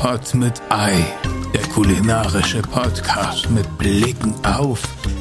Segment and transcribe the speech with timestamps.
[0.00, 1.04] Pod mit Ei,
[1.52, 4.80] der kulinarische Podcast mit Blicken auf,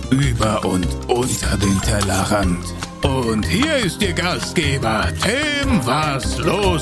[0.10, 2.64] über und unter den Tellerrand.
[3.02, 6.82] Und hier ist Ihr Gastgeber, Tim Was los?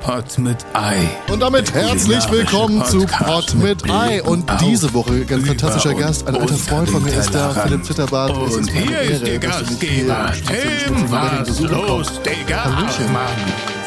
[0.00, 1.06] Pod mit Ei.
[1.30, 4.22] Und damit herzlich willkommen zu Pod mit Ei.
[4.22, 7.50] Und diese Woche ganz fantastischer Gast, ein alter Freund von mir ist da.
[7.50, 8.30] Philipp Zitterbart.
[8.30, 12.22] Es Und ist meine hier ist Ihr Gastgeber, Tim Was los.
[12.22, 12.64] Digga?
[12.64, 13.12] Hallöchen.
[13.12, 13.79] Mann.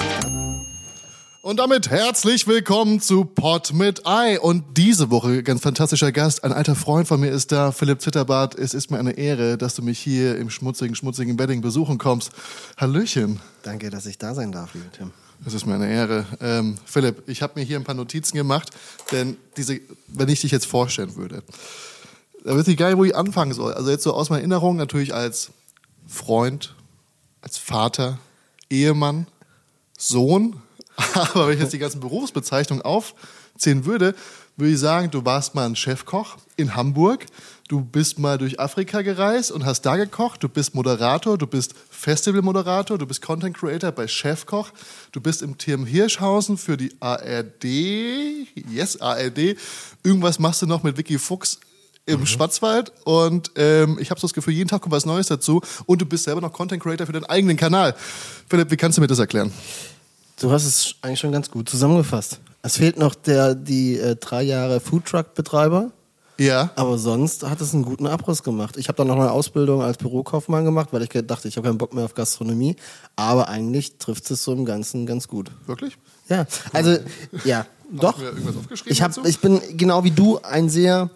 [1.44, 4.40] Und damit herzlich willkommen zu Pod mit Ei.
[4.40, 8.58] Und diese Woche ganz fantastischer Gast, ein alter Freund von mir ist da, Philipp Zitterbart.
[8.58, 12.31] Es ist mir eine Ehre, dass du mich hier im schmutzigen, schmutzigen Wedding besuchen kommst.
[12.77, 13.41] Hallöchen.
[13.62, 15.12] Danke, dass ich da sein darf, lieber Tim.
[15.44, 16.26] Das ist mir eine Ehre.
[16.40, 18.70] Ähm, Philipp, ich habe mir hier ein paar Notizen gemacht,
[19.12, 21.44] denn diese, wenn ich dich jetzt vorstellen würde,
[22.45, 23.73] da weiß ich nicht, wo ich anfangen soll.
[23.73, 25.52] Also jetzt so aus meiner Erinnerung natürlich als
[26.08, 26.73] Freund,
[27.41, 28.17] als Vater,
[28.70, 29.28] Ehemann,
[29.98, 30.62] Sohn.
[31.13, 34.16] Aber wenn ich jetzt die ganzen Berufsbezeichnungen aufzählen würde,
[34.55, 37.25] würde ich sagen, du warst mal ein Chefkoch in Hamburg.
[37.67, 40.44] Du bist mal durch Afrika gereist und hast da gekocht.
[40.44, 44.69] Du bist Moderator, du bist Festivalmoderator, du bist Content Creator bei Chefkoch.
[45.11, 47.63] Du bist im Team Hirschhausen für die ARD.
[47.63, 49.55] Yes, ARD.
[50.03, 51.59] Irgendwas machst du noch mit Vicky Fuchs
[52.05, 55.61] im Schwarzwald und ähm, ich habe so das Gefühl, jeden Tag kommt was Neues dazu
[55.85, 57.95] und du bist selber noch Content Creator für deinen eigenen Kanal.
[58.50, 59.53] Philipp, wie kannst du mir das erklären?
[60.39, 62.39] Du hast es eigentlich schon ganz gut zusammengefasst.
[62.62, 65.92] Es fehlt noch der, die äh, drei Jahre Foodtruck-Betreiber,
[66.38, 66.72] Ja.
[66.75, 68.78] aber sonst hat es einen guten Abriss gemacht.
[68.78, 71.78] Ich habe dann noch eine Ausbildung als Bürokaufmann gemacht, weil ich dachte, ich habe keinen
[71.78, 72.75] Bock mehr auf Gastronomie.
[73.16, 75.52] Aber eigentlich trifft es so im Ganzen ganz gut.
[75.66, 75.98] Wirklich?
[76.30, 76.97] Ja, also,
[77.44, 78.16] ja, doch.
[78.86, 79.28] Ich, hab, dazu?
[79.28, 81.09] ich bin genau wie du ein sehr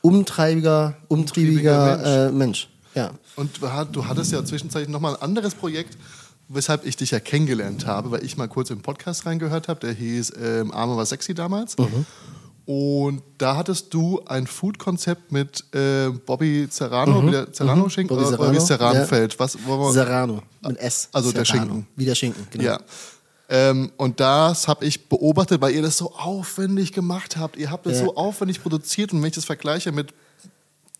[0.00, 2.68] umtreibiger, umtriebiger Umtriebiger äh, Mensch.
[2.94, 3.10] Ja.
[3.36, 3.50] Und
[3.92, 5.98] du hattest ja zwischenzeitlich nochmal ein anderes Projekt,
[6.48, 9.92] weshalb ich dich ja kennengelernt habe, weil ich mal kurz im Podcast reingehört habe, der
[9.92, 11.76] hieß ähm, Arme war sexy damals.
[12.66, 18.40] Und da hattest du ein Food-Konzept mit äh, Bobby Serrano, wie der Serrano-Schinken, Bobby oder,
[18.40, 19.38] oder wie es Serrano, Serranfeld.
[19.38, 21.08] Was, wollen wir- Serrano mit S.
[21.12, 21.66] Also der Serrano.
[21.72, 21.86] Schinken.
[21.96, 22.64] Wie der Schinken, genau.
[22.64, 22.80] Ja.
[23.50, 27.58] Ähm, und das habe ich beobachtet, weil ihr das so aufwendig gemacht habt.
[27.58, 28.04] Ihr habt das Ja.
[28.06, 30.14] so aufwendig produziert und wenn ich das vergleiche mit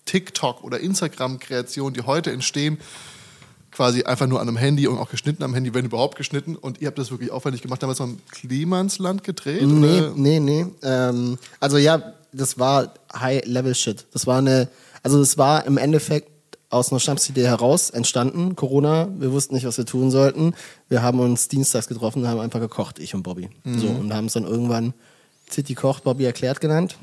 [0.05, 2.78] TikTok oder Instagram-Kreationen, die heute entstehen,
[3.75, 6.57] quasi einfach nur an einem Handy und auch geschnitten am Handy, wenn überhaupt geschnitten.
[6.57, 7.83] Und ihr habt das wirklich aufwendig gemacht.
[7.83, 9.62] Damals noch im Klimansland gedreht?
[9.62, 10.12] Nee, Oder?
[10.15, 10.67] nee, nee.
[10.83, 14.07] Ähm, also ja, das war High-Level-Shit.
[14.12, 14.69] Das war eine,
[15.03, 16.31] also es war im Endeffekt
[16.71, 18.57] aus einer Schnapsidee heraus entstanden.
[18.57, 20.55] Corona, wir wussten nicht, was wir tun sollten.
[20.89, 23.49] Wir haben uns dienstags getroffen und haben einfach gekocht, ich und Bobby.
[23.65, 24.93] So, und haben es dann irgendwann
[25.51, 26.97] City Kocht, Bobby erklärt genannt.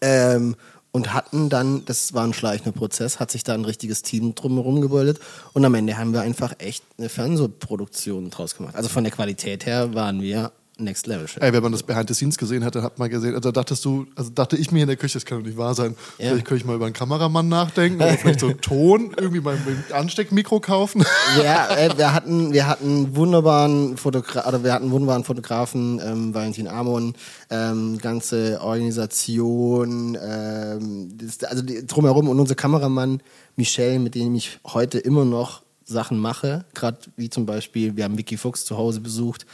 [0.00, 0.56] Ähm,
[0.94, 4.80] und hatten dann, das war ein schleichender Prozess, hat sich da ein richtiges Team drumherum
[4.80, 5.18] gebildet.
[5.52, 8.76] Und am Ende haben wir einfach echt eine Fernsehproduktion draus gemacht.
[8.76, 11.28] Also von der Qualität her waren wir Next Level.
[11.28, 11.40] Shit.
[11.40, 13.84] Ey, wenn man das Behind the Scenes gesehen hat, dann hat man gesehen, also dachtest
[13.84, 15.94] du, also dachte ich mir in der Küche, das kann doch nicht wahr sein.
[16.18, 16.30] Ja.
[16.30, 19.84] Vielleicht könnte ich mal über einen Kameramann nachdenken oder vielleicht so einen Ton irgendwie ein
[19.92, 21.04] Ansteckmikro kaufen.
[21.42, 26.68] Ja, äh, wir hatten, wir hatten wunderbaren Fotogra oder wir hatten wunderbaren Fotografen, ähm, Valentin
[26.68, 27.14] Amon,
[27.50, 33.20] ähm, ganze Organisation, ähm, das, also die, drumherum und unser Kameramann
[33.56, 38.16] Michel, mit dem ich heute immer noch Sachen mache, gerade wie zum Beispiel, wir haben
[38.16, 39.46] Vicky Fuchs zu Hause besucht,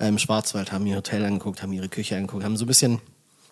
[0.00, 3.00] ähm, Schwarzwald, haben ihr Hotel angeguckt, haben ihre Küche angeguckt, haben so ein bisschen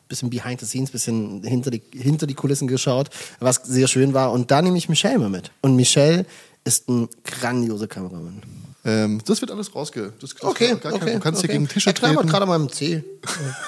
[0.09, 3.11] bisschen behind the scenes, bisschen hinter die, hinter die Kulissen geschaut,
[3.41, 4.33] was sehr schön war.
[4.33, 5.51] Und da nehme ich Michelle mal mit.
[5.63, 6.27] Und Michelle
[6.65, 8.43] ist ein grandioser Kameramann.
[8.87, 10.13] Ähm, das wird alles rausge...
[10.21, 11.15] Das, das Okay, gar kein- okay.
[11.15, 11.49] Du kannst okay.
[11.53, 12.29] hier gegen Tische Er klappert treten.
[12.31, 13.03] gerade an meinem Zeh.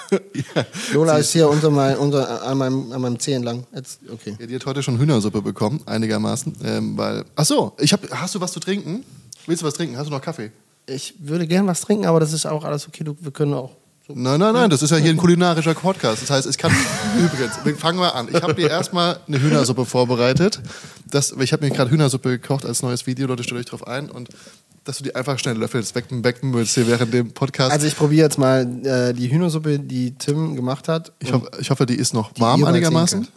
[0.10, 0.64] ja.
[0.92, 3.66] Lola ist hier unter mein, unter, an, meinem, an meinem Zeh entlang.
[3.74, 4.36] Jetzt, okay.
[4.38, 6.56] Ja, die hat heute schon Hühnersuppe bekommen, einigermaßen.
[6.64, 9.04] Ähm, weil, ach so, ich hab, hast du was zu trinken?
[9.46, 9.96] Willst du was trinken?
[9.98, 10.52] Hast du noch Kaffee?
[10.86, 13.02] Ich würde gern was trinken, aber das ist auch alles okay.
[13.02, 13.72] Du, wir können auch.
[14.10, 16.22] Nein, nein, nein, das ist ja hier ein kulinarischer Podcast.
[16.22, 16.72] Das heißt, ich kann
[17.18, 18.28] übrigens, wir fangen mal an.
[18.32, 20.60] Ich habe dir erstmal eine Hühnersuppe vorbereitet.
[21.10, 24.10] Das, ich habe mir gerade Hühnersuppe gekocht als neues Video, Leute, stellt euch drauf ein
[24.10, 24.30] und
[24.88, 26.06] dass du die einfach schnell löffelst, weg
[26.40, 27.72] willst hier während dem Podcast.
[27.72, 31.12] Also ich probiere jetzt mal äh, die Hühnersuppe, die Tim gemacht hat.
[31.18, 33.28] ich, hoffe, ich hoffe, die ist noch warm ihr mal einigermaßen.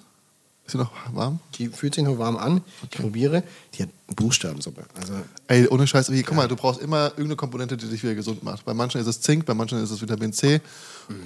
[0.65, 1.41] Ist sie noch warm?
[1.55, 2.61] Die fühlt sich noch warm an.
[2.89, 3.43] Ich probiere.
[3.73, 4.85] Die hat Buchstabensuppe.
[4.97, 5.13] Also
[5.47, 8.63] Ey, ohne Scheiß, guck mal, du brauchst immer irgendeine Komponente, die dich wieder gesund macht.
[8.63, 10.61] Bei manchen ist es Zink, bei manchen ist es Vitamin C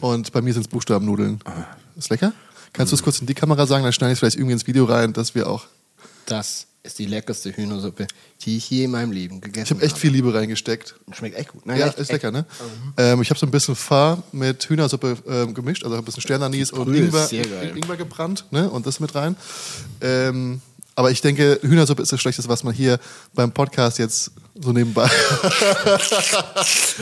[0.01, 1.39] und bei mir sind es Buchstabennudeln.
[1.95, 2.33] Ist lecker?
[2.73, 4.65] Kannst du es kurz in die Kamera sagen, dann schneide ich es vielleicht irgendwie ins
[4.65, 5.65] Video rein, dass wir auch.
[6.25, 8.07] Das ist die leckerste Hühnersuppe,
[8.41, 10.95] die ich je in meinem Leben gegessen Ich habe echt viel Liebe reingesteckt.
[11.11, 11.65] Schmeckt echt gut.
[11.65, 12.45] Nein, Ja, echt, ist lecker, ne?
[12.97, 16.71] Ähm, ich habe so ein bisschen Pfarr mit Hühnersuppe ähm, gemischt, also ein bisschen Sternanis
[16.71, 17.31] und Ingwer.
[17.75, 18.69] Ingwer gebrannt, ne?
[18.69, 19.35] Und das mit rein.
[20.01, 20.61] Ähm,
[20.95, 22.99] Aber ich denke, Hühnersuppe ist das Schlechteste, was man hier
[23.33, 25.03] beim Podcast jetzt so nebenbei.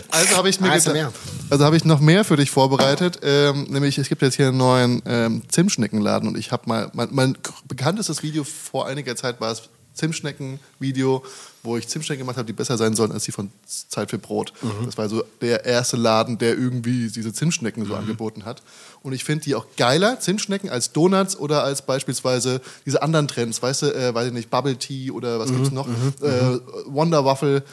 [0.10, 1.14] also habe ich mir Also gedacht-
[1.50, 3.20] also habe ich noch mehr für dich vorbereitet.
[3.24, 7.10] Ähm, nämlich, es gibt jetzt hier einen neuen ähm, Zimtschneckenladen und ich habe mal, mein,
[7.12, 9.64] mein bekanntestes Video vor einiger Zeit war es
[9.94, 11.24] Zimtschnecken-Video,
[11.63, 14.51] wo ich Zimtschnecken gemacht habe, die besser sein sollen als die von Zeit für Brot.
[14.86, 18.62] Das war so der erste Laden, der irgendwie diese Zimtschnecken so angeboten hat.
[19.01, 23.62] Und ich finde die auch geiler, Zimtschnecken, als Donuts oder als beispielsweise diese anderen Trends,
[23.62, 25.88] weißt du, äh, weiß ich nicht, Bubble Tea oder was gibt's noch?
[26.21, 27.63] Äh, Wonder Waffle,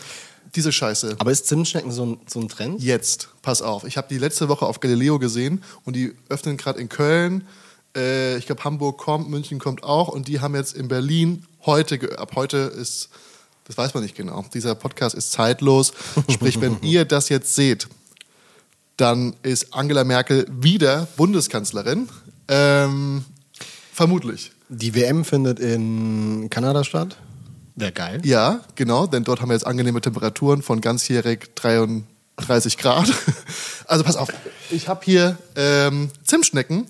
[0.54, 1.16] diese Scheiße.
[1.18, 2.80] Aber ist Zimtschnecken so ein, so ein Trend?
[2.80, 3.84] Jetzt, pass auf.
[3.84, 7.44] Ich habe die letzte Woche auf Galileo gesehen und die öffnen gerade in Köln.
[7.96, 12.18] Äh, ich glaube, Hamburg kommt, München kommt auch und die haben jetzt in Berlin heute,
[12.18, 13.10] ab heute ist,
[13.64, 14.44] das weiß man nicht genau.
[14.52, 15.92] Dieser Podcast ist zeitlos.
[16.28, 17.88] Sprich, wenn ihr das jetzt seht,
[18.96, 22.08] dann ist Angela Merkel wieder Bundeskanzlerin.
[22.48, 23.24] Ähm,
[23.92, 24.52] vermutlich.
[24.68, 27.16] Die WM findet in Kanada statt.
[27.76, 28.20] Wäre geil.
[28.24, 33.12] Ja, genau, denn dort haben wir jetzt angenehme Temperaturen von ganzjährig 33 Grad.
[33.86, 34.28] Also pass auf,
[34.70, 36.86] ich habe hier ähm, Zimtschnecken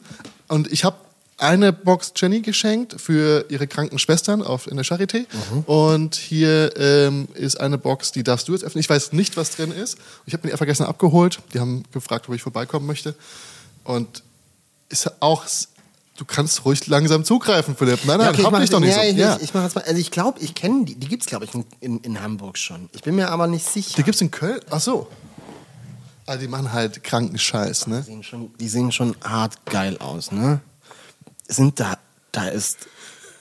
[0.49, 0.97] und ich habe
[1.41, 5.25] eine Box Jenny geschenkt für ihre kranken Schwestern auf, in der Charité.
[5.67, 8.81] Und hier ähm, ist eine Box, die darfst du jetzt öffnen.
[8.81, 9.97] Ich weiß nicht, was drin ist.
[10.27, 11.41] Ich habe mir die einfach gestern abgeholt.
[11.55, 13.15] Die haben gefragt, ob ich vorbeikommen möchte.
[13.85, 14.23] Und
[14.91, 15.45] ist auch,
[16.19, 18.05] du kannst ruhig langsam zugreifen, Philipp.
[18.05, 19.09] Nein, nein, okay, ich hab mach, dich doch nicht ja, so.
[19.09, 19.39] Ich, Ja.
[19.41, 20.95] ich mal, also ich glaube, ich kenne die.
[20.97, 22.91] Die gibt es, glaube ich, in, in, Hamburg schon.
[22.93, 23.95] Ich bin mir aber nicht sicher.
[23.97, 24.61] Die gibt's in Köln?
[24.69, 25.09] Ach so.
[26.27, 28.01] Also die machen halt kranken Scheiß, ne?
[28.01, 30.61] Die sehen schon, die sehen schon hart geil aus, ne?
[31.51, 31.99] Sind da,
[32.33, 32.79] da ist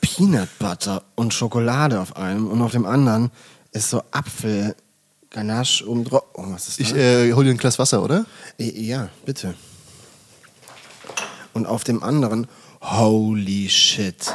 [0.02, 3.32] Peanut Butter und Schokolade auf einem und auf dem anderen
[3.72, 4.76] ist so Apfel,
[5.30, 6.24] Ganache oben drauf.
[6.34, 6.88] Oh, was ist das?
[6.88, 8.26] Ich äh, hol dir ein Glas Wasser, oder?
[8.58, 9.54] Äh, Ja, bitte.
[11.54, 12.48] Und auf dem anderen,
[12.82, 14.34] holy shit.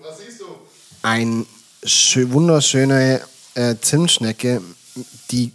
[0.00, 0.44] Was siehst du?
[1.02, 1.46] Ein
[1.84, 3.22] schö wunderschöne
[3.54, 4.60] äh, Zimtschnecke,
[5.30, 5.52] die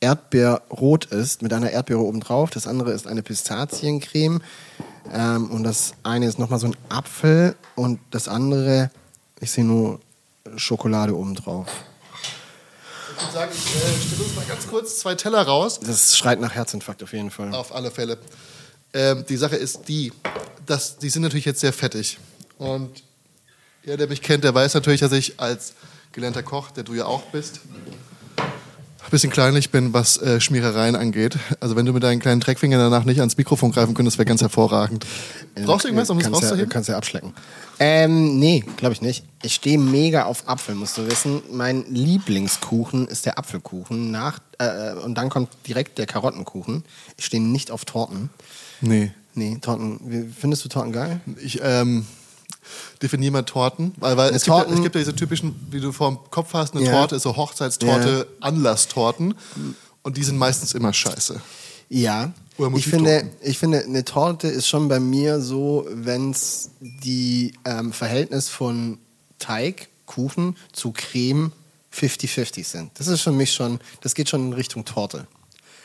[0.00, 2.50] erdbeerrot ist, mit einer Erdbeere obendrauf.
[2.50, 4.42] Das andere ist eine Pistaziencreme.
[5.12, 7.56] Ähm, und das eine ist nochmal so ein Apfel.
[7.74, 8.90] Und das andere,
[9.40, 10.00] ich sehe nur
[10.56, 11.68] Schokolade obendrauf.
[13.16, 15.80] Ich würde sagen, ich äh, stelle uns mal ganz kurz zwei Teller raus.
[15.80, 17.54] Das schreit nach Herzinfarkt auf jeden Fall.
[17.54, 18.18] Auf alle Fälle.
[18.92, 20.12] Ähm, die Sache ist die,
[20.66, 22.18] dass die sind natürlich jetzt sehr fettig.
[22.58, 23.02] Und
[23.84, 25.74] ja, der mich kennt, der weiß natürlich, dass ich als
[26.12, 27.60] gelernter Koch, der du ja auch bist,
[29.10, 31.38] bisschen kleinlich bin, was äh, Schmierereien angeht.
[31.60, 34.40] Also wenn du mit deinen kleinen Dreckfingern danach nicht ans Mikrofon greifen könntest, wäre ganz
[34.40, 35.06] hervorragend.
[35.64, 36.70] Brauchst du irgendwas, um das kannst ja, rauszuheben?
[36.70, 37.32] kannst ja abschlecken.
[37.78, 39.24] Ähm, nee, glaube ich nicht.
[39.42, 41.42] Ich stehe mega auf Apfel, musst du wissen.
[41.50, 44.10] Mein Lieblingskuchen ist der Apfelkuchen.
[44.10, 46.84] Nach, äh, und dann kommt direkt der Karottenkuchen.
[47.16, 48.30] Ich stehe nicht auf Torten.
[48.80, 49.12] Nee.
[49.34, 50.32] Nee, Torten.
[50.38, 51.20] Findest du Torten geil?
[51.42, 52.06] Ich ähm,
[53.04, 55.80] definiere mal Torten, weil, weil es, gibt, ja- Torten- es gibt ja diese typischen, wie
[55.80, 56.92] du vor dem Kopf hast, eine Ja.
[56.92, 59.34] Torte ist so Hochzeitstorte, Anlasstorten
[60.02, 61.40] und die sind meistens immer scheiße.
[61.88, 62.32] Ja.
[62.76, 67.92] Ich finde, ich finde, eine Torte ist schon bei mir so, wenn es die ähm,
[67.92, 68.98] Verhältnis von
[69.38, 71.50] Teig, Kuchen zu Creme
[71.92, 72.90] 50-50 sind.
[72.94, 75.26] Das ist für mich schon, das geht schon in Richtung Torte.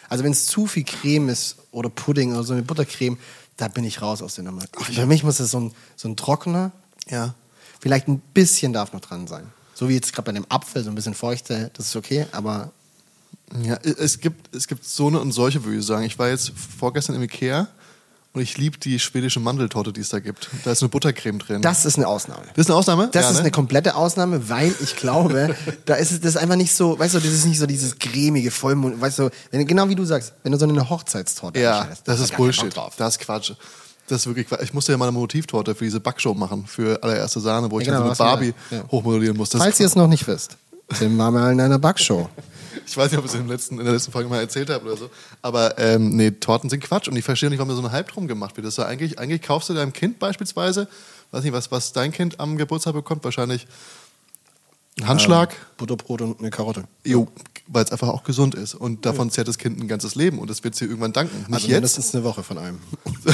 [0.10, 3.18] Also wenn es zu viel Creme ist oder Pudding oder so eine Buttercreme,
[3.58, 4.64] da bin ich raus aus der Nummer.
[4.90, 6.72] Ich, für mich muss es so ein, so ein trockener,
[7.10, 7.34] Ja.
[7.80, 9.44] vielleicht ein bisschen darf noch dran sein.
[9.74, 12.72] So wie jetzt gerade bei dem Apfel, so ein bisschen feuchte, das ist okay, aber
[13.64, 16.04] Ja, es gibt, es gibt so eine und solche, würde ich sagen.
[16.06, 17.68] Ich war jetzt vorgestern im Ikea
[18.34, 20.50] und ich liebe die schwedische Mandeltorte, die es da gibt.
[20.64, 21.62] Da ist eine Buttercreme drin.
[21.64, 22.44] das ist eine Ausnahme.
[22.54, 23.10] das ist eine Ausnahme?
[23.12, 23.42] Das Ja, ist ne?
[23.42, 25.56] eine komplette Ausnahme, weil ich glaube,
[25.86, 27.98] da ist es das ist einfach nicht so, weißt du, das ist nicht so dieses
[27.98, 31.86] cremige Vollmond, weißt du, wenn, genau wie du sagst, wenn du so eine Hochzeitstorte Ja,
[31.86, 32.76] das da ist Bullshit.
[32.98, 33.54] Das ist Quatsch.
[34.10, 34.48] Das ist wirklich.
[34.62, 37.88] Ich musste ja mal eine Motivtorte für diese Backshow machen, für allererste Sahne, wo ich
[37.88, 38.84] Ja, genau, dann so mit Barbie ja.
[38.92, 39.58] hochmodellieren musste.
[39.58, 40.58] Das Falls ihr es noch nicht wisst,
[40.98, 42.30] Tim war mal in einer Backshow.
[42.86, 44.70] Ich weiß nicht, ob ich es in, der letzten- in der letzten Folge mal erzählt
[44.70, 45.10] habe oder so.
[45.44, 47.08] Aber ähm, nee, Torten sind Quatsch.
[47.08, 48.66] Und ich verstehe nicht, warum da so ein Hype drum gemacht wird.
[48.66, 50.88] Das ist ja eigentlich, eigentlich kaufst du deinem Kind beispielsweise,
[51.32, 53.68] weiß nicht, was, was dein Kind am Geburtstag bekommt, wahrscheinlich
[55.08, 55.56] Handschlag.
[55.78, 56.84] Butterbrot und eine Karotte.
[57.06, 57.28] Jo,
[57.68, 58.76] weil es einfach auch gesund ist.
[58.76, 60.40] Und davon zehrt das Kind ein ganzes Leben.
[60.40, 61.38] Und das wird sie irgendwann danken.
[61.38, 61.74] Nicht Also jetzt.
[61.76, 62.80] mindestens eine Woche von einem.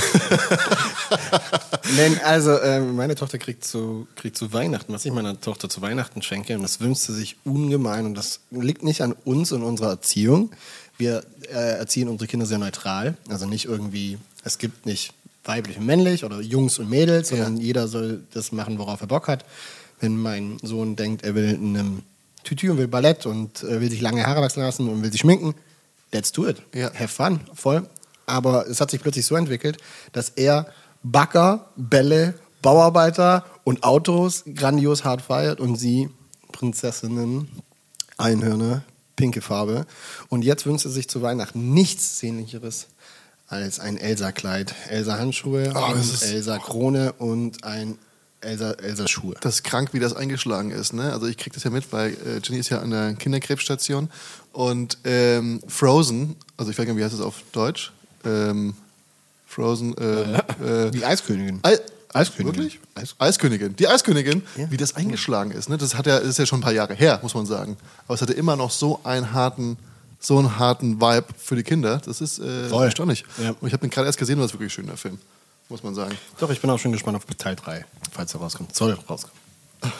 [1.98, 5.82] Nein, also ähm, meine Tochter kriegt zu, kriegt zu Weihnachten, was ich meiner Tochter zu
[5.82, 8.06] Weihnachten schenke, und das wünscht sie sich ungemein.
[8.06, 10.52] Und das liegt nicht an uns und unserer Erziehung.
[10.98, 13.16] Wir äh, erziehen unsere Kinder sehr neutral.
[13.30, 17.88] Also nicht irgendwie, es gibt nicht weiblich und männlich oder Jungs und Mädels, sondern jeder
[17.88, 19.46] soll das machen, worauf er Bock hat.
[20.00, 22.04] Wenn mein Sohn denkt, er will in einem
[22.44, 25.22] Tütü und will Ballett und äh, will sich lange Haare wachsen lassen und will sich
[25.22, 25.56] schminken,
[26.12, 26.62] let's do it.
[26.74, 26.94] Ja.
[26.94, 27.90] Have fun, voll.
[28.25, 29.78] Aber es hat sich plötzlich so entwickelt,
[30.12, 30.68] dass er
[31.04, 36.10] Bagger, Bälle, Bauarbeiter und Autos grandios hart feiert und sie
[36.52, 37.50] Prinzessinnen,
[38.18, 38.84] Einhörner,
[39.16, 39.86] pinke Farbe.
[40.30, 42.88] Und jetzt wünscht sie sich zu Weihnachten nichts Sehnlicheres
[43.48, 48.00] als ein Elsa-Kleid, Elsa-Handschuhe, Oh, Elsa-Krone und ein
[48.46, 49.36] Elsa- Elsa-Schuhe.
[49.42, 50.94] Das ist krank, wie das eingeschlagen ist.
[50.94, 51.12] Ne?
[51.12, 54.10] Also ich krieg das ja mit, weil äh, Jenny ist ja an der Kinderkrebsstation
[54.54, 57.92] und ähm, Frozen, also ich weiß gar nicht, wie heißt das auf Deutsch?
[58.24, 58.75] Ähm,
[59.48, 60.38] Frozen, äh,
[60.88, 61.60] äh, Die Eiskönigin.
[61.64, 61.80] Ei-
[62.14, 62.56] Eiskönigin.
[62.64, 62.80] Wirklich?
[62.96, 63.75] Eis- Eiskönigin.
[63.75, 64.72] Die Eiskönigin, Ja.
[64.72, 65.68] wie das eingeschlagen ist.
[65.70, 65.78] Ne?
[65.78, 67.75] Das hat ja, das ist ja schon ein paar Jahre her, muss man sagen.
[68.08, 69.78] Aber es hatte immer noch so einen harten,
[70.20, 72.02] so einen harten Vibe für die Kinder.
[72.06, 73.25] Das ist äh, erstaunlich.
[73.42, 73.50] Ja.
[73.60, 75.20] Und ich habe den gerade erst gesehen, und das ist wirklich ein schöner Film,
[75.70, 76.18] muss man sagen.
[76.40, 78.76] Doch, ich bin auch schon gespannt auf Teil 3, falls er rauskommt.
[78.76, 79.46] Soll rauskommen.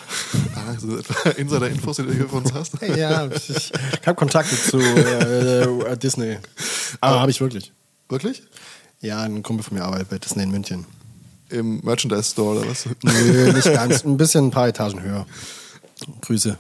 [0.56, 2.82] Ah, so etwa Insider-Infos, die du hier für uns hast.
[2.82, 3.72] Ja, ich,
[4.06, 6.38] habe Kontakte zu äh, äh, Disney.
[7.02, 7.72] Aber habe ich wirklich.
[8.10, 8.42] Wirklich?
[9.02, 10.86] Ja, ein Kumpel von mir arbeitet bei Disney in München.
[11.50, 12.88] Im Merchandise Store oder was?
[13.04, 14.04] Nö, nicht ganz.
[14.04, 15.28] Ein bisschen ein paar Etagen höher.
[16.22, 16.58] Grüße.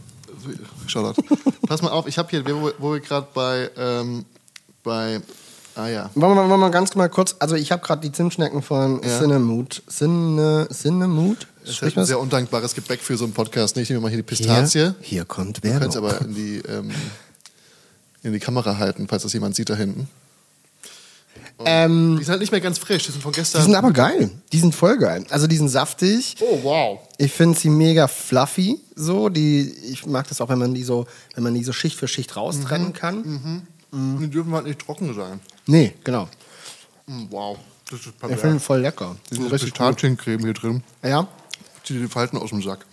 [0.88, 1.22] Shoutout.
[1.68, 4.26] Pass mal auf, ich habe hier, wo, wo wir gerade bei, ähm,
[4.84, 5.22] bei,
[5.75, 8.12] ah ja, Wollen wir, wollen wir mal ganz mal kurz, also ich habe gerade die
[8.12, 9.20] Zimtschnecken von Ja.
[9.20, 9.84] Cinnamut.
[9.89, 11.48] Cinne, Cinnamut?
[11.62, 13.75] das ist Spricht ein sehr undankbares Gebäck für so einen Podcast.
[13.77, 14.79] Ich nehme mal hier die Pistazie.
[14.79, 16.10] Hier, hier kommt Du kannst Werbung.
[16.10, 16.91] aber in die, ähm,
[18.24, 20.08] in die Kamera halten, falls das jemand sieht da hinten.
[21.63, 23.62] Ähm, die sind halt nicht mehr ganz frisch, die sind von Die gestern.
[23.63, 24.29] sind aber geil.
[24.51, 25.25] Die sind voll geil.
[25.29, 26.36] Also die sind saftig.
[26.41, 27.00] oh, wow.
[27.17, 28.82] Ich finde sie mega fluffy.
[28.94, 31.98] So, die, ich mag das auch, wenn man die so, wenn man die so Schicht
[31.98, 33.63] für Schicht raustrennen kann.
[34.20, 35.40] Die dürfen halt nicht trocken sein.
[35.68, 36.28] Nee, genau.
[37.08, 37.58] Mm, wow.
[37.90, 38.42] Das ist Ich perfekt.
[38.42, 39.16] finde voll lecker.
[39.30, 39.72] Die sind Das richtig.
[39.74, 40.84] Pistaziencreme hier drin.
[41.04, 41.28] Ja.
[41.84, 42.86] Zieh dir die Falten aus dem Sack.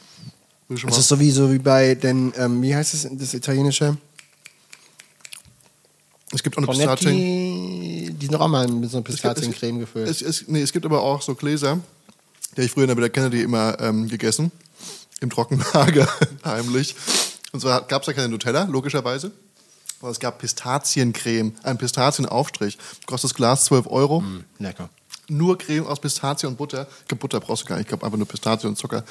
[0.68, 0.88] Mal?
[0.88, 3.96] ist so wie, so wie bei den, ähm, wie heißt es, das italienische?
[6.32, 7.14] Es gibt auch eine Pistazien.
[8.18, 10.08] Die sind auch mal mit so einer Pistaziencreme gefüllt.
[10.08, 11.78] Es, es, nee, es gibt aber auch so Gläser,
[12.56, 14.50] die ich früher in der Villa Kennedy immer ähm, gegessen.
[15.20, 16.08] Im Trockenlager,
[16.44, 16.94] heimlich.
[17.52, 19.30] Und zwar gab es da keine Nutella, logischerweise.
[20.10, 22.78] Es gab Pistaziencreme, einen Pistazienaufstrich.
[23.06, 24.24] Kostet das Glas 12 Euro.
[24.58, 24.88] Lecker.
[25.28, 26.86] Nur Creme aus Pistazie und Butter.
[27.02, 27.84] Ich glaub, Butter brauchst du gar nicht.
[27.84, 29.04] Ich glaube einfach nur Pistazie und Zucker.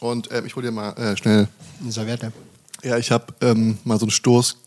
[0.00, 1.48] Und ähm, ich hol dir mal äh, schnell.
[1.80, 2.32] Eine Serviette.
[2.82, 4.58] Ja, ich habe ähm, mal so einen Stoß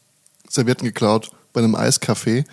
[0.49, 2.45] Servietten geklaut bei einem Eiscafé.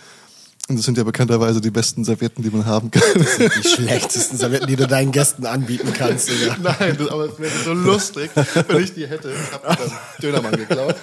[0.68, 3.02] Und das sind ja bekannterweise die besten Servietten, die man haben kann.
[3.14, 6.28] Die schlechtesten Servietten, die du deinen Gästen anbieten kannst.
[6.30, 6.56] Digga.
[6.62, 9.30] Nein, das, aber es wäre so lustig, wenn ich die hätte.
[9.30, 10.96] Ich habe dann Dönermann geklaut.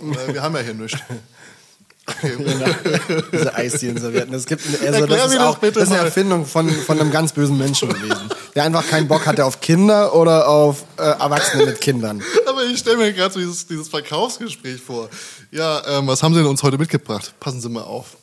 [0.00, 0.98] Äh, Wir haben ja hier nichts.
[3.32, 4.32] Diese Eisdielen-Servietten.
[4.32, 5.98] Das, gibt, also, das, ist auch, das ist eine.
[5.98, 8.30] Erfindung von, von einem ganz bösen Menschen gewesen.
[8.54, 12.22] Der einfach keinen Bock hatte auf Kinder oder auf äh, Erwachsene mit Kindern.
[12.48, 15.10] Aber ich stelle mir gerade so dieses, dieses Verkaufsgespräch vor.
[15.50, 17.34] Ja, ähm, was haben Sie denn uns heute mitgebracht?
[17.40, 18.16] Passen Sie mal auf.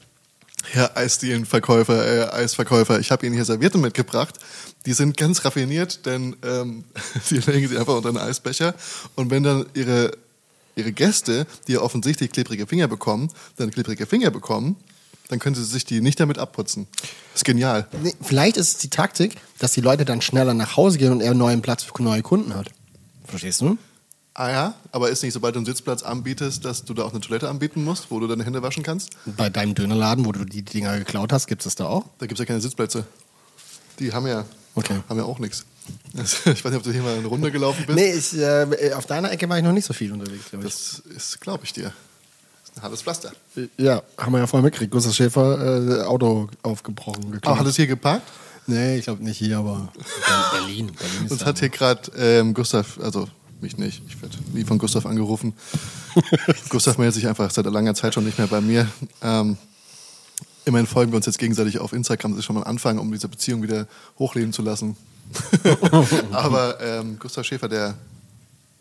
[0.72, 4.36] Herr Eisdielenverkäufer, äh, Eisverkäufer, ich habe Ihnen hier Servietten mitgebracht.
[4.86, 6.84] Die sind ganz raffiniert, denn ähm,
[7.30, 8.74] die legen Sie einfach unter einen Eisbecher.
[9.16, 10.12] Und wenn dann Ihre,
[10.76, 14.76] Ihre Gäste, die ja offensichtlich klebrige Finger bekommen, dann klebrige Finger bekommen,
[15.30, 16.88] dann können Sie sich die nicht damit abputzen.
[17.34, 17.88] Das ist genial.
[18.04, 21.22] Nee, vielleicht ist es die Taktik, dass die Leute dann schneller nach Hause gehen und
[21.22, 22.70] er einen neuen Platz für neue Kunden hat.
[23.26, 23.78] Verstehst du?
[24.38, 27.22] Ah ja, aber ist nicht, sobald du einen Sitzplatz anbietest, dass du da auch eine
[27.22, 29.12] Toilette anbieten musst, wo du deine Hände waschen kannst?
[29.26, 32.04] Bei deinem Dönerladen, wo du die Dinger geklaut hast, gibt es das da auch?
[32.20, 33.06] Da gibt es ja keine Sitzplätze.
[34.00, 34.44] Die haben ja,
[34.76, 35.00] Okay.
[35.08, 35.66] haben ja auch nichts.
[36.18, 37.98] Also, ich weiß nicht, ob du hier mal eine Runde gelaufen bist.
[37.98, 40.74] Nee, ich, äh, auf deiner Ecke war ich noch nicht so viel unterwegs, glaube ich.
[40.74, 41.84] Das ist, glaube ich dir.
[41.84, 43.32] Das ist ein hartes Pflaster.
[43.78, 44.92] Ja, haben wir ja vorher mitgekriegt.
[44.92, 47.46] Gustav Schäfer, äh, Auto aufgebrochen, geklaut.
[47.54, 48.28] Aber hat es hier geparkt?
[48.68, 49.94] Nee, ich glaube nicht hier, aber
[50.52, 50.88] Berlin.
[50.88, 53.30] Berlin ist Uns hat hier gerade ähm, Gustav, also
[53.62, 55.54] mich nicht, ich werde nie von Gustav angerufen.
[56.70, 58.88] Gustav meldet sich einfach seit langer Zeit schon nicht mehr bei mir.
[59.22, 59.58] Ähm,
[60.66, 62.32] immerhin folgen wir uns jetzt gegenseitig auf Instagram.
[62.32, 63.88] Das ist schon mal ein Anfang, um diese Beziehung wieder
[64.20, 64.96] hochleben zu lassen.
[66.32, 67.96] Aber ähm, Gustav Schäfer, der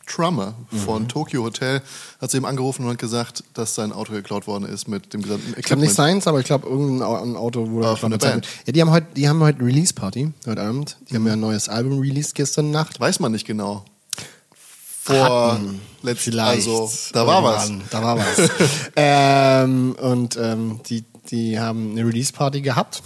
[0.06, 0.52] Trummer
[0.84, 1.80] von Tokyo Hotel,
[2.20, 5.22] hat sie ihm angerufen und hat gesagt, dass sein Auto geklaut worden ist mit dem
[5.22, 5.94] gesamten Ich glaube nicht Equipment.
[5.94, 8.18] seins, aber ich glaube irgendein Au- ein Auto wurde Ah, von der.
[8.18, 8.46] Band.
[8.66, 10.98] Ja, die haben heute, die haben heute Release-Party, heute Abend.
[11.08, 13.00] Die haben ja ein neues Album released gestern Nacht.
[13.00, 13.86] Weiß man nicht genau.
[15.04, 15.60] Vor
[16.16, 16.66] Vielleicht.
[16.66, 17.70] also da war was.
[17.90, 18.50] Da war was.
[18.96, 23.02] ähm, und ähm, die, die haben eine Release-Party gehabt.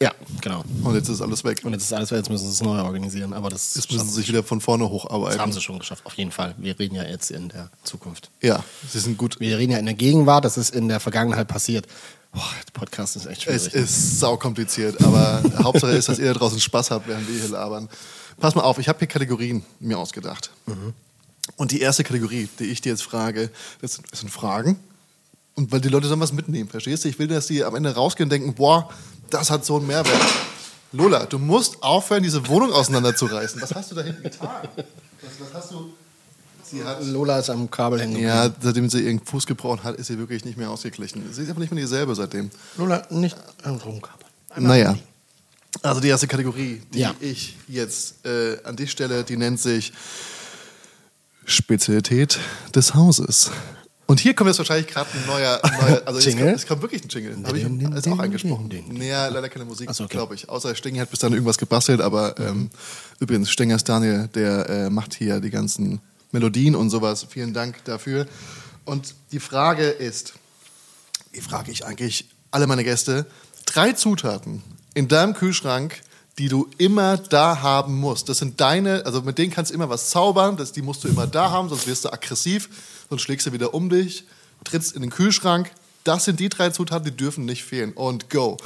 [0.00, 0.62] Ja, genau.
[0.82, 1.60] Und jetzt ist alles weg.
[1.64, 3.32] Und jetzt ist alles, jetzt müssen sie es neu organisieren.
[3.32, 5.40] Aber das, Jetzt müssen sie sich wieder von vorne das hocharbeiten.
[5.40, 6.54] haben sie schon geschafft, auf jeden Fall.
[6.58, 8.30] Wir reden ja jetzt in der Zukunft.
[8.42, 9.40] Ja, sie sind gut.
[9.40, 11.86] Wir reden ja in der Gegenwart, das ist in der Vergangenheit passiert.
[12.32, 13.66] Boah, der Podcast ist echt schwierig.
[13.66, 17.48] Es ist saukompliziert, aber Hauptsache ist, dass ihr da draußen Spaß habt, während wir hier
[17.48, 17.88] labern.
[18.38, 20.50] Pass mal auf, ich habe hier Kategorien mir ausgedacht.
[21.56, 23.50] Und die erste Kategorie, die ich dir jetzt frage,
[23.80, 24.78] das sind, das sind Fragen.
[25.54, 27.08] Und weil die Leute sollen was mitnehmen, verstehst du?
[27.08, 28.90] Ich will, dass die am Ende rausgehen und denken, boah,
[29.30, 30.20] das hat so einen Mehrwert.
[30.92, 33.60] Lola, du musst aufhören, diese Wohnung auseinanderzureißen.
[33.62, 34.68] Was hast du da hinten getan?
[34.76, 34.84] Was,
[35.40, 35.92] was hast du?
[36.62, 37.04] Sie hat.
[37.04, 38.20] Lola ist am Kabel hängen.
[38.20, 41.22] Ja, seitdem sie ihren Fuß gebrochen hat, ist sie wirklich nicht mehr ausgeglichen.
[41.32, 42.50] Sie ist aber nicht mehr dieselbe seitdem.
[42.76, 44.02] Lola nicht am Kabel.
[44.56, 44.96] Naja.
[45.82, 47.14] Also die erste Kategorie, die Ja.
[47.20, 49.92] ich jetzt äh, an dich stelle, die nennt sich
[51.44, 52.38] Spezialität
[52.74, 53.50] des Hauses.
[54.06, 56.46] Und hier kommt jetzt wahrscheinlich gerade ein neuer, neuer also es Jingle?
[56.46, 57.36] kommt, es kommt wirklich ein Jingle.
[57.44, 58.84] Habe ich ist auch din.
[58.94, 60.16] Naja, leider keine Musik, so, okay.
[60.16, 60.48] glaube ich.
[60.48, 62.70] Außer Stenger hat bis dann irgendwas gebastelt, aber ähm,
[63.18, 67.26] übrigens, Stenger ist Daniel, der äh, macht hier die ganzen Melodien und sowas.
[67.28, 68.26] Vielen Dank dafür.
[68.84, 70.34] Und die Frage ist,
[71.34, 73.26] die frage ich eigentlich alle meine Gäste,
[73.66, 74.62] drei Zutaten
[74.96, 76.00] in deinem Kühlschrank,
[76.38, 78.30] die du immer da haben musst.
[78.30, 81.08] Das sind deine, also mit denen kannst du immer was zaubern, das, die musst du
[81.08, 82.70] immer da haben, sonst wirst du aggressiv,
[83.10, 84.24] sonst schlägst du wieder um dich,
[84.64, 85.70] trittst in den Kühlschrank.
[86.02, 87.92] Das sind die drei Zutaten, die dürfen nicht fehlen.
[87.92, 88.56] Und go.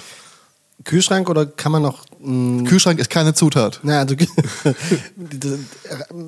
[0.85, 2.05] Kühlschrank oder kann man noch.
[2.21, 3.81] Mh, Kühlschrank ist keine Zutat.
[3.83, 4.15] na, also,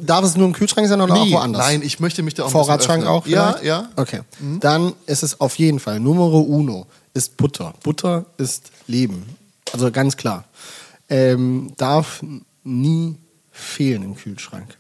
[0.03, 1.33] darf es nur im Kühlschrank sein oder auch Nie.
[1.33, 1.63] woanders?
[1.63, 3.21] Nein, ich möchte mich da auch Vorratsschrank auch?
[3.23, 3.35] öffnen.
[3.35, 3.65] Ja, vielleicht?
[3.65, 3.89] ja.
[3.97, 4.21] Okay.
[4.61, 7.75] Dann ist es auf jeden Fall Numero uno ist Butter.
[7.83, 9.37] Butter ist Leben.
[9.73, 10.45] Also ganz klar.
[11.09, 12.23] Ähm, darf
[12.63, 13.17] nie
[13.51, 14.77] fehlen im Kühlschrank.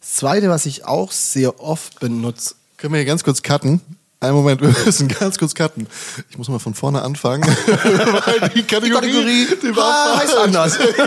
[0.00, 3.82] Das zweite, was ich auch sehr oft benutze, Können wir hier ganz kurz cutten?
[4.22, 5.86] Einen Moment, wir müssen ganz kurz cutten.
[6.28, 7.42] Ich muss mal von vorne anfangen.
[7.46, 10.78] Weil die Kategorie, die war Ah, heißt anders.
[10.98, 11.04] ja,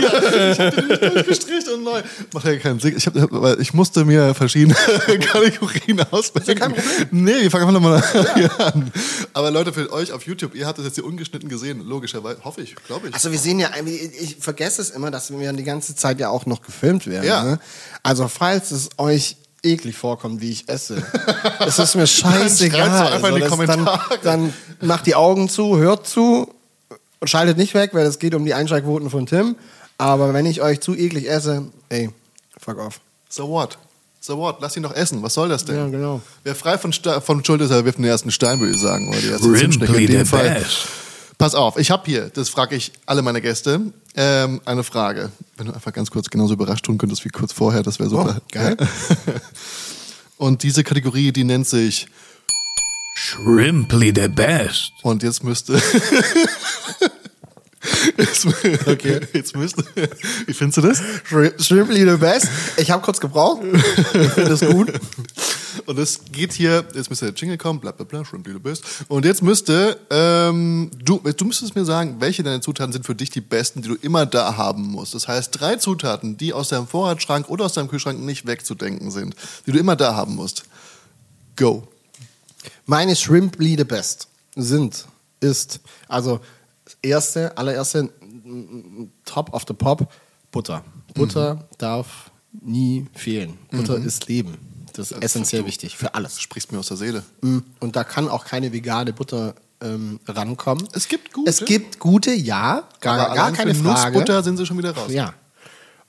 [0.52, 2.02] ich den nicht durchgestrichen und neu.
[2.34, 2.98] Macht ja keinen Sinn.
[2.98, 6.58] Ich, hab, weil ich musste mir verschiedene Kategorien auswählen.
[6.58, 7.08] kein Problem.
[7.12, 8.04] Nee, wir fangen einfach nochmal
[8.34, 8.92] hier an.
[9.34, 11.86] Aber Leute, für euch auf YouTube, ihr habt das jetzt hier ungeschnitten gesehen.
[11.86, 12.44] Logischerweise.
[12.44, 13.14] Hoffe ich, glaube ich.
[13.14, 16.30] Also wir sehen ja, ich ich vergesse es immer, dass wir die ganze Zeit ja
[16.30, 17.28] auch noch gefilmt werden.
[17.28, 17.44] Ja.
[17.44, 17.60] Ne?
[18.02, 21.02] Also falls es euch eklig vorkommt, wie ich esse,
[21.66, 23.22] es ist mir scheißegal.
[23.22, 24.20] das- Kommentare.
[24.24, 26.54] Dann, dann macht die Augen zu, hört zu
[27.20, 29.56] und schaltet nicht weg, weil es geht um die Einschaltquoten von Tim.
[29.98, 32.10] Aber wenn ich euch zu eklig esse, ey,
[32.60, 33.00] fuck off.
[33.30, 33.78] So what?
[34.20, 34.58] So what?
[34.62, 35.22] Lass ihn doch essen.
[35.22, 35.76] Was soll das denn?
[35.76, 36.22] Ja, genau.
[36.44, 39.10] Wer frei von, Sta von Schuld ist, er wirft den ersten Stein, würde ich sagen.
[39.10, 40.50] Oder die erste Rimply in dem the Fall.
[40.50, 40.88] best.
[41.38, 43.82] Pass auf, ich habe hier, das frage ich alle meine Gäste,
[44.16, 45.32] ähm, eine Frage.
[45.58, 48.38] Wenn du einfach ganz kurz genauso überrascht tun könntest wie kurz vorher, das wäre super.
[48.40, 48.78] Oh, geil.
[50.38, 52.08] Und diese Kategorie, die nennt sich,
[53.16, 54.92] Shrimply the best.
[55.04, 55.74] und jetzt müsste...
[58.18, 58.46] jetzt,
[58.88, 59.22] okay.
[59.34, 59.84] jetzt müsste...
[60.46, 61.02] Wie findest du das?
[61.66, 62.48] Shrimply the best.
[62.78, 63.62] Ich habe kurz gebraucht.
[64.14, 64.92] Ich finde das gut.
[65.86, 68.84] Und es geht hier, jetzt müsste der Jingle kommen, bla bla bla, schon du bist.
[69.08, 73.30] Und jetzt müsste, ähm, du, du müsstest mir sagen, welche deiner Zutaten sind für dich
[73.30, 75.14] die besten, die du immer da haben musst.
[75.14, 79.36] Das heißt, drei Zutaten, die aus deinem Vorratsschrank oder aus deinem Kühlschrank nicht wegzudenken sind,
[79.66, 80.64] die du immer da haben musst.
[81.56, 81.88] Go.
[82.86, 85.06] Meine Shrimply the best sind,
[85.40, 86.40] ist, also
[86.86, 88.10] das erste, allererste,
[89.26, 90.12] top of the pop,
[90.54, 90.84] Butter.
[91.16, 93.58] Butter darf nie fehlen.
[93.72, 94.58] Butter ist Leben.
[94.94, 96.40] Das ist essentiell wichtig für alles.
[96.40, 97.24] Sprichst mir aus der Seele.
[97.42, 100.88] Mm, Und da kann auch keine vegane Butter ähm, rankommen.
[100.94, 101.50] Es gibt gute.
[101.50, 104.18] Es gibt gute, ja, gar, Aber gar keine für Frage.
[104.18, 105.12] Nussbutter sind sie schon wieder raus.
[105.12, 105.34] Ja.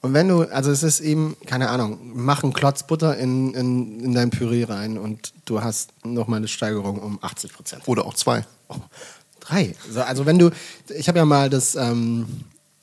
[0.00, 4.00] Und wenn du, also es ist eben, keine Ahnung, mach einen Klotz Butter in, in,
[4.00, 7.82] in dein Püree rein und du hast nochmal eine Steigerung um 80 Prozent.
[7.86, 8.44] Oder auch zwei.
[8.68, 8.76] Oh,
[9.40, 9.74] drei.
[9.86, 10.50] Also, also wenn du,
[10.94, 12.26] ich habe ja mal das, ähm,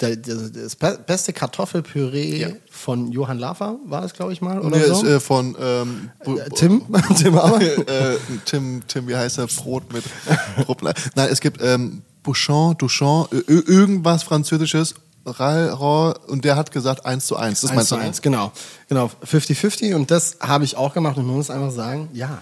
[0.10, 2.48] das be- beste Kartoffelpüree Ja.
[2.70, 5.04] von Johann Lafer, war das, glaube ich mal, oder Der so?
[5.04, 6.84] ist äh, von ähm, Äh, Tim,
[7.18, 9.48] Tim äh, Tim, Tim, wie heißt er?
[9.48, 10.04] Brot mit.
[11.16, 17.62] Nein, es gibt ähm, Bouchon, Duchon, irgendwas Französisches, und der hat gesagt 1 zu 1.
[17.62, 18.02] Das 1 meinst zu du?
[18.02, 18.08] ne?
[18.08, 18.52] 1, genau.
[18.90, 22.42] Genau, 50-50 und das habe ich auch gemacht und man muss einfach sagen, ja,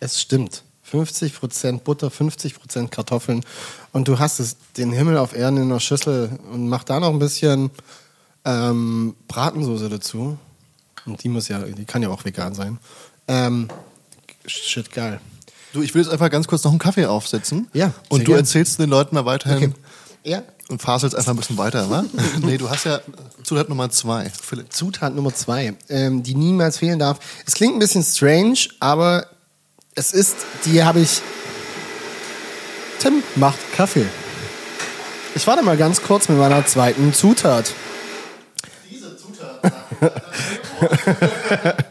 [0.00, 0.62] es stimmt.
[1.02, 3.44] 50% Butter, 50% Kartoffeln
[3.92, 7.10] und du hast es, den Himmel auf Erden in einer Schüssel und mach da noch
[7.10, 7.70] ein bisschen
[8.44, 10.38] ähm, Bratensoße dazu.
[11.04, 12.78] Und die muss ja, die kann ja auch vegan sein.
[13.28, 13.68] Ähm,
[14.46, 15.20] shit, geil.
[15.72, 17.68] Du, ich will jetzt einfach ganz kurz noch einen Kaffee aufsetzen.
[17.72, 18.38] Ja, Und du gern.
[18.38, 19.72] erzählst den Leuten mal weiterhin Okay.
[20.24, 20.42] Ja.
[20.68, 22.04] und faselst einfach ein bisschen weiter, wa?
[22.40, 23.00] nee, du hast ja
[23.44, 24.72] Zutat Nummer zwei, Philipp.
[24.72, 27.18] Zutat Nummer zwei, ähm, die niemals fehlen darf.
[27.46, 29.26] Es klingt ein bisschen strange, aber
[29.96, 31.20] es ist, die habe ich.
[33.00, 34.06] Tim macht Kaffee.
[35.34, 37.72] Ich warte mal ganz kurz mit meiner zweiten Zutat.
[38.88, 39.74] Diese Zutat.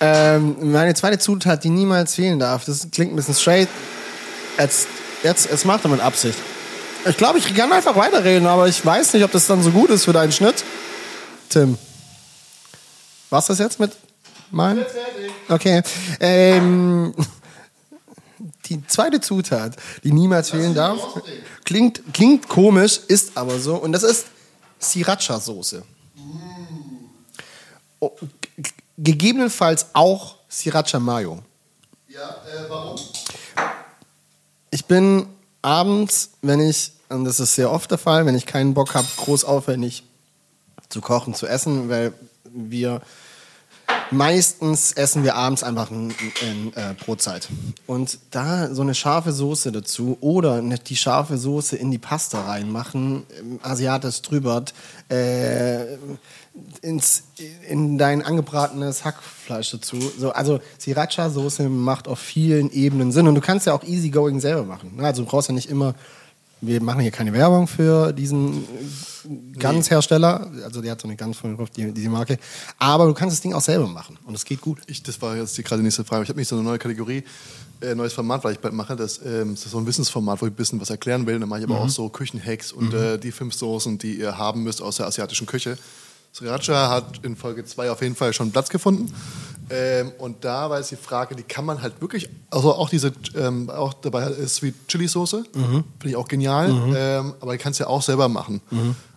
[0.00, 3.68] Ähm, meine zweite Zutat, die niemals fehlen darf, das klingt ein bisschen straight.
[4.56, 4.86] Jetzt,
[5.24, 6.38] jetzt, es macht er mit Absicht.
[7.04, 9.90] Ich glaube, ich kann einfach weiterreden, aber ich weiß nicht, ob das dann so gut
[9.90, 10.62] ist für deinen Schnitt.
[11.48, 11.78] Tim.
[13.30, 13.92] Was das jetzt mit
[14.50, 14.84] meinem?
[15.48, 15.82] Okay.
[16.20, 17.14] Ähm,
[18.66, 21.00] die zweite Zutat, die niemals fehlen darf.
[21.64, 23.76] Klingt, klingt komisch, ist aber so.
[23.76, 24.26] Und das ist
[24.80, 25.82] Sriracha-Soße.
[28.00, 28.10] Oh,
[28.56, 31.42] g- gegebenenfalls auch Sriracha Mayo.
[32.08, 32.98] Ja, äh, warum?
[34.70, 35.26] Ich bin
[35.62, 39.06] abends, wenn ich, und das ist sehr oft der Fall, wenn ich keinen Bock habe,
[39.16, 40.04] groß aufwendig
[40.90, 42.12] zu kochen, zu essen, weil
[42.44, 43.02] wir
[44.10, 47.48] meistens essen wir abends einfach ein, ein, äh, Brotzeit.
[47.86, 52.42] Und da so eine scharfe Soße dazu oder eine, die scharfe Soße in die Pasta
[52.42, 54.64] reinmachen, ähm, asiatisch drüber,
[55.08, 55.96] äh,
[56.82, 57.24] ins,
[57.68, 59.96] in dein angebratenes Hackfleisch dazu.
[60.18, 63.28] So, also Sriracha-Soße macht auf vielen Ebenen Sinn.
[63.28, 64.96] Und du kannst ja auch easygoing selber machen.
[64.96, 65.04] ne?
[65.04, 65.94] Also du brauchst ja nicht immer,
[66.60, 68.64] wir machen hier keine Werbung für diesen
[69.58, 70.50] Gans-Hersteller.
[70.64, 72.38] Also der hat so eine Gans von Ruf, die, diese Marke.
[72.78, 74.18] Aber du kannst das Ding auch selber machen.
[74.24, 74.80] Und es geht gut.
[74.86, 76.24] Ich, das war jetzt die, gerade die nächste Frage.
[76.24, 77.24] Ich habe nicht so eine neue Kategorie,
[77.80, 78.96] äh, neues Format, weil ich bald mache.
[78.96, 81.38] Das, ähm, das ist so ein Wissensformat, wo ich ein bisschen was erklären will.
[81.38, 84.62] Dann mache ich aber auch so Küchenhacks und äh, die fünf Soßen, die ihr haben
[84.62, 85.78] müsst aus der asiatischen Küche.
[86.38, 89.12] Sriracha hat in Folge 2 auf jeden Fall schon Platz gefunden.
[89.70, 93.12] Ähm, und da war jetzt die Frage, die kann man halt wirklich, also auch diese,
[93.36, 97.78] ähm, auch dabei ist Sweet Chili Soße, finde ich auch genial, ähm, aber die kannst
[97.80, 98.60] du ja auch selber machen.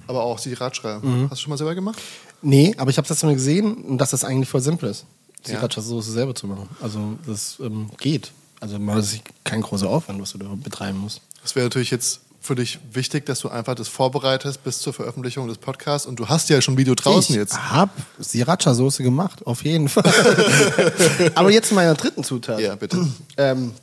[0.07, 1.01] Aber auch Sriracha.
[1.29, 1.99] Hast du schon mal selber gemacht?
[2.41, 5.05] Nee, aber ich habe das mal gesehen und dass das eigentlich voll simpel ist,
[5.45, 5.59] Ja.
[5.59, 6.67] Sriracha-Soße selber zu machen.
[6.81, 8.31] Also das ähm, geht.
[8.59, 11.21] Also man ist kein großer Aufwand, was du da betreiben musst.
[11.45, 15.47] Es wäre natürlich jetzt für dich wichtig, dass du einfach das vorbereitest bis zur Veröffentlichung
[15.47, 17.57] des Podcasts und du hast ja schon ein Video draußen ich jetzt.
[17.71, 20.03] habe Sriracha-Soße gemacht, auf jeden Fall.
[21.35, 22.59] Aber jetzt zu meiner dritten Zutat.
[22.59, 23.07] Ja, bitte.
[23.37, 23.73] Ähm,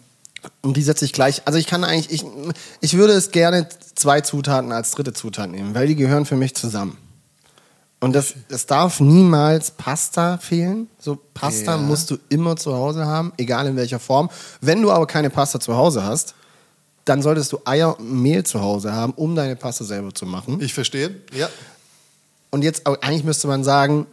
[0.62, 1.42] und die setze ich gleich.
[1.44, 2.24] Also ich kann eigentlich, ich,
[2.80, 6.54] ich würde es gerne zwei Zutaten als dritte Zutat nehmen, weil die gehören für mich
[6.56, 6.96] zusammen.
[8.00, 10.88] Und das, es darf niemals Pasta fehlen.
[11.00, 11.76] So Pasta Ja.
[11.78, 14.30] musst du immer zu Hause haben, egal in welcher Form.
[14.60, 16.34] Wenn du aber keine Pasta zu Hause hast,
[17.08, 20.60] dann solltest du Eier und Mehl zu Hause haben, um deine Pasta selber zu machen.
[20.60, 21.14] Ich verstehe.
[21.34, 21.48] Ja.
[22.50, 24.06] Und jetzt, eigentlich müsste man sagen,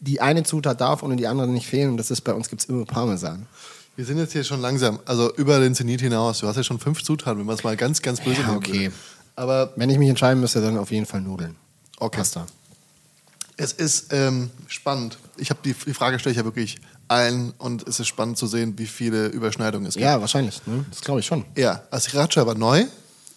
[0.00, 1.90] die eine Zutat darf ohne die andere nicht fehlen.
[1.90, 3.46] Und das ist bei uns gibt es immer Parmesan.
[3.94, 6.38] Wir sind jetzt hier schon langsam, also über den Zenit hinaus.
[6.40, 8.84] Du hast ja schon fünf Zutaten, wenn man es mal ganz, ganz böse Ja, okay.
[8.84, 8.94] würde.
[9.36, 11.56] Aber Wenn ich mich entscheiden müsste, dann auf jeden Fall Nudeln.
[11.98, 12.18] Okay.
[12.18, 12.46] Pasta.
[13.56, 15.18] es ist ähm, spannend.
[15.36, 16.80] Ich habe die, die Frage stelle ich ja wirklich
[17.12, 20.04] allen und es ist spannend zu sehen, wie viele Überschneidungen es gibt.
[20.04, 20.60] Ja, wahrscheinlich.
[20.66, 20.84] Ne?
[20.90, 21.44] Das glaube ich schon.
[21.56, 22.84] Ja, also Sriracha war neu.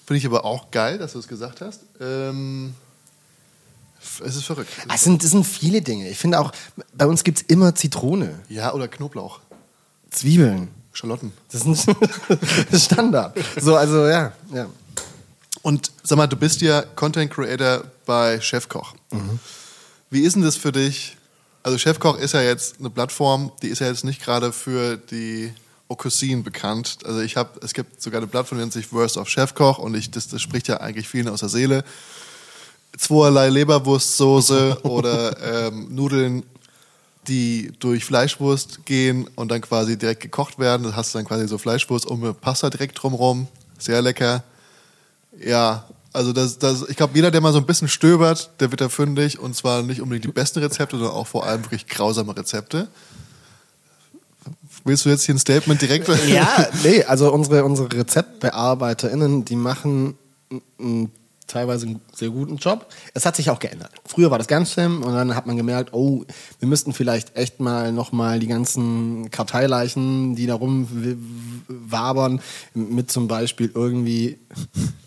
[0.06, 1.82] Finde ich aber auch geil, dass du es gesagt hast.
[2.00, 2.76] Ähm,
[4.24, 4.70] es ist verrückt.
[4.88, 6.10] Ah, Es sind, es sind viele Dinge.
[6.10, 6.52] Ich finde auch,
[6.94, 9.40] bei uns gibt es immer Zitrone, Ja, oder Knoblauch,
[10.12, 10.68] Zwiebeln.
[10.94, 11.34] Schalotten.
[11.52, 11.96] Das ist ein
[12.80, 13.38] Standard.
[13.60, 14.68] So, also ja, ja.
[15.62, 18.94] Und sag mal, du bist ja Content Creator bei Chefkoch.
[20.10, 21.15] Wie ist denn das für dich?
[21.66, 25.52] Also Chefkoch ist ja jetzt eine Plattform, die ist ja jetzt nicht gerade für die
[25.88, 27.00] Okkusien bekannt.
[27.06, 29.96] Also ich habe, es gibt sogar eine Plattform, die nennt sich Worst of Chefkoch und
[29.96, 31.84] ich, das, das spricht ja eigentlich vielen aus der Seele.
[32.96, 36.44] Zweierlei Leberwurstsoße oder ähm, Nudeln,
[37.28, 40.84] die durch Fleischwurst gehen und dann quasi direkt gekocht werden.
[40.84, 43.48] Das hast du dann quasi so Fleischwurst um eine Pasta direkt drumherum.
[43.80, 44.44] Sehr lecker.
[45.44, 48.82] Ja, also das, das, ich glaube, jeder, der mal so ein bisschen stöbert, der wird
[48.82, 49.40] da fündig.
[49.40, 52.88] Und zwar nicht unbedingt die besten Rezepte, sondern auch vor allem wirklich grausame Rezepte.
[54.84, 56.08] Willst du jetzt hier ein Statement direkt?
[56.28, 60.16] Ja, nee, also unsere, unsere RezeptbearbeiterInnen, die machen
[60.52, 61.12] n- n-
[61.48, 62.88] teilweise einen sehr guten Job.
[63.14, 63.92] Es hat sich auch geändert.
[64.06, 66.24] Früher war das ganz schlimm und dann hat man gemerkt, oh,
[66.60, 72.42] wir müssten vielleicht echt mal nochmal die ganzen Karteileichen, die da rumwabern,
[72.74, 74.38] mit zum Beispiel irgendwie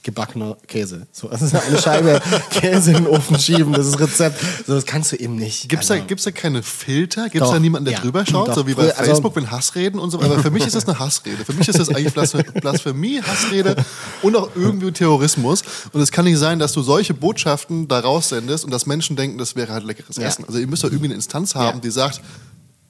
[0.02, 1.06] gebackener Käse.
[1.12, 4.38] So, also eine Scheibe Käse in den Ofen schieben, das ist Rezept.
[4.66, 5.68] So, das kannst du eben nicht.
[5.68, 7.24] Gibt es Also- da, gibt's da keine Filter?
[7.24, 8.00] Gibt es Doch, da niemanden, der ja.
[8.00, 8.48] drüber schaut?
[8.48, 8.54] Doch.
[8.54, 10.20] So wie bei also- Facebook, wenn Hassreden und so.
[10.20, 11.44] Aber für mich ist das eine Hassrede.
[11.44, 13.76] Für mich ist das eigentlich Blasphemie Hassrede
[14.22, 15.62] und auch irgendwie Terrorismus.
[15.92, 19.38] Und es kann nicht sein, dass du solche Botschaften da raussendest und dass Menschen denken,
[19.38, 20.26] das wäre halt leckeres Ja.
[20.26, 20.44] Essen.
[20.44, 21.80] Also ihr müsst doch irgendwie eine Instanz haben, Ja.
[21.82, 22.20] die sagt,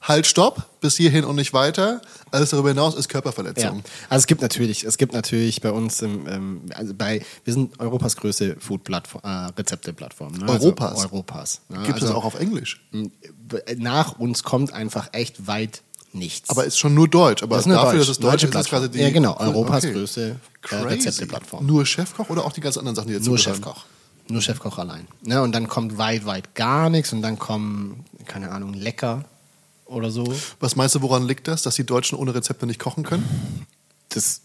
[0.01, 2.01] halt, stopp, bis hierhin und nicht weiter.
[2.31, 3.11] Alles darüber hinaus ist Ja.
[3.11, 3.83] Körperverletzung.
[4.09, 7.77] Also es gibt natürlich, es gibt natürlich bei uns im, ähm, also bei, wir sind
[7.79, 10.33] Europas größte Food-Plattform, äh, Rezepte-Plattform.
[10.33, 10.47] Ne?
[10.49, 10.91] Europas?
[10.91, 11.61] Also Europas.
[11.69, 11.83] Ne?
[11.85, 12.81] Gibt es also, auch auf Englisch.
[13.77, 15.81] Nach uns kommt einfach echt weit
[16.13, 16.49] nichts.
[16.49, 17.43] Aber ist schon nur Deutsch.
[17.43, 18.79] Aber Das ist dafür, Deutsch- dass es Deutsch deutsche ist, ist Plattform.
[18.79, 18.99] quasi die.
[19.03, 19.93] Ja, genau, Europas Okay.
[19.93, 20.35] größte,
[20.71, 20.75] äh.
[20.75, 21.65] Rezepteplattform.
[21.65, 23.85] Nur Chefkoch oder auch die ganz anderen Sachen, die jetzt Nur Chefkoch.
[24.29, 25.07] Nur Chefkoch allein.
[25.23, 25.41] Ne?
[25.41, 29.25] Und dann kommt weit, weit gar nichts und dann kommen, keine Ahnung, lecker
[29.85, 30.33] oder so.
[30.59, 33.65] Was meinst du, woran liegt das, dass die Deutschen ohne Rezepte nicht kochen können?
[34.09, 34.41] das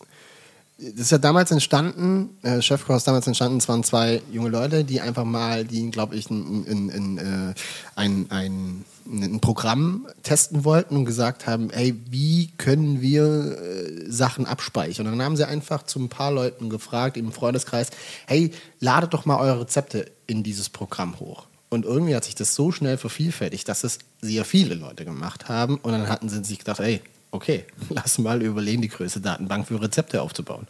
[0.77, 4.85] das ist ja damals entstanden, äh, Chefkoch ist damals entstanden, es waren zwei junge Leute,
[4.85, 7.55] die einfach mal, die, glaube ich, ein, ein, ein, äh,
[7.95, 14.47] ein, ein, ein Programm testen wollten und gesagt haben, hey, wie können wir äh, Sachen
[14.47, 15.07] abspeichern?
[15.07, 17.91] Und dann haben sie einfach zu ein paar Leuten gefragt im Freundeskreis,
[18.27, 21.47] hey, ladet doch mal eure Rezepte in dieses Programm hoch.
[21.69, 25.77] Und irgendwie hat sich das so schnell vervielfältigt, dass es sehr viele Leute gemacht haben.
[25.77, 27.01] Und dann hatten sie sich gedacht, ey,
[27.35, 30.67] okay, lass mal überlegen, die größte Datenbank für Rezepte aufzubauen.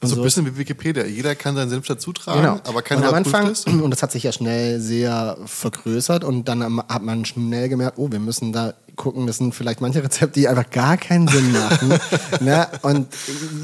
[0.00, 1.04] Und so ein bisschen wie Wikipedia.
[1.04, 2.60] Jeder kann seinen Senf dazu tragen, Genau.
[2.64, 3.64] aber keiner und am Anfang, es.
[3.66, 8.10] und das hat sich ja schnell sehr vergrößert und dann hat man schnell gemerkt, oh,
[8.10, 11.98] wir müssen da gucken, das sind vielleicht manche Rezepte, die einfach gar keinen Sinn machen.
[12.40, 12.66] ne?
[12.82, 13.08] Und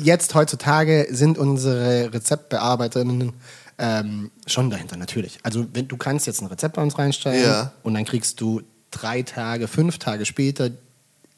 [0.03, 3.33] jetzt heutzutage sind unsere Rezeptbearbeiterinnen
[3.79, 5.39] ähm, schon dahinter, natürlich.
[5.43, 7.73] Also wenn du kannst jetzt ein Rezept bei uns reinstellen Ja.
[7.83, 10.71] und dann kriegst du drei Tage, fünf Tage später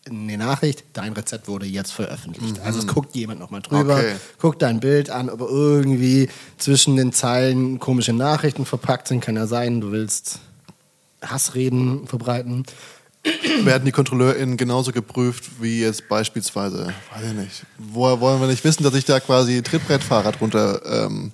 [0.09, 2.61] eine Nachricht, dein Rezept wurde jetzt veröffentlicht.
[2.65, 4.15] Also es guckt jemand nochmal drüber, Okay.
[4.39, 9.21] guckt dein Bild an, ob irgendwie zwischen den Zeilen komische Nachrichten verpackt sind.
[9.21, 10.41] Kann ja sein, du willst
[11.23, 12.65] Hassreden verbreiten.
[13.63, 18.63] Werden die KontrolleurInnen genauso geprüft wie jetzt beispielsweise, weiß ich nicht, woher wollen wir nicht
[18.65, 21.33] wissen, dass sich da quasi Trittbrettfahrer drunter, ähm,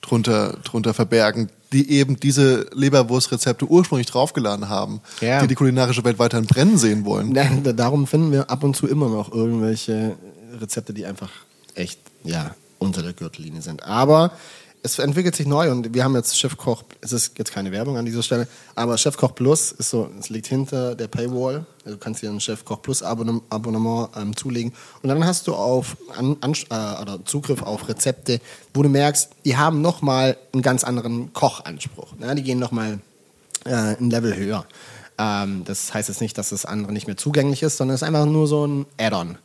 [0.00, 5.40] drunter, drunter verbergen, die eben diese Leberwurstrezepte ursprünglich draufgeladen haben, Ja.
[5.42, 7.34] die die kulinarische Welt weiterhin brennen sehen wollen.
[7.34, 10.16] Da- darum finden wir ab und zu immer noch irgendwelche
[10.60, 11.30] Rezepte, die einfach
[11.74, 13.82] echt ja, unter der Gürtellinie sind.
[13.84, 14.32] Aber
[14.82, 18.04] es entwickelt sich neu und wir haben jetzt Chefkoch, es ist jetzt keine Werbung an
[18.04, 21.66] dieser Stelle, aber Chefkoch Plus ist so, es liegt hinter der Paywall.
[21.84, 25.96] Also Du kannst dir ein Chefkoch Plus Abonnement, ähm, zulegen und dann hast du auf
[26.16, 28.40] an, an, äh, oder Zugriff auf Rezepte,
[28.74, 32.16] wo du merkst, die haben nochmal einen ganz anderen Kochanspruch.
[32.18, 32.34] Ne?
[32.34, 33.00] Die gehen nochmal
[33.64, 34.66] äh, ein Level höher.
[35.18, 38.08] Ähm, das heißt jetzt nicht, dass das andere nicht mehr zugänglich ist, sondern es ist
[38.08, 39.38] einfach nur so ein Add-on.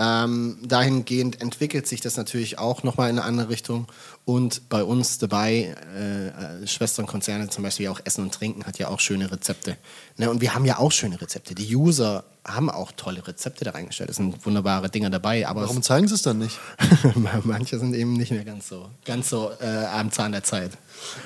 [0.00, 3.88] Ähm, dahingehend entwickelt sich das natürlich auch nochmal in eine andere Richtung.
[4.24, 8.88] Und bei uns dabei, äh, äh, Schwesternkonzerne zum Beispiel auch Essen und Trinken hat ja
[8.88, 9.76] auch schöne Rezepte.
[10.16, 10.30] Ne?
[10.30, 11.54] Und wir haben ja auch schöne Rezepte.
[11.54, 14.10] Die User haben auch tolle Rezepte da reingestellt.
[14.10, 15.48] Es sind wunderbare Dinge dabei.
[15.48, 16.58] Aber Warum zeigen sie es dann nicht?
[17.44, 20.72] manche sind eben nicht mehr ganz so, ganz so äh, am Zahn der Zeit.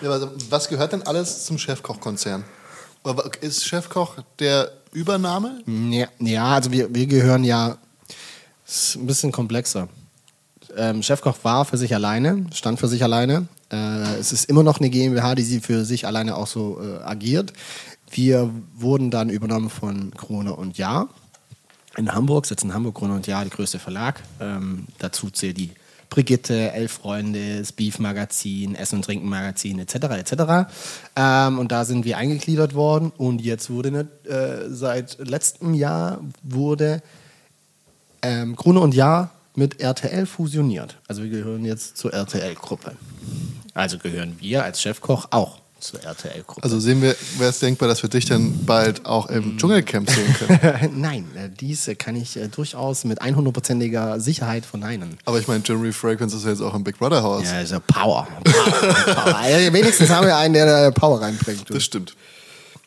[0.00, 2.44] Ja, aber was gehört denn alles zum Chefkoch-Konzern?
[3.40, 5.60] Ist Chefkoch der Übername?
[5.66, 7.78] Ja, ja also wir, wir gehören ja,
[8.66, 9.88] ist ein bisschen komplexer.
[10.76, 13.46] Ähm, Chefkoch war für sich alleine, stand für sich alleine.
[13.70, 17.02] Äh, es ist immer noch eine GmbH, die sie für sich alleine auch so äh,
[17.02, 17.52] agiert.
[18.10, 21.08] Wir wurden dann übernommen von Krone und Jahr
[21.96, 24.22] in Hamburg, sitzen in Hamburg, Krone und Jahr, der größte Verlag.
[24.40, 25.70] Ähm, dazu zählt die
[26.08, 29.94] Brigitte, Elf Freunde, das Beef Magazin, Essen und Trinken Magazin etc.
[29.94, 30.70] etc.
[31.16, 36.20] Ähm, und da sind wir eingegliedert worden und jetzt wurde ne, äh, seit letztem Jahr
[36.42, 37.02] wurde
[38.22, 40.96] ähm, Krone und Jahr mit RTL fusioniert.
[41.08, 42.92] Also wir gehören jetzt zur RTL-Gruppe.
[43.74, 46.62] Also gehören wir als Chefkoch auch zur RTL-Gruppe.
[46.62, 50.34] Also sehen wir, wäre es denkbar, dass wir dich dann bald auch im Dschungelcamp sehen
[50.38, 51.00] können.
[51.00, 55.18] Nein, äh, dies äh, kann ich äh, durchaus mit 100%iger Sicherheit verneinen.
[55.24, 57.44] Aber ich meine, Jeremy Fragrance ist ja jetzt auch im Big Brother Haus.
[57.44, 58.28] Ja, also Power.
[58.44, 59.48] Power, Power.
[59.48, 61.68] Ja, Wenigstens haben wir einen, der Power reinbringt.
[61.68, 61.74] du.
[61.74, 62.14] Das stimmt.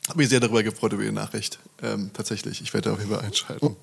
[0.07, 1.57] Habe mich sehr darüber gefreut über die Nachricht.
[1.81, 3.75] Ähm, tatsächlich, ich werde auf jeden Fall einschalten.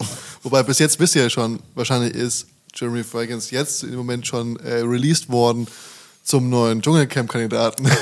[0.42, 4.56] Wobei bis jetzt wisst ihr ja schon, wahrscheinlich ist Jeremy Fragrance jetzt im Moment schon
[4.61, 5.66] äh, released worden
[6.24, 7.85] zum neuen Dschungelcamp-Kandidaten.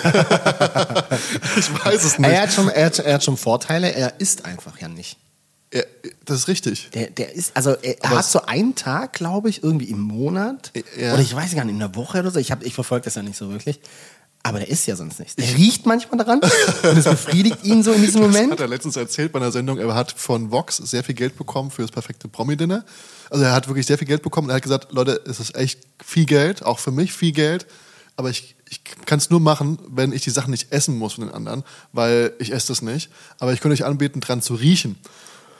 [1.57, 2.31] ich weiß es nicht.
[2.31, 5.17] Er hat, schon, er, hat, er hat schon Vorteile, er isst einfach ja nicht.
[5.71, 5.87] Er,
[6.25, 6.91] das ist richtig.
[6.93, 10.01] Der, der ist, also er, er Aber hat so einen Tag, glaube ich, irgendwie im
[10.01, 10.73] Monat.
[10.99, 11.15] Ja.
[11.15, 12.39] Oder ich weiß gar nicht, in der Woche oder so.
[12.41, 13.81] Ich, hab- ich verfolge das ja nicht so wirklich.
[14.43, 15.37] Aber der isst ja sonst nichts.
[15.37, 18.53] Der riecht manchmal daran und es befriedigt ihn so in diesem Das Moment.
[18.53, 19.79] hat er letztens erzählt bei einer Sendung.
[19.79, 22.85] Er hat von Vox sehr viel Geld bekommen für das perfekte Promi-Dinner.
[23.29, 24.49] Also er hat wirklich sehr viel Geld bekommen.
[24.49, 27.67] Er hat gesagt, Leute, es ist echt viel Geld, auch für mich viel Geld.
[28.17, 31.27] Aber ich, ich kann es nur machen, wenn ich die Sachen nicht essen muss von
[31.27, 33.11] den anderen, weil ich esse das nicht.
[33.39, 34.99] Aber ich könnte euch anbieten, dran zu riechen.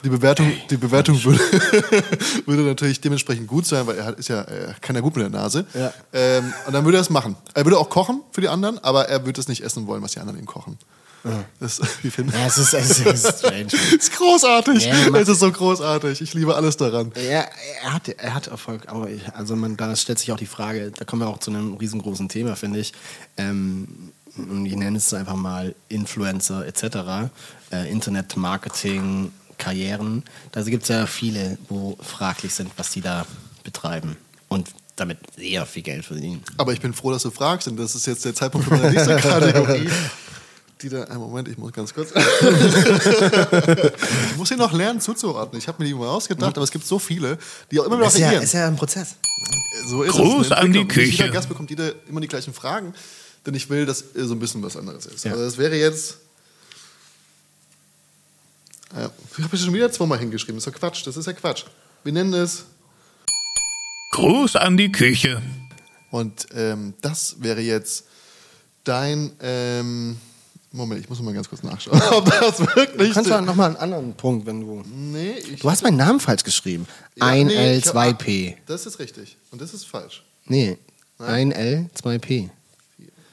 [0.03, 1.41] Die Bewertung, die Bewertung würde,
[2.47, 5.25] würde natürlich dementsprechend gut sein, weil er hat, ist ja, er kann ja gut mit
[5.25, 5.67] der Nase.
[5.75, 5.93] Ja.
[6.13, 7.37] Ähm, und dann würde er es machen.
[7.55, 10.13] Er würde auch kochen für die anderen, aber er würde es nicht essen wollen, was
[10.13, 10.79] die anderen ihm kochen.
[11.59, 13.67] Das, wie finden Ja, es ist, es ist strange.
[13.67, 14.87] es ist großartig.
[14.87, 16.21] Ja, es ist so großartig.
[16.21, 17.13] Ich liebe alles daran.
[17.17, 17.45] Ja,
[17.83, 20.91] er hat, er hat Erfolg, aber ich, also man, da stellt sich auch die Frage,
[20.91, 22.93] da kommen wir auch zu einem riesengroßen Thema, finde ich.
[23.37, 27.31] Ähm, ich nenne es einfach mal Influencer etc.,
[27.73, 30.25] äh, Internet-Marketing, Karrieren.
[30.51, 33.27] Da gibt es ja viele, wo fraglich sind, was die da
[33.63, 34.17] betreiben
[34.49, 36.43] und damit sehr viel Geld verdienen.
[36.57, 38.91] Aber ich bin froh, dass du fragst, denn das ist jetzt der Zeitpunkt für meine
[38.91, 39.89] nächste Kategorie.
[40.83, 42.11] die da, einen Moment, ich muss ganz kurz.
[42.13, 42.23] ich
[44.37, 45.61] muss hier noch lernen zuzuordnen.
[45.61, 47.39] Ich habe mir die mal ausgedacht, aber es gibt so viele,
[47.71, 48.45] die auch immer noch Ist ja, reagieren.
[48.45, 49.17] ist ja ein Prozess.
[49.89, 50.53] So ist Gruß es.
[50.53, 51.11] An die Küche.
[51.11, 52.95] Jeder Gast bekommt jeder immer die gleichen Fragen,
[53.47, 55.25] denn ich will, dass so ein bisschen was anderes ist.
[55.25, 55.33] Ja.
[55.33, 56.19] Also das wäre jetzt.
[58.95, 60.57] Äh, ich habe schon wieder zweimal hingeschrieben.
[60.57, 61.07] Das ist ja Quatsch.
[61.07, 61.65] Das ist ja Quatsch.
[62.05, 62.65] Wir nennen es.
[64.13, 65.41] Gruß an die Küche.
[66.11, 68.05] Und ähm, das wäre jetzt
[68.85, 69.33] dein.
[69.41, 70.17] Ähm,
[70.73, 73.09] Moment, ich muss mal ganz kurz nachschauen, ob das wirklich.
[73.09, 74.83] Du kannst doch nochmal einen anderen Punkt, wenn du.
[74.87, 76.87] nee, ich, Du hast meinen Namen falsch geschrieben.
[77.17, 78.57] ja, ein nee, L, ich hab- 2 P.
[78.67, 79.37] Das ist richtig.
[79.51, 80.23] Und das ist falsch.
[80.47, 80.79] Nee,
[81.19, 82.51] ein L, 2 P.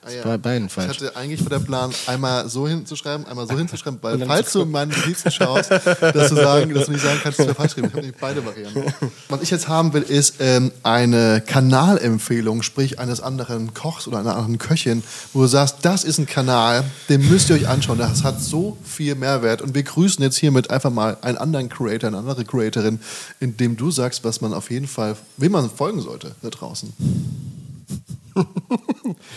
[0.08, 0.24] Ah, ja.
[0.24, 0.92] bei beiden falsch.
[0.92, 4.62] Ich hatte eigentlich vor der Plan, einmal so hinzuschreiben, einmal so hinzuschreiben, weil falls du
[4.62, 7.76] in meinen Notizen schaust, dass du, sagen, dass du nicht sagen kannst, dass wir falsch
[7.76, 7.88] geschrieben.
[7.88, 8.94] Ich habe nämlich beide Varianten.
[9.28, 14.36] Was ich jetzt haben will, ist ähm, eine Kanalempfehlung, sprich eines anderen Kochs oder einer
[14.36, 17.98] anderen Köchin, wo du sagst, das ist ein Kanal, den müsst ihr euch anschauen.
[17.98, 19.62] Das hat so viel Mehrwert.
[19.62, 23.00] Und wir grüßen jetzt hiermit einfach mal einen anderen Creator, eine andere Creatorin,
[23.42, 26.94] indem du sagst, was man auf jeden Fall, wem man folgen sollte da draußen.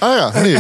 [0.01, 0.59] Ah ja, nee.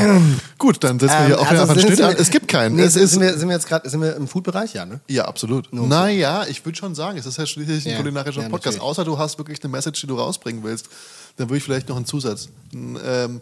[0.58, 2.14] Gut, dann setzen wir hier Ähm, auch also einfach einen Schnitt an.
[2.18, 2.76] Es gibt keinen.
[2.76, 4.86] Nee, es sind, ist, sind, wir, sind wir jetzt gerade sind wir im Food-Bereich, ja,
[4.86, 5.00] ne?
[5.08, 5.72] ja, absolut.
[5.72, 8.76] Naja, ich würde schon sagen, es ist ja schließlich ein Ja, kulinarischer ja, Podcast.
[8.76, 8.82] natürlich.
[8.82, 10.88] Außer du hast wirklich eine Message, die du rausbringen willst,
[11.36, 13.40] dann würde ich vielleicht noch einen Zusatz, einen, ähm,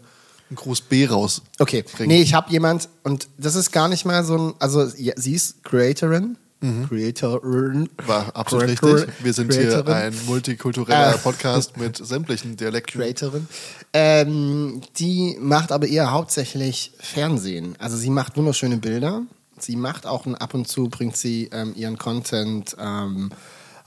[0.49, 1.41] einen Gruß B raus.
[1.59, 2.09] Okay, bringen.
[2.09, 5.63] nee, ich habe jemand und das ist gar nicht mal so ein, also sie ist
[5.63, 7.89] Creatorin, Creatorin, Mhm.
[8.05, 9.23] War absolut Creator- richtig.
[9.23, 9.93] Wir sind hier Creatorin.
[9.93, 11.17] ein multikultureller Äh.
[11.17, 12.99] Podcast mit sämtlichen Dialekten.
[13.01, 13.47] Creatorin.
[13.93, 17.75] Ähm, die macht aber eher hauptsächlich Fernsehen.
[17.79, 19.21] Also sie macht wunderschöne Bilder.
[19.57, 23.29] Sie macht auch ein, ab und zu bringt sie ähm, ihren Content ähm,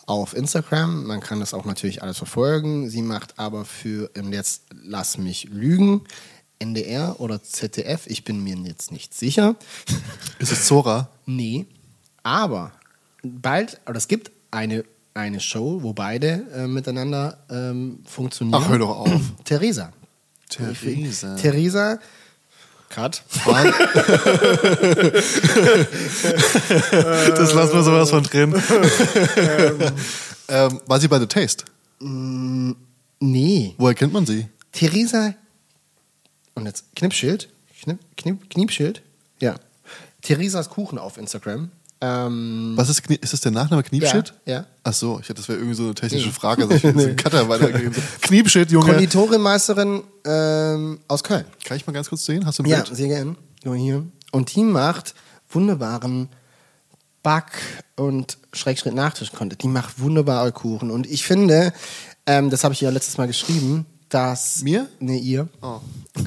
[0.06, 1.04] auf Instagram.
[1.06, 2.88] Man kann das auch natürlich alles verfolgen.
[2.90, 6.02] Sie macht aber für ähm, jetzt lass mich lügen.
[6.58, 9.56] NDR oder ZDF, ich bin mir jetzt nicht sicher.
[10.38, 11.08] Ist es Zora?
[11.26, 11.66] Nee,
[12.22, 12.72] aber
[13.22, 18.62] bald, oder es gibt eine, eine Show, wo beide äh, miteinander ähm, funktionieren.
[18.62, 19.10] Ach, hör doch auf.
[19.44, 19.92] Theresa.
[20.48, 21.36] Theresa.
[21.36, 21.98] Theresa.
[22.90, 23.22] Cut.
[27.36, 28.54] das lassen wir sowas von drin.
[30.48, 31.64] ähm, war sie bei The Taste?
[31.98, 33.74] Nee.
[33.78, 34.46] Woher kennt man sie?
[34.72, 35.34] Theresa.
[36.54, 37.48] Und jetzt Knippschild.
[37.82, 39.00] Knipp, Knipp, Kniepschild.
[39.40, 39.54] Ja.
[40.20, 41.70] Theresas Kuchen auf Instagram.
[42.04, 44.34] Ähm, Was ist, ist das der Nachname Kniepschild?
[44.44, 44.66] Ja, ja.
[44.82, 46.64] Ach so, ich hatte, das wäre irgendwie so eine technische Frage.
[46.64, 47.94] Also ich den Cutter weitergegeben.
[47.94, 48.86] So, Junge.
[48.86, 51.44] Konditorinmeisterin ähm, aus Köln.
[51.64, 52.44] Kann ich mal ganz kurz sehen?
[52.44, 52.96] Hast du ein Ja, Bild?
[52.96, 53.36] sehr gerne.
[53.64, 54.04] Nur hier.
[54.32, 55.14] Und die macht
[55.48, 56.28] wunderbaren
[57.22, 59.62] Back- und Schrägschritt Nachtisch-Content.
[59.62, 60.90] Die macht wunderbare Kuchen.
[60.90, 61.72] Und ich finde,
[62.26, 64.62] ähm, das habe ich ja letztes Mal geschrieben, dass.
[64.62, 64.88] Mir?
[64.98, 65.48] Nee, ihr.
[65.62, 65.78] Oh.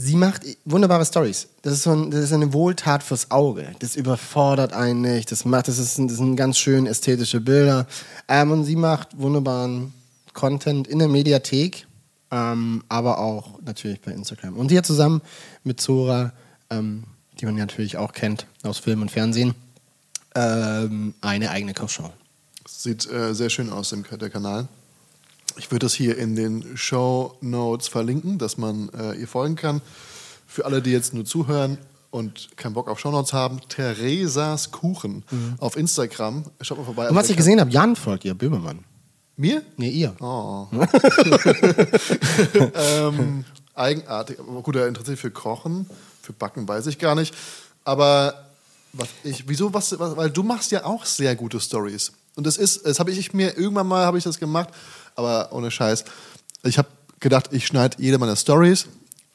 [0.00, 1.48] Sie macht wunderbare Stories.
[1.62, 3.74] Das ist so ein, das ist eine Wohltat fürs Auge.
[3.80, 5.32] Das überfordert einen nicht.
[5.32, 7.84] Das macht, das, ist, das sind ganz schön ästhetische Bilder.
[8.28, 9.92] Ähm, und sie macht wunderbaren
[10.34, 11.88] Content in der Mediathek,
[12.30, 14.56] ähm, aber auch natürlich bei Instagram.
[14.56, 15.20] Und hier zusammen
[15.64, 16.32] mit Zora,
[16.70, 17.02] ähm,
[17.40, 19.56] die man natürlich auch kennt aus Film und Fernsehen,
[20.36, 22.12] ähm, eine eigene Kochshow.
[22.68, 24.68] Sieht äh, sehr schön aus, der Kanal.
[25.58, 29.82] Ich würde das hier in den Show Notes verlinken, dass man äh, ihr folgen kann.
[30.46, 31.78] Für alle, die jetzt nur zuhören
[32.10, 35.24] und keinen Bock auf Show Notes haben, Theresas Kuchen
[35.58, 36.44] auf Instagram.
[36.60, 37.04] Schaut mal vorbei.
[37.04, 37.10] Mhm.
[37.10, 38.84] Und was ich gesehen habe, Jan folgt ihr, Böhmermann.
[39.36, 39.62] Mir?
[39.76, 40.14] Nee, ihr.
[40.20, 40.68] Oh.
[42.74, 43.44] ähm,
[43.74, 44.38] eigenartig.
[44.38, 45.86] Aber gut, er interessiert sich für Kochen,
[46.22, 47.34] für Backen weiß ich gar nicht.
[47.84, 48.48] Aber
[48.92, 52.12] was ich, wieso, was, was, weil du machst ja auch sehr gute Stories.
[52.36, 54.70] Und das ist, das habe ich mir, irgendwann mal habe ich das gemacht,
[55.18, 56.04] aber ohne Scheiß.
[56.62, 56.88] Ich habe
[57.20, 58.86] gedacht, ich schneide jede meiner Stories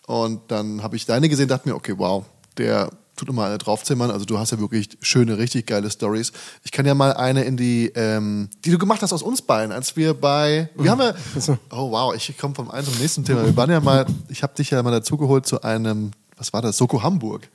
[0.07, 2.25] und dann habe ich deine gesehen, dachte mir, okay, wow,
[2.57, 4.09] der tut immer eine draufzimmern.
[4.09, 6.31] Also du hast ja wirklich schöne, richtig geile Stories.
[6.63, 9.71] Ich kann ja mal eine in die, ähm, die du gemacht hast aus uns beiden,
[9.71, 11.01] als wir bei, wir haben
[11.47, 13.45] ja, oh wow, ich komme vom einen zum nächsten Thema.
[13.45, 16.77] Wir waren ja mal, ich habe dich ja mal dazugeholt zu einem, was war das,
[16.77, 17.49] Soko Hamburg.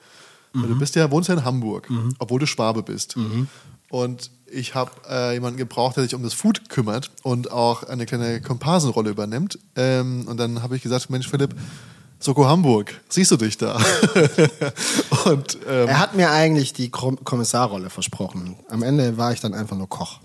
[0.53, 1.89] Weil Du bist ja, wohnst ja in Hamburg,
[2.19, 3.17] obwohl du Schwabe bist.
[3.91, 8.07] Und ich habe äh, jemanden gebraucht, der sich um das Food kümmert und auch eine
[8.07, 9.59] kleine Komparsenrolle übernimmt.
[9.77, 11.55] Ähm, und dann habe ich gesagt, Mensch Philipp,
[12.21, 13.77] Soko Hamburg, siehst du dich da?
[15.25, 18.57] und ähm, Er hat mir eigentlich die Kom Kommissarrolle versprochen.
[18.69, 20.19] Am Ende war ich dann einfach nur Koch.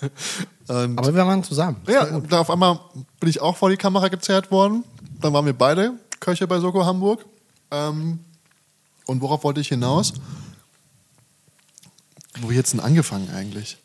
[0.68, 1.76] und Aber wir waren zusammen.
[1.88, 2.80] ja, und da auf einmal
[3.18, 4.84] bin ich auch vor die Kamera gezerrt worden.
[5.20, 7.24] Dann waren wir beide Köche bei Soko Hamburg.
[7.70, 8.20] Ähm,
[9.06, 10.12] und worauf wollte ich hinaus?
[12.40, 13.78] Wo wir jetzt denn angefangen eigentlich?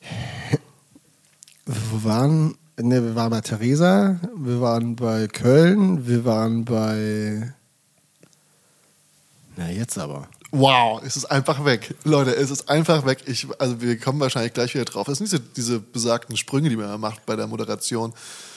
[1.66, 7.54] Wir waren, ne, wir waren bei Theresa, wir waren bei Köln, wir waren bei.
[9.56, 10.28] Na, jetzt aber.
[10.52, 11.95] Wow, es ist einfach weg.
[12.04, 13.24] Leute, es ist einfach weg.
[13.26, 15.08] Ich, also wir kommen wahrscheinlich gleich wieder drauf.
[15.08, 18.14] Das sind diese, diese besagten Sprünge, die man immer macht bei der Moderation.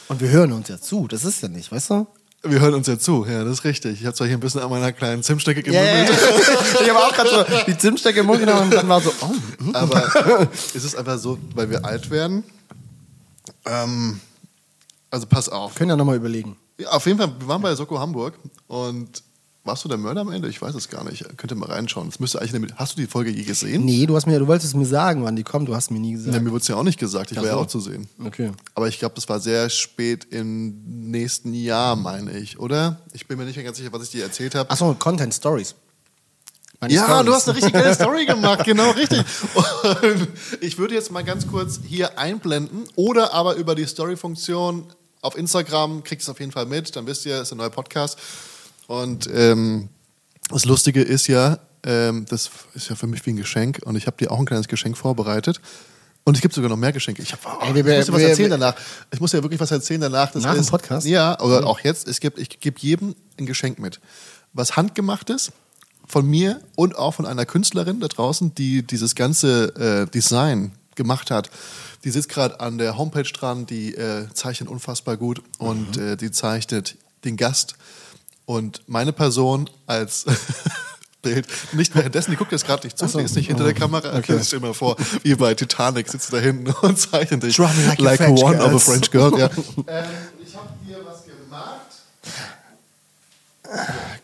[0.09, 2.07] Und wir hören uns ja zu, das ist ja nicht, weißt du?
[2.47, 4.01] Wir hören uns ja zu, ja, das ist richtig.
[4.01, 6.15] Ich habe zwar hier ein bisschen an meiner kleinen Zimtstecke gemummelt, ja.
[6.83, 9.33] Ich habe auch gerade so die Zimtstecke im Mund genommen und dann war so, oh,
[9.73, 12.45] aber es ist einfach so, weil wir alt werden.
[13.65, 14.21] Ähm,
[15.11, 15.75] also pass auf.
[15.75, 16.57] können ja nochmal überlegen.
[16.79, 18.35] Ja, auf jeden Fall, wir waren bei Soko Hamburg
[18.67, 19.23] und
[19.65, 20.49] warst du der Mörder am Ende?
[20.49, 21.25] Ich weiß es gar nicht.
[21.39, 22.09] Könnt ihr mal reinschauen.
[22.11, 23.85] Das müsste eigentlich hast du die Folge je gesehen?
[23.85, 26.13] Nee, du hast mir, du wolltest mir sagen, wann die kommt, du hast mir nie
[26.13, 26.35] gesagt.
[26.35, 27.33] Ja, mir wurde es ja auch nicht gesagt.
[27.33, 27.61] Ich Ach war ja so.
[27.61, 28.07] auch zu sehen.
[28.25, 28.53] Okay.
[28.75, 33.01] Aber ich glaube, das war sehr spät im nächsten Jahr, meine ich, oder?
[33.13, 34.71] Ich bin mir nicht mehr ganz sicher, was ich dir erzählt habe.
[34.71, 35.75] Achso, Content Stories.
[36.81, 37.25] Meine Ja, Stories.
[37.27, 39.25] du hast eine richtig geile Story gemacht, genau richtig.
[39.55, 40.29] Und
[40.61, 44.85] ich würde jetzt mal ganz kurz hier einblenden oder aber über die Story-Funktion
[45.23, 47.71] auf Instagram kriegt es auf jeden Fall mit, dann wisst ihr, es ist ein neuer
[47.71, 48.19] Podcast.
[48.87, 49.89] Und ähm,
[50.51, 54.07] das Lustige ist ja, ähm, das ist ja für mich wie ein Geschenk und ich
[54.07, 55.61] habe dir auch ein kleines Geschenk vorbereitet.
[56.27, 57.21] Und es gibt sogar noch mehr Geschenke.
[57.23, 58.75] Ich, hab, oh, ich muss dir was erzählen danach.
[59.13, 60.33] Ich muss ja wirklich was erzählen danach.
[60.33, 61.07] Das Nach dem ist, Podcast?
[61.07, 62.09] Ja, oder auch jetzt.
[62.09, 64.01] Es gibt, ich gebe jedem ein Geschenk mit.
[64.55, 65.53] Was handgemachtes
[66.07, 71.31] von mir und auch von einer Künstlerin da draußen, die dieses ganze äh, Design gemacht
[71.31, 71.51] hat.
[72.05, 76.03] Die sitzt gerade an der Homepage dran, die äh, zeichnet unfassbar gut und Mhm.
[76.13, 77.77] äh, die zeichnet den Gast
[78.47, 80.25] und meine Person als
[81.23, 81.47] Bild.
[81.73, 83.19] Nicht währenddessen, die guckt jetzt gerade nicht zu, so.
[83.19, 84.17] die ist nicht hinter der Kamera.
[84.19, 84.39] Okay.
[84.43, 87.99] Stell dir mal vor, wie bei Titanic sitzt du da hinten und zeichnet dich like
[87.99, 88.67] a like French one girl.
[88.67, 89.39] of a French girl.
[89.39, 89.47] Ja.
[89.87, 90.05] ähm,
[90.47, 91.81] ich habe dir was gemacht.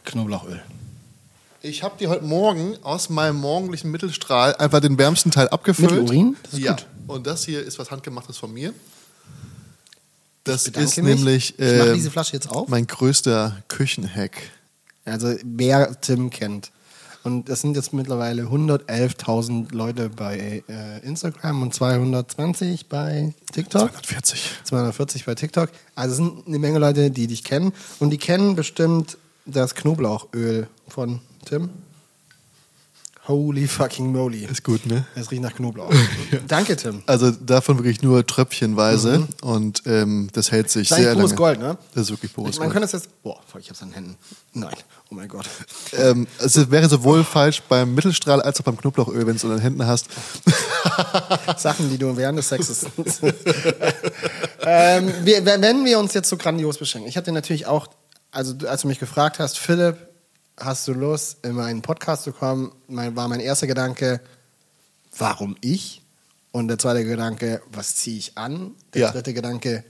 [0.04, 0.62] Knoblauchöl.
[1.62, 5.90] Ich habe dir heute Morgen aus meinem morgendlichen Mittelstrahl einfach den wärmsten Teil abgefüllt.
[5.90, 6.36] Mit Urin?
[6.42, 6.72] Das ist ja.
[6.72, 6.86] gut.
[7.06, 8.72] Und das hier ist was handgemachtes von mir.
[10.50, 11.16] Das ist mich.
[11.16, 12.68] nämlich Ich mach ähm, diese Flasche jetzt auf.
[12.68, 14.36] mein größter Küchenhack.
[15.04, 16.70] Also wer Tim kennt.
[17.22, 23.90] Und es sind jetzt mittlerweile 111.000 Leute bei äh, Instagram und 220 bei TikTok.
[23.90, 24.42] 240.
[24.64, 25.70] 240 bei TikTok.
[25.94, 27.72] Also es sind eine Menge Leute, die dich kennen.
[27.98, 31.68] Und die kennen bestimmt das Knoblauchöl von Tim.
[33.28, 34.44] Holy fucking moly.
[34.46, 35.04] Ist gut, ne?
[35.14, 35.92] Es riecht nach Knoblauch.
[36.48, 37.02] Danke, Tim.
[37.06, 41.34] Also davon wirklich nur tröpfchenweise und ähm, das hält sich Das ist sehr lange.
[41.34, 41.76] Gold, ne?
[41.94, 42.72] Das ist wirklich pures Man Gold.
[42.72, 43.22] könnte es jetzt.
[43.22, 44.16] Boah, ich hab's an den Händen.
[44.54, 44.74] Nein.
[45.10, 45.46] Oh mein Gott.
[45.92, 49.50] Ähm, es wäre sowohl falsch beim Mittelstrahl als auch beim Knoblauchöl, wenn du es in
[49.50, 50.06] den Händen hast.
[51.58, 52.86] Sachen, die du während des Sexes.
[54.62, 57.08] ähm, wir, wenn wir uns jetzt so grandios beschenken.
[57.08, 57.88] Ich hatte natürlich auch,
[58.30, 59.96] also als du mich gefragt hast, Philipp,
[60.60, 62.72] hast du Lust, in meinen Podcast zu kommen?
[62.88, 64.20] Mein, war mein erster Gedanke,
[65.16, 66.02] warum ich?
[66.52, 68.72] Und der zweite Gedanke, was ziehe ich an?
[68.94, 69.10] Der Ja.
[69.12, 69.84] dritte Gedanke,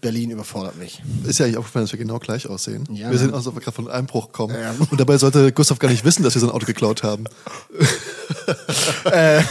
[0.00, 1.02] Berlin überfordert mich.
[1.24, 2.84] Ist ja eigentlich aufgefallen, dass wir genau gleich aussehen.
[2.92, 3.36] Ja, wir sind ne?
[3.36, 4.54] also gerade von einem Einbruch gekommen.
[4.54, 4.74] Ja.
[4.90, 7.24] Und dabei sollte Gustav gar nicht wissen, dass wir so ein Auto geklaut haben.
[9.04, 9.42] äh,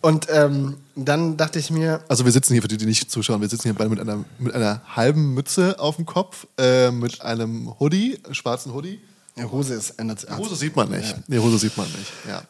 [0.00, 3.40] und ähm, dann dachte ich mir, Also wir sitzen hier, für die, die nicht zuschauen,
[3.40, 7.20] wir sitzen hier beide mit einer, mit einer halben Mütze auf dem Kopf, äh, mit
[7.20, 9.00] einem Hoodie, einem schwarzen Hoodie.
[9.36, 11.14] Die Hose ist ändert Die Hose sieht man nicht.
[11.26, 12.42] Die Hose sieht man nicht, ja.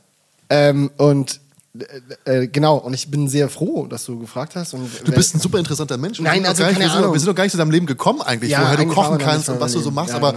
[0.50, 1.40] Ähm, und
[2.26, 4.74] äh, äh, genau, und ich bin sehr froh, dass du gefragt hast.
[4.74, 6.18] Und Du bist ein super interessanter Mensch.
[6.18, 7.14] Wir Nein, also gar nicht, keine wir, sind, noch- Ahnung.
[7.14, 9.48] wir sind noch gar nicht zu deinem Leben gekommen eigentlich, Ja, woher du kochen kannst
[9.48, 10.34] und was du so machst, Ja, aber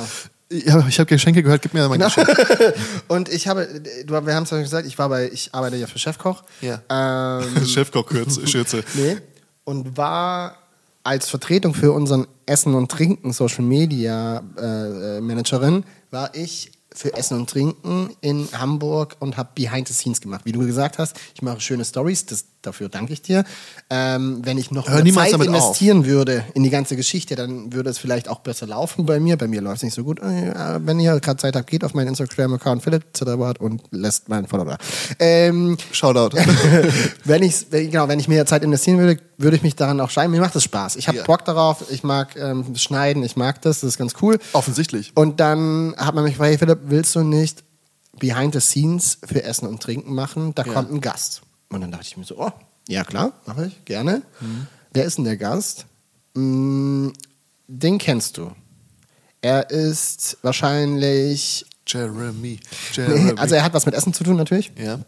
[0.49, 0.79] genau.
[0.79, 2.27] ja, ich habe Geschenke gehört, gib mir mein Geschenk.
[3.09, 3.67] und ich habe,
[4.05, 6.43] du, wir haben es ja gesagt, ich war bei, ich arbeite ja für Chefkoch.
[6.61, 6.81] Ja.
[6.89, 8.83] Ähm, Chefkoch-Schürze.
[8.95, 9.17] nee.
[9.65, 10.55] Und war
[11.03, 17.13] als Vertretung für unseren Essen und Trinken Social Media äh, äh, Managerin, war ich für
[17.13, 20.41] Essen und Trinken in Hamburg und habe Behind the Scenes gemacht.
[20.45, 22.25] Wie du gesagt hast, ich mache schöne Stories,
[22.61, 23.43] dafür danke ich dir.
[23.89, 25.55] Ähm, wenn ich noch Hör mehr Zeit damit auf.
[25.55, 29.37] investieren würde in die ganze Geschichte, dann würde es vielleicht auch besser laufen bei mir.
[29.37, 30.19] Bei mir läuft es nicht so gut.
[30.19, 34.47] Äh, Wenn ihr gerade Zeit habt, geht auf meinen Instagram-Account Philipp Zitterbart und lässt meinen
[34.47, 34.77] Follower da.
[35.19, 36.35] Ähm, Shoutout.
[37.25, 40.31] wenn ich genau, wenn ich mehr Zeit investieren würde, würde ich mich daran auch schreiben.
[40.31, 40.95] Mir macht das Spaß.
[40.95, 41.23] Ich habe Ja.
[41.23, 41.89] Bock darauf.
[41.91, 43.23] Ich mag ähm, schneiden.
[43.23, 43.81] Ich mag das.
[43.81, 44.39] Das ist ganz cool.
[44.53, 45.11] Offensichtlich.
[45.15, 47.63] Und dann hat man mich gefragt, hey Philipp, willst du nicht
[48.19, 50.55] Behind the Scenes für Essen und Trinken machen?
[50.55, 50.73] Da Ja.
[50.73, 51.41] kommt ein Gast.
[51.69, 52.51] Und dann dachte ich mir so, oh,
[52.87, 54.23] ja klar, mache ich gerne.
[54.93, 55.85] Wer ist denn der Gast?
[56.33, 57.09] Mm,
[57.67, 58.51] den kennst du.
[59.41, 62.59] Er ist wahrscheinlich, Jeremy.
[62.93, 63.33] Jeremy.
[63.37, 64.71] also er hat was mit Essen zu tun natürlich.
[64.77, 64.99] ja.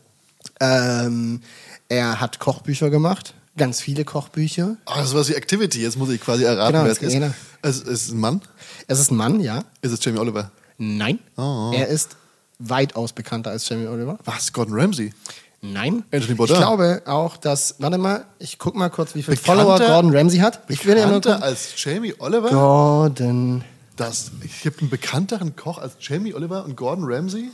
[0.61, 1.41] Ähm,
[1.89, 4.77] er hat Kochbücher gemacht, ganz viele Kochbücher.
[4.87, 5.83] Oh, das ist was wie Activity.
[5.83, 7.13] Jetzt muss ich quasi erraten, Genau, wer es ist.
[7.13, 7.31] genau.
[7.61, 8.41] Es es ist ein Mann.
[8.87, 9.63] Es ist ein Mann, ja.
[9.83, 10.49] Ist es Jamie Oliver?
[10.79, 11.19] Nein.
[11.37, 11.71] Oh.
[11.75, 12.15] Er ist
[12.57, 14.17] weitaus bekannter als Jamie Oliver.
[14.25, 14.51] Was?
[14.51, 15.13] Gordon Ramsay?
[15.61, 16.03] Nein.
[16.11, 16.55] Anthony Bourdain.
[16.55, 20.15] Ich glaube auch, dass, warte mal, ich guck mal kurz, wie viele Bekannter- Follower Gordon
[20.15, 20.61] Ramsay hat.
[20.69, 21.43] Ich will ja nur Bekannter gucken.
[21.43, 22.49] als Jamie Oliver?
[22.49, 23.63] Gordon.
[23.97, 27.49] Das, ich habe einen bekannteren Koch als Jamie Oliver und Gordon Ramsay?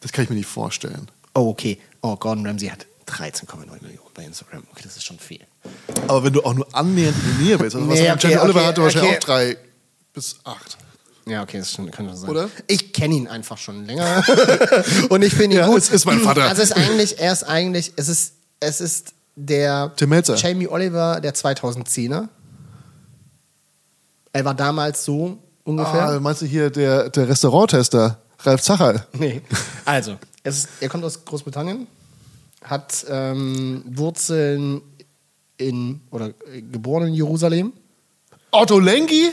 [0.00, 1.06] Das kann ich mir nicht vorstellen.
[1.34, 1.78] Oh, okay.
[2.00, 4.62] Oh, Gordon Ramsay hat 13,9 Millionen bei Instagram.
[4.72, 5.40] Okay, das ist schon viel.
[6.08, 8.28] Aber wenn du auch nur annähernd in der Nähe bist, also was Nee, nee, okay,
[8.30, 9.18] Jamie Oliver okay, hatte wahrscheinlich okay.
[9.18, 9.56] auch drei
[10.12, 10.78] bis acht.
[11.26, 12.30] Ja, okay, das kann schon sein.
[12.30, 12.48] Oder?
[12.66, 14.24] Ich kenne ihn einfach schon länger.
[15.08, 15.78] Und ich finde ihn Ja, gut.
[15.78, 16.48] es ist mein Vater.
[16.48, 20.34] Also es ist eigentlich, er ist eigentlich, es ist, es ist der Tim Melzer.
[20.36, 22.28] Jamie Oliver der 2010er.
[24.32, 26.08] Er war damals so ungefähr.
[26.08, 29.06] Ah, meinst du hier der, der Restauranttester, Ralf Zacherl?
[29.12, 29.42] Nee.
[29.84, 31.86] Also, es ist, er kommt aus Großbritannien,
[32.64, 34.82] hat ähm, Wurzeln
[35.56, 37.72] in, oder äh, geboren in Jerusalem.
[38.50, 39.30] Otto Lengi?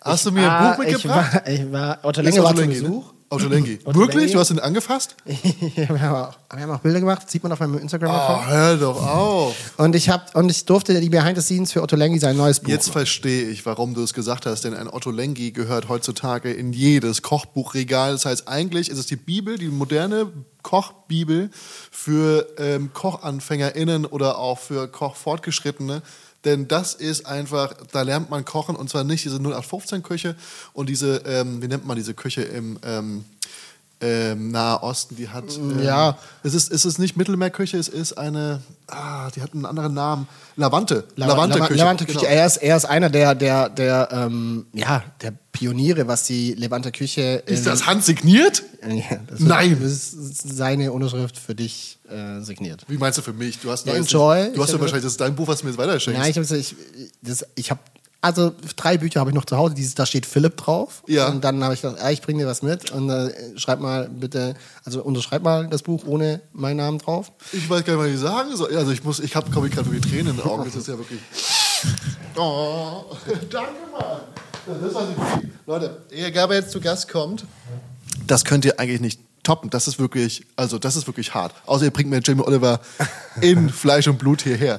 [0.00, 1.42] Hast du mir Ah, ein Buch mitgebracht?
[1.46, 2.82] Ich war, ich war Otto Ist Lenge war Otto zu Lengi, ne?
[2.88, 3.12] Besuch.
[3.30, 3.78] Otto Lengi.
[3.84, 4.32] Otto Wirklich?
[4.32, 5.14] Du hast ihn angefasst?
[5.24, 8.46] wir, haben auch, wir haben auch Bilder gemacht, sieht man auf meinem Oh, Instagram-Account.
[8.48, 9.54] hör doch auf.
[9.76, 12.60] Und ich hab, und ich durfte die Behind the Scenes für Otto Lengi sein neues
[12.60, 12.68] Buch.
[12.70, 16.72] Jetzt verstehe ich, warum du es gesagt hast, denn ein Otto Lengi gehört heutzutage in
[16.72, 18.12] jedes Kochbuchregal.
[18.12, 21.50] Das heißt, eigentlich ist es die Bibel, die moderne Kochbibel
[21.90, 26.02] für ähm, KochanfängerInnen oder auch für Kochfortgeschrittene.
[26.44, 30.36] Denn das ist einfach, da lernt man kochen und zwar nicht diese 0815-Küche
[30.72, 33.24] und diese, ähm, wie nennt man diese Küche im ähm,
[34.00, 35.44] ähm, Nahe Osten, die hat.
[35.56, 36.16] Ähm, Ja.
[36.44, 40.28] Es ist, es ist nicht Mittelmeerküche, es ist eine, ah, die hat einen anderen Namen.
[40.56, 41.04] Lavante.
[41.16, 41.74] Lava- Lavante-Küche.
[41.74, 42.18] Levante-Küche.
[42.20, 42.30] genau.
[42.30, 47.42] Er, ist, er ist einer der, der, der, ähm, ja, der Pioniere, was die Levante-Küche.
[47.46, 48.62] Ist in- das handsigniert?
[48.88, 49.76] Ja, das Nein.
[49.82, 52.84] Das ist seine Unterschrift für dich äh, signiert.
[52.88, 53.58] Wie meinst du für mich?
[53.58, 54.52] Du hast Ja, enjoy.
[54.54, 56.20] Du hast ja hab- wahrscheinlich, das ist dein Buch, was du mir jetzt weiterschenkst.
[56.20, 56.76] Nein, ich habe ich,
[57.22, 57.80] das- ich habe
[58.28, 59.74] also drei Bücher habe ich noch zu Hause.
[59.74, 61.02] Dieses, da steht Philipp drauf.
[61.06, 61.28] Ja.
[61.28, 64.08] Und dann habe ich gedacht, ja, ich bringe dir was mit und äh, schreib mal
[64.08, 64.54] bitte,
[64.84, 67.32] also unterschreib mal das Buch ohne meinen Namen drauf.
[67.52, 68.76] Ich weiß gar nicht, was ich sagen soll.
[68.76, 70.64] Also ich muss, ich habe, komme ich gerade wirklich Tränen in den Augen.
[70.64, 71.20] Das ist ja wirklich.
[72.40, 73.04] Oh,
[73.50, 74.20] danke mal.
[74.80, 75.06] Das war
[75.40, 77.44] die Leute, ehe Gabe jetzt zu Gast kommt,
[78.26, 79.70] das könnt ihr eigentlich nicht toppen.
[79.70, 81.54] Das ist wirklich, also das ist wirklich hart.
[81.66, 82.80] Außer ihr bringt mir Jamie Oliver
[83.40, 84.78] in Fleisch und Blut hierher.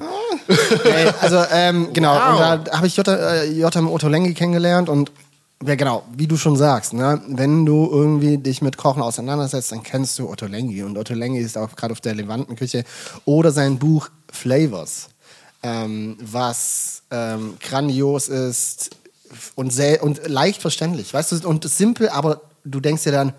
[0.84, 2.58] Ey, also ähm, genau, Wow.
[2.58, 3.88] und da habe ich Jota, äh, Jotam
[4.34, 5.12] kennengelernt und
[5.64, 9.82] ja genau, wie du schon sagst, ne, wenn du irgendwie dich mit Kochen auseinandersetzt, dann
[9.82, 12.84] kennst du Otto Lengi und Otto Lengi ist auch gerade auf der Levantenküche
[13.26, 15.08] oder sein Buch Flavors,
[15.62, 18.90] ähm, was ähm, grandios ist
[19.54, 23.32] und, sehr, und leicht verständlich, weißt du, und simpel, aber du denkst dir dann,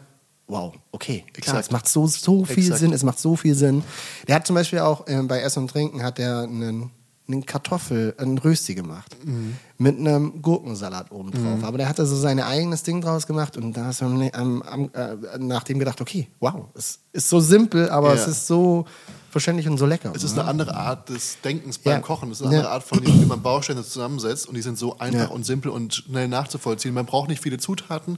[0.52, 1.66] wow, okay, klar, Exakt.
[1.66, 2.80] es macht so, so viel Exakt.
[2.82, 3.84] Sinn, es macht so viel Sinn.
[4.28, 6.91] Der hat zum Beispiel auch ähm, bei Essen und Trinken hat er einen,
[7.28, 9.16] einen Kartoffel, einen Rösti gemacht.
[9.26, 9.56] Mhm.
[9.78, 11.64] Mit einem Gurkensalat oben drauf.
[11.64, 14.89] Aber der hatte so sein eigenes Ding draus gemacht und da hast du am, am,
[14.93, 18.22] äh, nach dem gedacht, okay, wow, es ist so simpel, aber Ja.
[18.22, 18.86] es ist so
[19.32, 20.12] verständlich und so lecker.
[20.14, 21.99] Es ist eine andere Art des Denkens beim Ja.
[21.99, 22.30] Kochen.
[22.32, 22.74] Es ist eine andere Ja.
[22.76, 24.45] Art von, wie man Bausteine zusammensetzt.
[24.49, 26.93] Und die sind so einfach und simpel und schnell nachzuvollziehen.
[26.93, 28.18] Man braucht nicht viele Zutaten.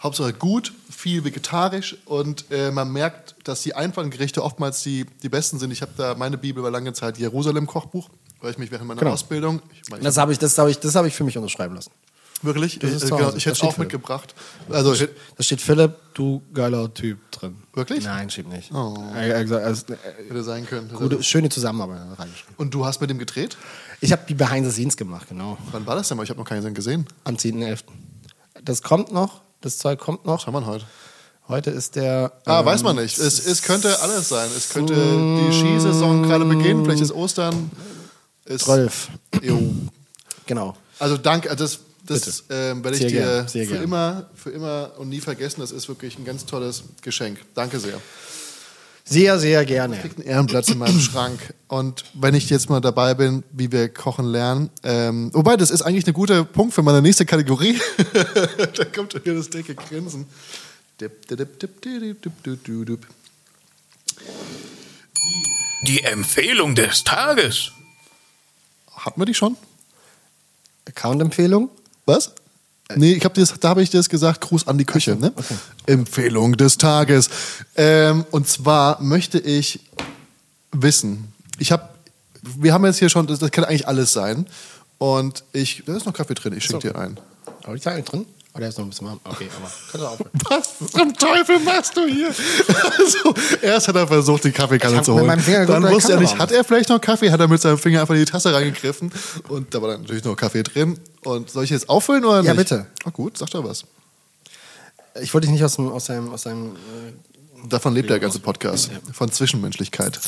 [0.00, 5.28] Hauptsache gut, viel vegetarisch und äh, man merkt, dass die einfachen Gerichte oftmals die, die
[5.28, 5.72] besten sind.
[5.72, 8.08] Ich habe da meine Bibel war lange Zeit Jerusalem-Kochbuch,
[8.40, 9.12] weil ich mich während meiner Genau.
[9.12, 11.36] Ausbildung, ich, meine, ich Das habe ich, das hab ich, das hab ich für mich
[11.36, 11.90] unterschreiben lassen.
[12.42, 13.80] wirklich, Das ist äh, genau, ich hätte es auch für.
[13.80, 14.36] mitgebracht.
[14.70, 17.56] Also Da steht Philipp, du geiler Typ drin.
[17.74, 18.04] Wirklich?
[18.04, 18.72] Nein, steht nicht.
[18.72, 18.94] Oh.
[19.16, 19.96] Er, er, gesagt, also, äh,
[20.28, 20.88] hätte sein können.
[20.94, 22.02] gute, schöne Zusammenarbeit.
[22.56, 23.56] Und du hast mit dem gedreht?
[24.00, 25.58] Ich habe die Behind the Scenes gemacht, genau.
[25.72, 26.22] Wann war das denn mal?
[26.22, 27.04] Ich habe noch keinen gesehen.
[27.24, 27.80] Am 10.11.
[28.62, 30.40] Das kommt noch, das Zeug kommt noch.
[30.40, 30.84] Schauen wir heute.
[31.48, 32.32] Heute ist der.
[32.44, 33.18] Ah, ähm, weiß man nicht.
[33.18, 34.48] Es, es könnte alles sein.
[34.56, 37.70] Es könnte die Skisaison gerade beginnen, vielleicht ist Ostern.
[38.44, 39.08] Es, 12.
[39.42, 39.58] Jo.
[40.46, 40.76] Genau.
[40.98, 43.82] Also danke, das, das ähm, werde ich Sehr dir für gern.
[43.82, 45.60] immer, für immer und nie vergessen.
[45.60, 47.38] Das ist wirklich ein ganz tolles Geschenk.
[47.54, 48.00] Danke sehr.
[49.08, 49.96] Sehr, sehr gerne.
[49.96, 51.54] Ich krieg einen Ehrenplatz in meinem Schrank.
[51.66, 55.80] Und wenn ich jetzt mal dabei bin, wie wir kochen lernen, ähm, wobei, das ist
[55.80, 57.80] eigentlich ein guter Punkt für meine nächste Kategorie.
[58.76, 60.26] da kommt wieder das dicke Grinsen.
[65.86, 67.72] Die Empfehlung des Tages.
[68.94, 69.56] Hatten wir die schon?
[70.86, 71.70] Account-Empfehlung?
[72.04, 72.34] Was?
[72.96, 75.14] Nee, ich hab das, da habe ich das gesagt, Gruß an die Küche.
[75.14, 75.32] Ne?
[75.86, 77.28] Empfehlung des Tages.
[77.76, 79.80] Ähm, und zwar möchte ich
[80.72, 81.88] wissen, ich habe,
[82.42, 84.46] wir haben jetzt hier schon, das, das kann eigentlich alles sein.
[84.96, 87.20] Und ich, da ist noch Kaffee drin, ich schenke dir ein.
[87.64, 88.24] Aber die Zeit drin?
[88.54, 89.20] Oh, der ist noch ein bisschen warm.
[89.22, 90.30] Okay, aber kannst du aufhören.
[90.48, 92.34] Was zum Teufel machst du hier?
[92.98, 95.28] Also, erst hat er versucht, die Kaffeekanne zu holen.
[95.66, 97.30] Dann wusste er nicht, hat er vielleicht noch Kaffee?
[97.30, 99.12] Hat er mit seinem Finger einfach in die Tasse reingegriffen.
[99.48, 100.98] Und da war dann natürlich noch Kaffee drin.
[101.24, 102.68] Und soll ich jetzt auffüllen oder Ja, nicht?
[102.68, 102.86] bitte.
[103.04, 103.84] Ah, gut, sag doch was.
[105.20, 106.30] Ich wollte dich nicht aus, dem, aus seinem.
[106.32, 108.90] Aus seinem äh, Davon lebt der ganze Podcast.
[109.12, 110.20] Von Zwischenmenschlichkeit.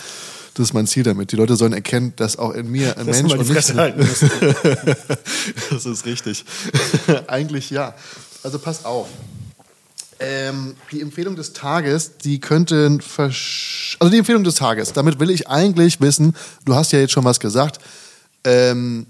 [0.54, 1.30] Das ist mein Ziel damit.
[1.30, 3.74] Die Leute sollen erkennen, dass auch in mir ein Dass du Mensch und nicht...
[3.74, 4.00] Halten
[5.70, 6.44] das ist richtig.
[7.28, 7.94] Eigentlich ja.
[8.42, 9.06] Also pass auf.
[10.18, 14.92] Ähm, die Empfehlung des Tages, die könnten versch also die Empfehlung des Tages.
[14.92, 16.34] Damit will ich eigentlich wissen.
[16.64, 17.78] Du hast ja jetzt schon was gesagt.
[18.44, 19.06] Ähm,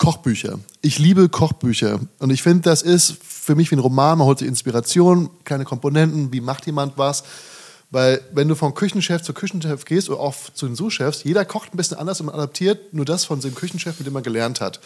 [0.00, 0.58] Kochbücher.
[0.80, 4.16] Ich liebe Kochbücher und ich finde, das ist für mich wie ein Roman.
[4.16, 6.32] Man holt sich Inspiration, kleine Komponenten.
[6.32, 7.22] Wie macht jemand was?
[7.90, 11.74] Weil wenn du vom Küchenchef zu Küchenchef gehst oder auch zu den Sous-Chefs, jeder kocht
[11.74, 14.62] ein bisschen anders und man adaptiert nur das von dem Küchenchef, mit dem man gelernt
[14.62, 14.80] hat.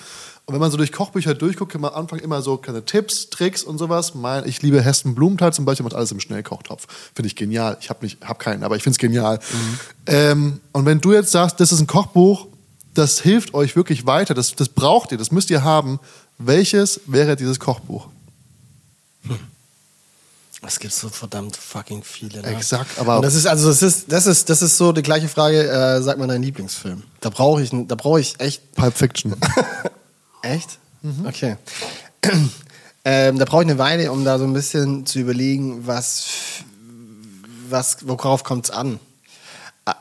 [0.47, 3.31] Und wenn man so durch Kochbücher durchguckt, kann man am Anfang immer so kleine Tipps,
[3.31, 4.17] Tricks und sowas.
[4.17, 6.89] Mein, ich liebe Hesten Blumenthal zum Beispiel, macht alles im Schnellkochtopf.
[7.15, 7.77] Finde ich genial.
[7.81, 9.39] Ich habe hab keinen, aber ich finde es genial.
[10.07, 12.49] Ähm, und wenn du jetzt sagst, das ist ein Kochbuch,
[12.95, 16.01] das hilft euch wirklich weiter, das, das braucht ihr, das müsst ihr haben,
[16.39, 18.09] welches wäre dieses Kochbuch?
[20.67, 22.41] Es gibt so verdammt fucking viele.
[22.41, 22.49] Ne?
[22.49, 25.29] Exakt, aber- Und das ist also das ist das ist das ist so die gleiche
[25.29, 25.69] Frage.
[25.69, 27.03] Äh, sag mal deinen Lieblingsfilm.
[27.21, 29.37] Da brauche ich da brauche ich echt Pulp Fiction.
[30.43, 30.79] echt.
[31.27, 31.59] Okay.
[33.05, 36.25] ähm, da brauche ich eine Weile, um da so ein bisschen zu überlegen, was
[37.69, 38.99] was worauf kommt es an.
[39.85, 39.97] Ah,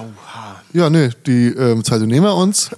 [0.00, 0.60] oha.
[0.72, 2.70] ja, nee, die ähm, Zeit nehmen wir uns.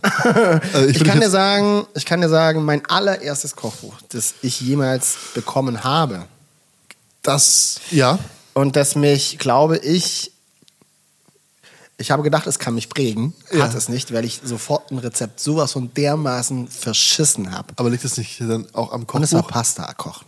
[0.73, 4.61] Also Ich will kann dir sagen, ich kann dir sagen, mein allererstes Kochbuch, das ich
[4.61, 6.27] jemals bekommen habe,
[7.23, 8.19] das, ja,
[8.55, 10.33] und das mich, glaube ich,
[11.99, 13.65] ich habe gedacht, es kann mich prägen, Ja.
[13.65, 17.73] hat es nicht, weil ich sofort ein Rezept sowas von dermaßen verschissen habe.
[17.77, 19.55] aber liegt das nicht dann auch am Und es war Kochbuch?
[19.55, 20.27] Pasta kochen.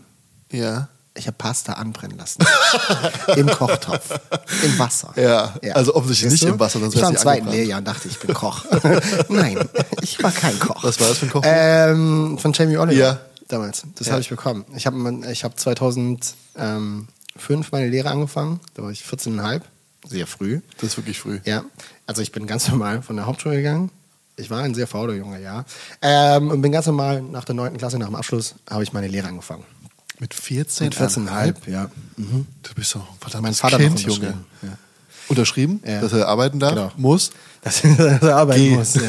[0.53, 0.89] Ja.
[1.17, 2.45] Ich habe Pasta anbrennen lassen.
[3.37, 4.19] Im Kochtopf.
[4.65, 5.13] Im Wasser.
[5.17, 6.49] Ja, also offensichtlich nicht du?
[6.49, 7.49] im Wasser, sonst Ich war im zweiten.
[7.49, 8.65] Lehrjahr und dachte, ich bin Koch.
[9.29, 9.59] Nein,
[10.03, 10.83] ich war kein Koch.
[10.83, 11.49] Was war das für ein Kochbuch?
[11.53, 13.01] Ähm, von Jamie Oliver.
[13.01, 13.21] Ja.
[13.47, 13.85] Damals.
[13.95, 14.15] Das Ja.
[14.15, 14.65] habe ich bekommen.
[14.75, 17.07] Ich habe ich hab 2005
[17.73, 18.59] meine Lehre angefangen.
[18.75, 19.61] Da war ich 14,5.
[20.09, 20.61] Sehr früh.
[20.81, 21.41] Das ist wirklich früh.
[21.45, 21.65] Ja.
[22.07, 23.91] Also ich bin ganz normal von der Hauptschule gegangen.
[24.37, 25.65] Ich war ein sehr fauler Junge, ja.
[26.03, 27.77] Ähm, und bin ganz normal nach der 9.
[27.79, 29.63] Klasse, nach dem Abschluss, habe ich meine Lehre angefangen.
[30.21, 30.87] Mit 14?
[30.87, 31.91] Mit 14,5, ja.
[32.17, 32.47] Mhm.
[32.63, 34.27] Du bist doch ein verdammtes Mein Vater Kind, noch Junge.
[34.29, 34.79] unterschrieben, ja.
[35.29, 36.01] Unterschrieben, Ja.
[36.01, 36.93] dass er arbeiten darf, Genau.
[36.97, 37.31] muss.
[37.63, 38.77] dass dass er arbeiten Geh.
[38.77, 38.95] muss.
[38.95, 39.03] Ja.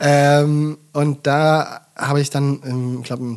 [0.00, 3.36] ähm, und da habe ich dann, ähm, ich glaube,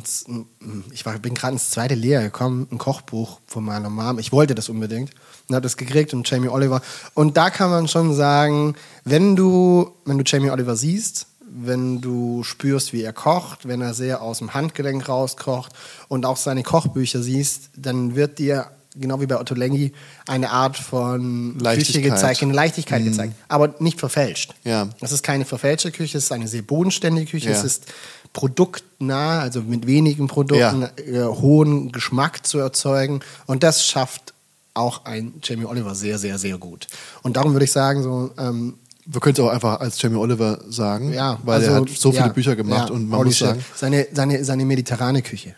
[0.92, 4.18] ich war, bin gerade ins zweite Lehrjahr gekommen, ein Kochbuch von meiner Mom.
[4.18, 5.10] Ich wollte das unbedingt
[5.48, 6.80] und habe das gekriegt und Jamie Oliver.
[7.14, 11.26] Und da kann man schon sagen, wenn du, wenn du Jamie Oliver siehst,
[11.56, 15.72] wenn du spürst, wie er kocht, wenn er sehr aus dem Handgelenk rauskocht
[16.08, 19.92] und auch seine Kochbücher siehst, dann wird dir genau wie bei Otto Lengi
[20.26, 22.02] eine Art von Küche Leichtigkeit.
[22.14, 24.54] gezeigt, eine Leichtigkeit gezeigt, aber nicht verfälscht.
[24.64, 24.88] Ja.
[25.00, 27.56] Es ist keine verfälschte Küche, es ist eine sehr bodenständige Küche, Ja.
[27.56, 27.86] es ist
[28.32, 30.88] produktnah, also mit wenigen Produkten Ja.
[30.96, 34.32] äh, hohen Geschmack zu erzeugen und das schafft
[34.74, 36.88] auch ein Jamie Oliver sehr, sehr, sehr gut.
[37.22, 38.74] Und darum würde ich sagen, so ähm,
[39.06, 42.10] Wir können es auch einfach als Jamie Oliver sagen, ja, weil er also, hat so
[42.10, 45.54] viele ja, Bücher gemacht ja, und man muss sagen, seine, seine, seine mediterrane Küche.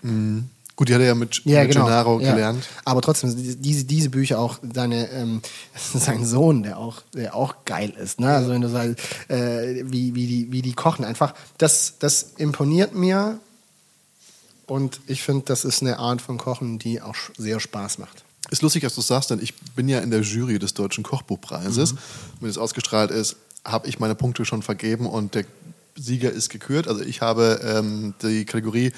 [0.75, 1.85] gut, die hat er ja mit, Ja, mit genau.
[1.85, 2.33] Gennaro ja.
[2.33, 2.69] gelernt.
[2.85, 5.43] Aber trotzdem, diese, diese Bücher auch, seine, ähm,
[5.95, 8.35] sein Sohn, der auch, der auch geil ist, ne?
[8.35, 12.95] Also wenn du sagst, äh, wie, wie, die, wie die kochen, einfach, das, das imponiert
[12.95, 13.39] mir
[14.67, 18.25] und ich finde, das ist eine Art von Kochen, die auch sehr Spaß macht.
[18.51, 21.95] Ist lustig, dass du sagst, denn ich bin ja in der Jury des Deutschen Kochbuchpreises.
[21.95, 21.99] Mhm.
[22.41, 25.45] Wenn es ausgestrahlt ist, habe ich meine Punkte schon vergeben und der
[25.97, 26.89] Sieger ist gekürt.
[26.89, 28.93] Also ich habe ähm, die Kategorie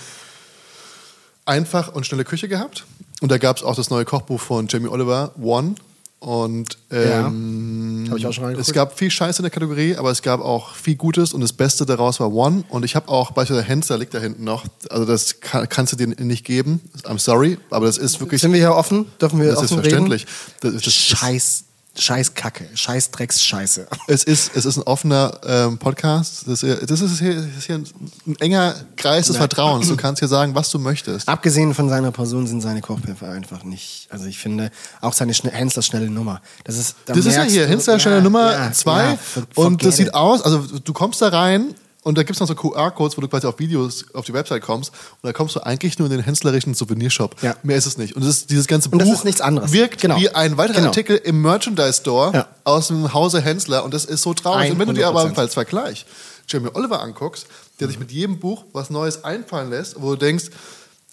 [1.46, 2.84] einfach und schnelle Küche gehabt.
[3.20, 5.74] Und da gab es auch das neue Kochbuch von Jamie Oliver, One.
[6.20, 8.68] Und ähm, Habe ich auch schon reingeguckt.
[8.68, 11.52] es gab viel Scheiße in der Kategorie, aber es gab auch viel Gutes und das
[11.52, 12.64] Beste daraus war One.
[12.70, 14.64] Und ich habe auch beispielsweise Hensler liegt da hinten noch.
[14.90, 16.80] Also das kann, kannst du dir nicht geben.
[17.04, 19.06] I'm sorry, aber das ist wirklich Sind wir hier offen?
[19.20, 20.22] Dürfen wir das ist offen verständlich.
[20.22, 20.32] reden?
[20.60, 21.64] Das, das, das, Scheiß,
[22.00, 23.86] Scheiß Kacke, Scheiß Drecks Scheiße.
[24.06, 26.44] es, ist, es ist ein offener ähm, Podcast.
[26.46, 27.86] Das, ist- das ist hier, das ist hier ein,
[28.26, 29.88] ein enger Kreis des Vertrauens.
[29.88, 31.28] Du kannst hier sagen, was du möchtest.
[31.28, 34.08] Abgesehen von seiner Person sind seine Kochpfeffer einfach nicht.
[34.10, 34.70] Also ich finde
[35.00, 36.40] auch seine Schne Henslers schnelle Nummer.
[36.64, 39.18] Das ist, da Das ist ja hier, Hinster Stelle ja, Nummer ja, zwei ja,
[39.52, 41.74] for- und das sieht aus, also du kommst da rein
[42.04, 44.62] und da gibt es noch so QR-Codes, wo du quasi auf Videos auf die Website
[44.62, 44.90] kommst
[45.20, 47.42] und da kommst du eigentlich nur in den henslerischen Souvenirshop.
[47.42, 47.56] Ja.
[47.62, 48.14] Mehr ist es nicht.
[48.16, 49.72] Und das ist, dieses ganze Und Buch das ist nichts anderes.
[49.72, 50.16] wirkt Genau.
[50.18, 50.88] wie ein weiterer Genau.
[50.88, 52.48] Artikel im Merchandise-Store Ja.
[52.64, 54.70] aus dem Hause Hensler und das ist so traurig.
[54.70, 55.38] Und wenn du dir aber 100%.
[55.38, 56.06] als Vergleich
[56.48, 57.46] Jamie Oliver anguckst,
[57.80, 60.46] der sich mit jedem Buch was Neues einfallen lässt, wo du denkst,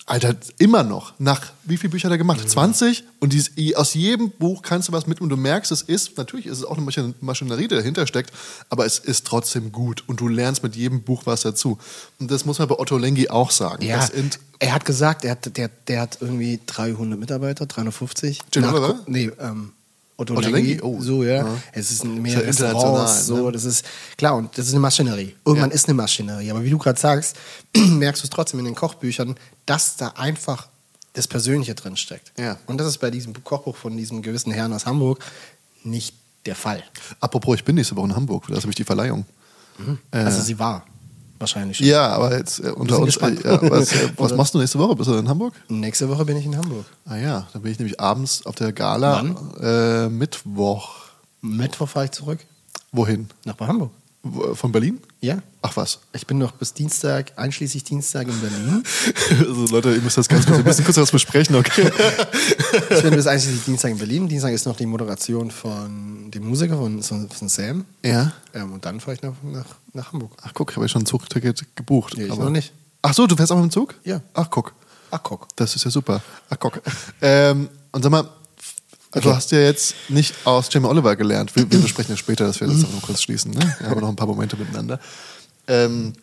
[0.08, 1.14] Alter, immer noch.
[1.18, 2.48] Nach wie viele Bücher hat er gemacht?
[2.48, 3.06] 20?
[3.20, 6.46] Und dies, aus jedem Buch kannst du was mit und du merkst, es ist, natürlich
[6.46, 8.32] ist es auch eine Maschine- Maschinerie, die dahinter steckt,
[8.70, 11.80] aber es ist trotzdem gut und du lernst mit jedem Buch was dazu.
[12.20, 13.84] Und das muss man bei Otto Lengi auch sagen.
[13.84, 14.08] Ja,
[14.60, 18.42] er hat gesagt, er hat, der, der hat irgendwie 300 Mitarbeiter, 350.
[18.54, 19.00] Jim Oliver?
[19.08, 19.72] Nee, ähm,
[20.18, 20.74] Otto, Otto Lengi.
[20.76, 20.82] Lengi?
[20.82, 21.02] Oh.
[21.02, 21.38] So, ja.
[21.48, 21.58] Ja.
[21.74, 23.52] Es ist ein Ist mehr ja Restaurants, so, ne?
[23.52, 23.84] das ist,
[24.18, 25.36] klar, und das ist eine Maschinerie.
[25.44, 25.76] Irgendwann Ja.
[25.76, 26.52] ist eine Maschinerie.
[26.52, 27.36] Aber wie du gerade sagst,
[27.76, 29.36] merkst du es trotzdem in den Kochbüchern,
[29.66, 30.68] dass da einfach
[31.14, 32.34] das Persönliche drin steckt.
[32.38, 32.58] Ja.
[32.68, 35.24] Und das ist bei diesem Kochbuch von diesem gewissen Herrn aus Hamburg
[35.84, 36.84] nicht der Fall.
[37.20, 39.26] Apropos, ich bin nächste Woche in Hamburg, da habe ich die Verleihung.
[40.12, 40.86] Äh, Also sie war
[41.40, 41.88] wahrscheinlich schon.
[41.88, 43.18] ja, aber jetzt äh, unter uns.
[43.18, 44.96] Äh, ja, was, äh, was machst du nächste Woche?
[44.96, 45.54] Bist du in Hamburg?
[45.70, 46.86] Nächste Woche bin ich in Hamburg.
[47.06, 49.22] Ah ja, dann bin ich nämlich abends auf der Gala.
[49.62, 50.96] Äh, Mittwoch.
[51.42, 52.40] Mittwoch fahre ich zurück
[52.92, 53.30] Wohin?
[53.44, 53.92] nach Hamburg.
[54.54, 55.00] Von Berlin?
[55.22, 55.40] Ja.
[55.62, 56.00] Ach was.
[56.14, 58.84] Ich bin noch bis Dienstag, einschließlich Dienstag in Berlin.
[59.40, 61.90] Also Leute, ihr müsst das ganz kurz, wir müssen kurz was besprechen, okay?
[62.92, 64.28] Ich bin bis einschließlich Dienstag in Berlin.
[64.28, 67.86] Dienstag ist noch die Moderation von dem Musiker von, von, Sam.
[68.04, 68.34] Ja.
[68.54, 70.32] Ähm, und dann fahre ich nach, nach, nach Hamburg.
[70.44, 72.16] Ach guck, ich habe ja schon ein Zugticket gebucht.
[72.18, 72.72] Ja, ich aber- noch nicht.
[73.02, 73.96] Ach so, du fährst auch mit dem Zug?
[74.04, 74.22] Ja.
[74.34, 74.74] Ach guck,
[75.12, 75.48] Ach, guck.
[75.56, 76.22] das ist ja super.
[76.50, 76.82] Ach guck.
[77.22, 78.28] Ähm, und sag mal,
[79.22, 81.56] du hast ja jetzt nicht aus Jamie Oliver gelernt.
[81.56, 83.52] Wir, wir besprechen ja später, dass wir das auch noch kurz schließen.
[83.52, 83.76] Ne?
[83.80, 85.00] Wir haben noch ein paar Momente miteinander.
[85.68, 86.14] Ähm,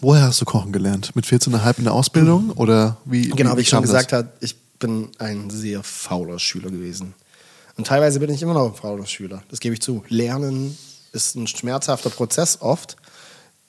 [0.00, 1.14] woher hast du kochen gelernt?
[1.14, 2.50] Mit 14,5 in der Ausbildung?
[2.52, 3.28] Oder wie?
[3.30, 7.14] Genau, wie ich schon gesagt habe, ich bin ein sehr fauler Schüler gewesen.
[7.76, 9.42] Und teilweise bin ich immer noch ein fauler Schüler.
[9.50, 10.04] Das gebe ich zu.
[10.08, 10.76] Lernen
[11.12, 12.96] ist ein schmerzhafter Prozess oft.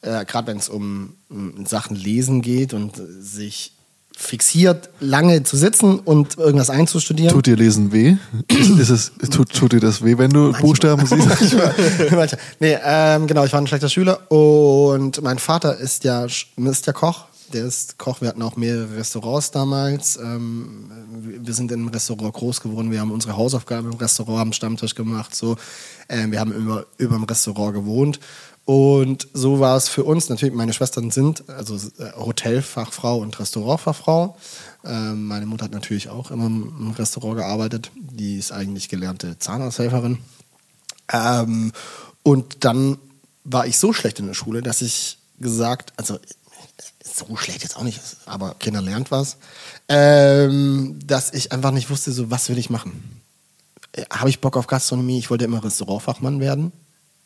[0.02, 3.74] Äh, Gerade wenn es um, um Sachen lesen geht und sich
[4.20, 7.34] fixiert, lange zu sitzen und irgendwas einzustudieren.
[7.34, 8.18] Tut dir Lesen weh?
[8.50, 11.26] Ist, es, tut, tut dir das weh, wenn du Buchstaben siehst?
[12.12, 12.28] Manchmal.
[12.60, 16.94] nee, ähm, genau, ich war ein schlechter Schüler und mein Vater ist ja, ist ja
[16.94, 17.26] Koch.
[17.54, 18.22] Der ist Koch.
[18.22, 20.18] Wir hatten auch mehrere Restaurants damals.
[20.18, 20.92] Ähm,
[21.22, 22.92] wir sind in einem Restaurant groß geworden.
[22.92, 25.34] Wir haben unsere Hausaufgaben im Restaurant am Stammtisch gemacht.
[25.34, 25.56] So,
[26.10, 28.20] ähm, wir haben über, über dem Restaurant gewohnt.
[28.70, 30.30] Und so war es für uns.
[30.30, 34.38] Natürlich, meine Schwestern sind also äh, Hotelfachfrau und Restaurantfachfrau.
[34.86, 37.90] Ähm, meine Mutter hat natürlich auch immer im Restaurant gearbeitet.
[37.96, 40.20] Die ist eigentlich gelernte Zahnarzthelferin.
[41.12, 41.72] Ähm,
[42.22, 43.00] und dann
[43.44, 46.20] war ich so schlecht in der Schule, dass ich gesagt, also
[47.04, 49.38] so schlecht jetzt auch nicht, aber Kinder lernt was,
[49.88, 53.20] ähm, dass ich einfach nicht wusste, so was will ich machen.
[53.94, 55.18] Äh, Habe ich Bock auf Gastronomie?
[55.18, 56.72] Ich wollte immer Restaurantfachmann werden.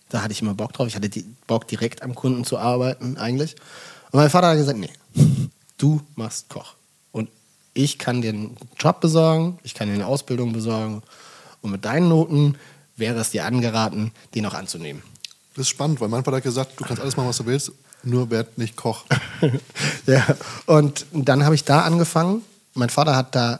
[0.09, 0.87] Da hatte ich immer Bock drauf.
[0.87, 1.09] Ich hatte
[1.47, 3.55] Bock, direkt am Kunden zu arbeiten, eigentlich.
[4.11, 4.91] Und mein Vater hat gesagt, nee,
[5.77, 6.75] du machst Koch.
[7.11, 7.29] Und
[7.73, 11.01] ich kann dir einen Job besorgen, ich kann dir eine Ausbildung besorgen.
[11.61, 12.57] Und mit deinen Noten
[12.95, 15.01] wäre es dir angeraten, den auch anzunehmen.
[15.55, 17.71] Das ist spannend, weil mein Vater hat gesagt, du kannst alles machen, was du willst,
[18.03, 19.05] nur werd nicht Koch.
[20.05, 20.25] ja,
[20.65, 22.41] und dann habe ich da angefangen.
[22.73, 23.59] Mein Vater hat da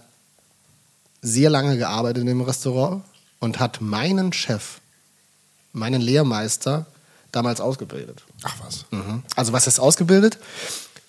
[1.22, 3.04] sehr lange gearbeitet im Restaurant
[3.40, 4.80] und hat meinen Chef,
[5.74, 6.86] meinen Lehrmeister,
[7.32, 8.24] damals ausgebildet.
[8.44, 8.86] Ach was.
[8.92, 9.24] Mhm.
[9.36, 10.38] Also was ist ausgebildet?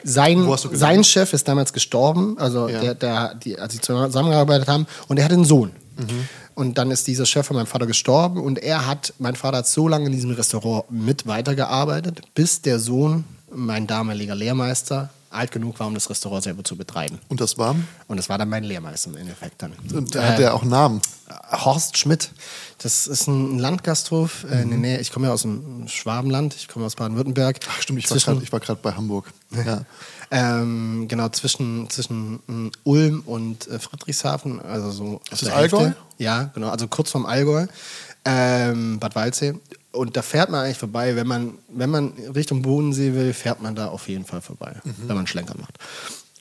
[0.02, 2.80] Sein, sein Chef ist damals gestorben, also Ja.
[2.80, 5.70] der, der, die, als sie zusammengearbeitet haben, und er hatte einen Sohn.
[5.96, 6.28] Mhm.
[6.54, 9.66] Und dann ist dieser Chef von meinem Vater gestorben und er hat, mein Vater hat
[9.66, 15.78] so lange in diesem Restaurant mit weitergearbeitet, bis der Sohn, mein damaliger Lehrmeister, alt genug
[15.80, 17.18] war, um das Restaurant selber zu betreiben.
[17.28, 17.74] Und das war?
[18.08, 19.72] Und das war dann mein Lehrmeister im Endeffekt dann.
[19.92, 21.02] Und hat der auch einen Namen?
[21.50, 22.30] Horst Schmidt.
[22.78, 25.00] Das ist ein Landgasthof äh, in der Nähe.
[25.00, 27.60] Ich komme ja aus dem Schwabenland, ich komme aus Baden-Württemberg.
[27.68, 29.32] Ach stimmt, ich war Zwischen- war gerade bei Hamburg.
[29.64, 29.84] Ja.
[30.30, 35.20] Ähm, genau, zwischen, zwischen mm, Ulm und äh, Friedrichshafen, also so.
[35.30, 35.50] Ist das.
[35.50, 35.92] Allgäu?
[36.18, 37.66] Ja, genau, also kurz vorm Allgäu.
[38.24, 39.54] Ähm, Bad Waldsee.
[39.94, 43.74] Und da fährt man eigentlich vorbei, wenn man, wenn man Richtung Bodensee will, fährt man
[43.74, 44.94] da auf jeden Fall vorbei, Mhm.
[45.06, 45.78] wenn man Schlenker macht.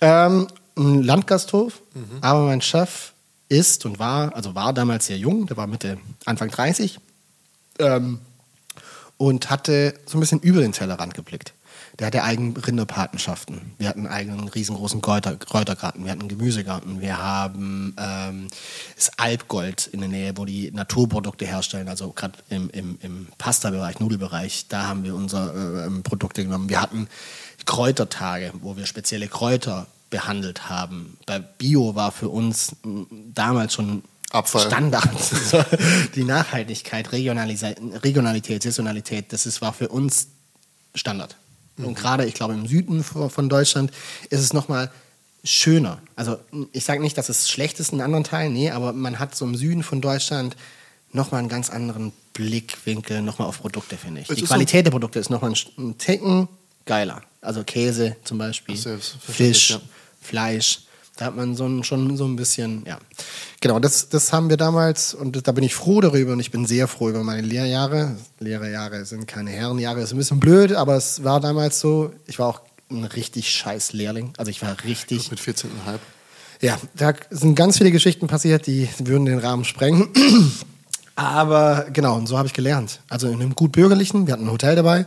[0.01, 2.17] Ähm, ein Landgasthof, Mhm.
[2.21, 3.13] aber mein Chef
[3.49, 6.99] ist und war, also war damals sehr jung, der war Mitte, Anfang 30.
[7.79, 8.19] Ähm,
[9.17, 11.53] und hatte so ein bisschen über den Tellerrand geblickt.
[11.99, 13.73] Der hatte eigene Rinderpatenschaften.
[13.77, 18.47] Wir hatten einen eigenen riesengroßen Kräuter, Kräutergarten, wir hatten einen Gemüsegarten, wir haben ähm,
[18.95, 23.99] das Alpgold in der Nähe, wo die Naturprodukte herstellen, also gerade im, im, im Pasta-Bereich,
[23.99, 26.67] Nudelbereich, da haben wir unsere äh, Produkte genommen.
[26.67, 27.07] Wir hatten
[27.65, 31.17] Kräutertage, wo wir spezielle Kräuter behandelt haben.
[31.25, 34.65] Bei Bio war für uns m, damals schon Abfall.
[34.65, 35.09] Standard.
[35.19, 35.63] So,
[36.15, 40.27] die Nachhaltigkeit, Regionalisa- Regionalität, Saisonalität, das ist, war für uns
[40.95, 41.35] Standard.
[41.77, 43.91] Und gerade, ich glaube, im Süden von Deutschland
[44.29, 44.91] ist es nochmal
[45.43, 46.01] schöner.
[46.15, 46.37] Also
[46.71, 49.45] ich sage nicht, dass es schlecht ist in anderen Teilen, nee, aber man hat so
[49.45, 50.55] im Süden von Deutschland
[51.11, 54.29] nochmal einen ganz anderen Blickwinkel nochmal auf Produkte, finde ich.
[54.29, 56.47] Es Die Qualität der Produkte ist nochmal ein, Ticken
[56.85, 57.21] geiler.
[57.41, 59.81] Also Käse zum Beispiel, Fisch, ja.
[60.21, 60.81] Fleisch.
[61.15, 62.97] Da hat man so ein, schon so ein bisschen, ja.
[63.61, 66.65] Genau, das, das haben wir damals und da bin ich froh darüber und ich bin
[66.65, 68.17] sehr froh über meine Lehrjahre.
[68.39, 72.11] Lehrerjahre sind keine Herrenjahre, ist ein bisschen blöd, aber es war damals so.
[72.25, 74.33] Ich war auch ein richtig scheiß Lehrling.
[74.37, 75.29] Also ich war richtig.
[75.29, 75.65] Mit 14,5.
[76.61, 80.09] Ja, da sind ganz viele Geschichten passiert, die würden den Rahmen sprengen.
[81.15, 83.01] Aber genau, und so habe ich gelernt.
[83.07, 85.05] Also in einem gut bürgerlichen, wir hatten ein Hotel dabei.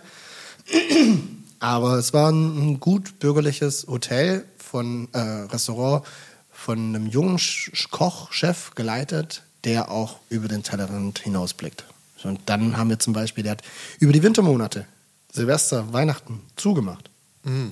[1.58, 4.44] Aber es war ein, ein gut bürgerliches Hotel
[4.76, 6.04] von äh, Restaurant
[6.52, 11.84] von einem jungen Sch- Kochchef geleitet, der auch über den Tellerrand hinausblickt.
[12.24, 13.62] Und dann haben wir zum Beispiel, der hat
[14.00, 14.84] über die Wintermonate,
[15.32, 17.08] Silvester, Weihnachten, zugemacht.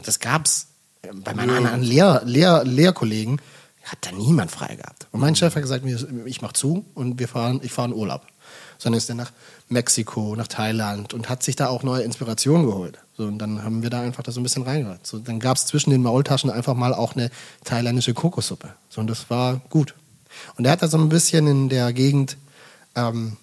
[0.03, 0.69] Das gab's
[1.03, 3.39] äh, bei meinen anderen Lehr Lehr Lehrkollegen,
[3.83, 5.07] hat da niemand frei gehabt.
[5.13, 8.23] Und mein Chef hat gesagt, ich mach zu und wir fahren, ich fahre in Urlaub.
[8.79, 9.33] Sondern ist dann nach
[9.69, 12.99] Mexiko, nach Thailand und hat sich da auch neue Inspirationen geholt.
[13.17, 15.07] So, und dann haben wir da einfach da so ein bisschen reingehört.
[15.07, 17.31] So, dann gab es zwischen den Maultaschen einfach mal auch eine
[17.65, 18.75] thailändische Kokossuppe.
[18.89, 19.95] So, und das war gut.
[20.57, 22.37] Und er hat da so ein bisschen in der Gegend,
[22.97, 23.37] ähm,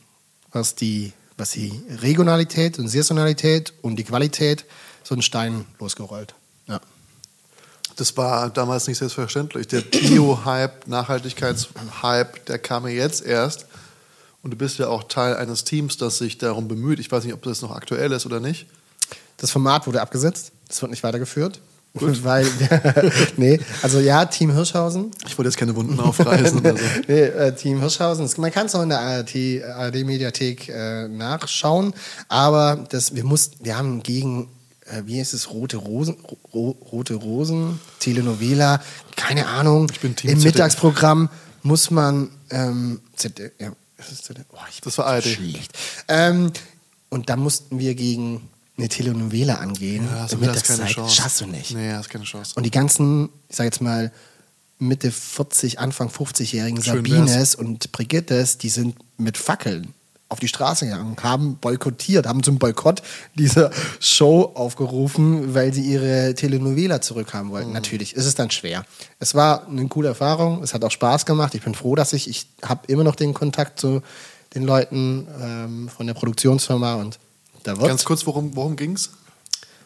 [0.51, 4.65] was die, was die Regionalität und Saisonalität und die Qualität
[5.03, 6.35] so einen Stein losgerollt.
[6.67, 6.81] Ja.
[7.95, 9.67] Das war damals nicht selbstverständlich.
[9.67, 13.67] Der Bio-Hype, Nachhaltigkeitshype, der kam ja jetzt erst.
[14.43, 16.99] Und du bist ja auch Teil eines Teams, das sich darum bemüht.
[16.99, 18.65] Ich weiß nicht, ob das noch aktuell ist oder nicht.
[19.41, 20.51] Das Format wurde abgesetzt.
[20.67, 21.59] Das wird nicht weitergeführt.
[21.93, 22.47] Weil,
[23.37, 25.11] nee, also ja, Team Hirschhausen.
[25.27, 26.83] Ich wollte jetzt keine Wunden aufreißen oder so.
[27.07, 28.29] Nee, äh, Team Hirschhausen.
[28.37, 31.93] Man kann es auch in der ARD-Mediathek äh, nachschauen.
[32.29, 34.47] Aber das, wir mussten, wir haben gegen,
[34.85, 36.15] äh, wie heißt es, Rote Rosen,
[36.53, 38.79] Ro Rote Rosen, Telenovela,
[39.17, 39.87] keine Ahnung.
[39.91, 40.53] Ich bin Team Im ZDF.
[40.53, 41.29] Mittagsprogramm
[41.63, 44.45] muss man, ähm, ZDF, ja, ist das ZDF?
[44.53, 45.25] Oh, Das war ARD.
[45.25, 45.73] schlecht.
[46.07, 46.53] Ähm,
[47.09, 48.47] und da mussten wir gegen
[48.77, 50.05] eine Telenovela angehen.
[50.05, 50.89] Ja, du hast keine Mittagszeit.
[50.89, 51.15] Chance.
[51.15, 51.71] Schaffst du nicht.
[51.71, 52.53] Nee, hast keine Chance.
[52.55, 54.11] Und die ganzen, ich sag jetzt mal,
[54.79, 59.93] Mitte 40, Anfang 50-jährigen Schön Sabines und Brigittes, die sind mit Fackeln
[60.31, 63.03] auf die Straße gegangen, haben boykottiert, haben zum Boykott
[63.35, 63.69] dieser
[63.99, 67.73] Show aufgerufen, weil sie ihre Telenovela zurückhaben wollten.
[67.73, 68.85] Natürlich ist es dann schwer.
[69.19, 71.53] Es war eine coole Erfahrung, es hat auch Spaß gemacht.
[71.53, 74.01] Ich bin froh, dass ich, ich habe immer noch den Kontakt zu
[74.55, 77.19] den Leuten ähm, von der Produktionsfirma und
[77.63, 79.09] da wird Ganz kurz, worum, worum ging es?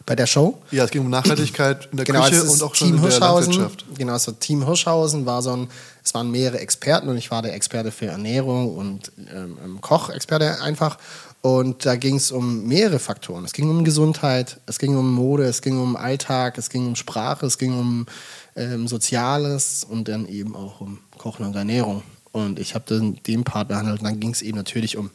[0.06, 2.88] bei der Show Ja, es ging um Nachhaltigkeit in der genau, Küche und auch schon
[2.88, 3.18] Team in der.
[3.18, 3.84] Landwirtschaft.
[3.98, 5.68] Genau, war Team Hirschhausen war so ein,
[6.02, 10.62] es waren mehrere Experten und ich war der Experte für Ernährung und ähm, ähm, Kochexperte
[10.62, 10.98] einfach.
[11.42, 13.44] Und da ging es um mehrere Faktoren.
[13.44, 16.96] Es ging um Gesundheit, es ging um Mode, es ging um Alltag, es ging um
[16.96, 18.06] Sprache, es ging um
[18.54, 22.02] ähm, Soziales und dann eben auch um Kochen und Ernährung.
[22.32, 25.10] Und ich habe den, den Part behandelt und dann ging es eben natürlich um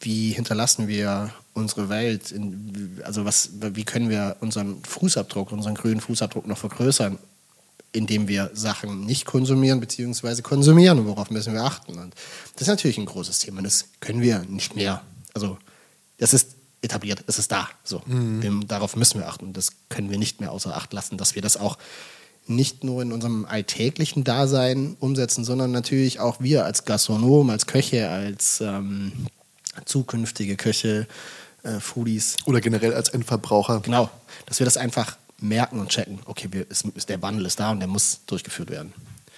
[0.00, 2.30] wie hinterlassen wir unsere Welt?
[2.30, 7.18] In, also was, wie können wir unseren Fußabdruck, unseren grünen Fußabdruck noch vergrößern,
[7.92, 10.42] indem wir Sachen nicht konsumieren bzw.
[10.42, 11.98] konsumieren und worauf müssen wir achten?
[11.98, 12.14] Und
[12.54, 13.62] das ist natürlich ein großes Thema.
[13.62, 15.02] Das können wir nicht mehr.
[15.34, 15.58] Also
[16.18, 17.68] das ist etabliert, es ist da.
[17.84, 19.52] So, Dem, darauf müssen wir achten.
[19.52, 21.78] Das können wir nicht mehr außer Acht lassen, dass wir das auch
[22.46, 28.08] nicht nur in unserem alltäglichen Dasein umsetzen, sondern natürlich auch wir als Gastronom, als Köche,
[28.08, 29.26] als ähm,
[29.84, 31.06] zukünftige Köche,
[31.66, 32.36] äh, Foodies.
[32.44, 33.80] Oder generell als Endverbraucher.
[33.80, 34.10] Genau,
[34.46, 36.20] dass wir das einfach merken und checken.
[36.24, 38.92] Okay, wir, ist, ist, der Wandel ist da und der muss durchgeführt werden.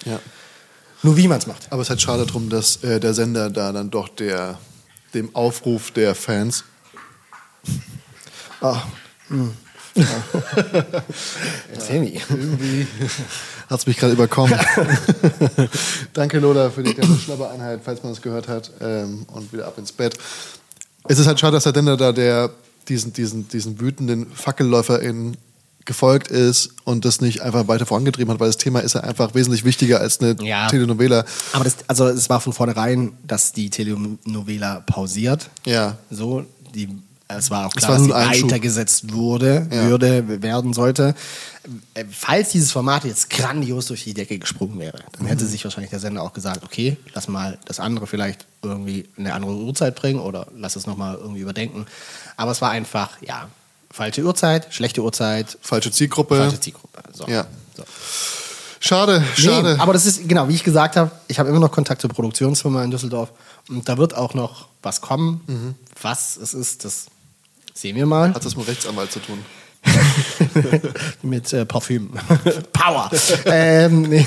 [0.04, 0.20] Ja.
[1.02, 1.66] Nur wie man es macht.
[1.70, 4.58] Aber es ist halt schade drum, dass äh, der Sender da dann doch der,
[5.14, 6.64] dem Aufruf der Fans
[8.60, 8.76] Oh.
[9.28, 9.52] Hm.
[11.78, 12.20] Sammy.
[12.30, 12.86] irgendwie
[13.68, 14.58] hat es mich gerade überkommen.
[16.14, 18.70] Danke Lola für die kleine Schlabbereinheit, falls man es gehört hat.
[18.80, 20.16] Ähm, und wieder ab ins Bett.
[21.08, 22.50] Es ist halt schade, dass der Sender da der
[22.88, 25.36] diesen, diesen, diesen wütenden FackelläuferInnen
[25.84, 29.34] gefolgt ist und das nicht einfach weiter vorangetrieben hat, weil das Thema ist ja einfach
[29.34, 30.68] wesentlich wichtiger als eine Ja.
[30.68, 31.24] Telenovela.
[31.52, 35.48] Aber das, also es war von vornherein, dass die Telenovela pausiert.
[35.64, 35.96] Ja.
[36.10, 36.44] So,
[36.74, 36.90] die,
[37.28, 39.84] es war auch klar, war dass sie weitergesetzt wurde, Ja.
[39.88, 41.14] würde, werden sollte.
[41.94, 45.48] Äh, Falls dieses Format jetzt grandios durch die Decke gesprungen wäre, dann hätte Mhm.
[45.48, 49.34] sich wahrscheinlich der Sender auch gesagt, okay, lass mal das andere vielleicht irgendwie in eine
[49.34, 51.86] andere Uhrzeit bringen oder lass es nochmal irgendwie überdenken.
[52.38, 53.48] Aber es war einfach, ja,
[53.90, 56.36] falsche Uhrzeit, schlechte Uhrzeit, Falsche Zielgruppe.
[56.36, 57.02] falsche Zielgruppe.
[57.12, 57.26] So.
[57.26, 57.46] Ja.
[57.76, 57.84] So.
[58.80, 59.74] Schade, schade.
[59.74, 62.10] Nee, aber das ist, genau, wie ich gesagt habe, ich habe immer noch Kontakt zur
[62.10, 63.32] Produktionsfirma in Düsseldorf
[63.68, 65.40] und da wird auch noch was kommen.
[65.48, 65.74] Mhm.
[66.00, 67.06] Was es ist, das
[67.78, 68.34] sehen wir mal.
[68.34, 69.38] hat das mit Rechtsanwalt zu tun?
[71.22, 72.10] mit äh, Parfüm.
[72.72, 73.10] Power!
[73.46, 74.26] ähm, nee.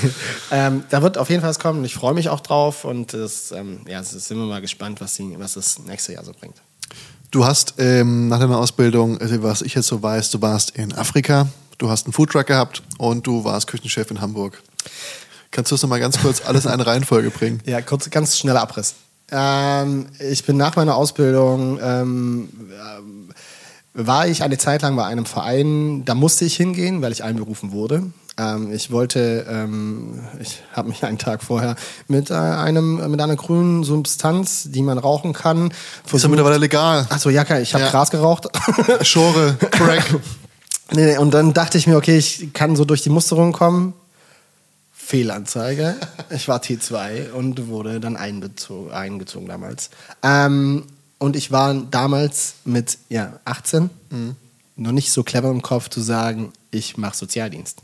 [0.50, 3.52] ähm, da wird auf jeden Fall was kommen ich freue mich auch drauf und das,
[3.52, 6.56] ähm, ja, es sind wir mal gespannt, was, die, was das nächste Jahr so bringt.
[7.30, 10.92] Du hast ähm, nach deiner Ausbildung, also was ich jetzt so weiß, du warst in
[10.94, 11.48] Afrika,
[11.78, 14.62] du hast einen Foodtruck gehabt und du warst Küchenchef in Hamburg.
[15.50, 17.60] Kannst du das nochmal ganz kurz alles in eine Reihenfolge bringen?
[17.66, 18.94] Ja, kurz, ganz schneller Abriss.
[19.30, 22.50] Ähm, ich bin nach meiner Ausbildung, ähm,
[23.94, 27.72] war ich eine Zeit lang bei einem Verein, da musste ich hingehen, weil ich einberufen
[27.72, 28.04] wurde.
[28.38, 31.76] Ähm, ich wollte, ähm, ich habe mich einen Tag vorher
[32.08, 36.56] mit, äh, einem, mit einer grünen Substanz, die man rauchen kann, Ist ja versucht- mittlerweile
[36.58, 37.06] legal.
[37.10, 37.90] Ach so, ja, klar, ich habe Ja.
[37.90, 38.48] Gras geraucht.
[39.02, 40.04] Schore, Crack.
[40.94, 43.94] Nee, nee, und dann dachte ich mir, okay, ich kann so durch die Musterung kommen.
[44.92, 45.96] Fehlanzeige.
[46.28, 49.88] Ich war T2 und wurde dann einbezogen, eingezogen damals.
[50.22, 50.84] Ähm,
[51.22, 53.90] und ich war damals mit ja, 18
[54.76, 57.82] noch nicht so clever im Kopf zu sagen, ich mache Sozialdienst.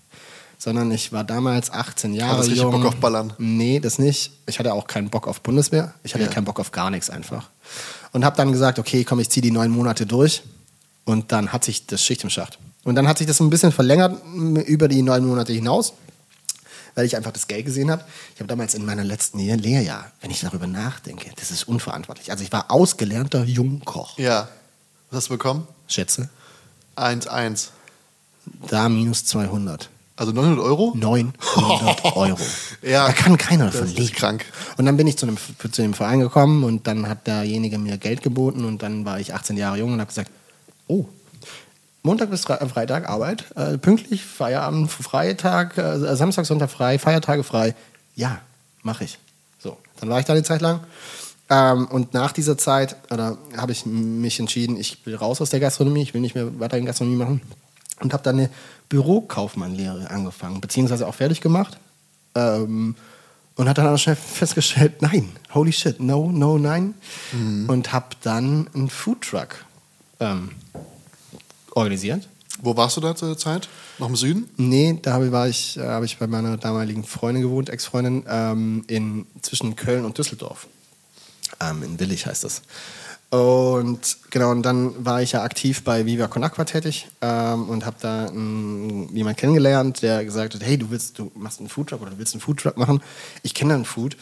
[0.60, 2.72] Sondern ich war damals 18 Jahre Hattest jung.
[2.72, 3.32] Bock auf Ballern?
[3.38, 4.32] Nee, das nicht.
[4.46, 5.94] Ich hatte auch keinen Bock auf Bundeswehr.
[6.02, 6.30] Ich hatte Ja.
[6.30, 7.48] keinen Bock auf gar nichts einfach.
[8.12, 10.42] Und habe dann gesagt, okay, komm, ich ziehe die neun Monate durch.
[11.04, 12.58] Und dann hat sich das Schicht im Schacht.
[12.82, 14.20] Und dann hat sich das ein bisschen verlängert
[14.66, 15.92] über die neun Monate hinaus,
[16.98, 18.02] weil ich einfach das Geld gesehen habe.
[18.34, 22.32] Ich habe damals in meiner letzten Lehr Lehrjahr, wenn ich darüber nachdenke, das ist unverantwortlich.
[22.32, 24.18] Also ich war ausgelernter Jungkoch.
[24.18, 24.48] Ja.
[25.08, 25.68] Was hast du bekommen?
[25.86, 26.28] Schätze,
[26.96, 27.68] 1,1.
[28.68, 29.90] da minus 200.
[30.16, 30.92] Also 900 Euro?
[30.96, 32.36] 900 Euro.
[32.82, 33.06] Ja.
[33.06, 34.12] Da kann keiner Das davon ist leben.
[34.16, 34.44] krank.
[34.76, 35.36] Und dann bin ich zu dem,
[35.70, 39.32] zu dem Verein gekommen und dann hat derjenige mir Geld geboten und dann war ich
[39.34, 40.32] 18 Jahre jung und habe gesagt,
[40.88, 41.04] oh,
[42.08, 47.74] Montag bis Fre- Freitag Arbeit, äh, pünktlich, Feierabend, Freitag, äh, Samstag, Sonntag frei, Feiertage frei.
[48.16, 48.38] Ja,
[48.82, 49.18] mache ich.
[49.58, 50.80] So, dann war ich da eine Zeit lang.
[51.50, 56.00] Ähm, und nach dieser Zeit habe ich mich entschieden, ich will raus aus der Gastronomie,
[56.00, 57.42] ich will nicht mehr weiter in Gastronomie machen
[58.00, 58.48] und habe dann eine
[58.88, 61.76] Bürokaufmannlehre angefangen, beziehungsweise auch fertig gemacht.
[62.34, 62.96] Ähm,
[63.56, 66.94] und hat dann aber schnell festgestellt, nein, holy shit, no, no, nein.
[67.68, 69.56] Und habe dann einen Foodtruck
[70.20, 70.52] ähm,
[71.78, 72.28] organisiert.
[72.60, 73.68] Wo warst du da zur Zeit?
[73.98, 74.48] Noch im Süden?
[74.56, 78.84] Nee, da habe, war ich, äh, habe ich bei meiner damaligen Freundin gewohnt, Ex-Freundin, ähm,
[78.88, 80.66] in, zwischen Köln und Düsseldorf.
[81.60, 82.62] Ähm, in Willig heißt das.
[83.30, 87.84] Und genau, und dann war ich ja aktiv bei Viva Con Aqua tätig ähm, und
[87.84, 92.00] habe da ähm, jemanden kennengelernt, der gesagt hat, hey, du willst, du machst einen Foodtruck
[92.00, 93.02] oder du willst einen Foodtruck machen.
[93.42, 94.16] Ich kenne einen Food,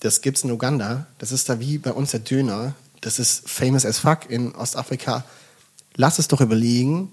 [0.00, 1.06] das gibt's in Uganda.
[1.18, 2.74] Das ist da wie bei uns der Döner.
[3.00, 5.24] Das ist famous as fuck in Ostafrika.
[5.96, 7.10] Lass es doch überlegen.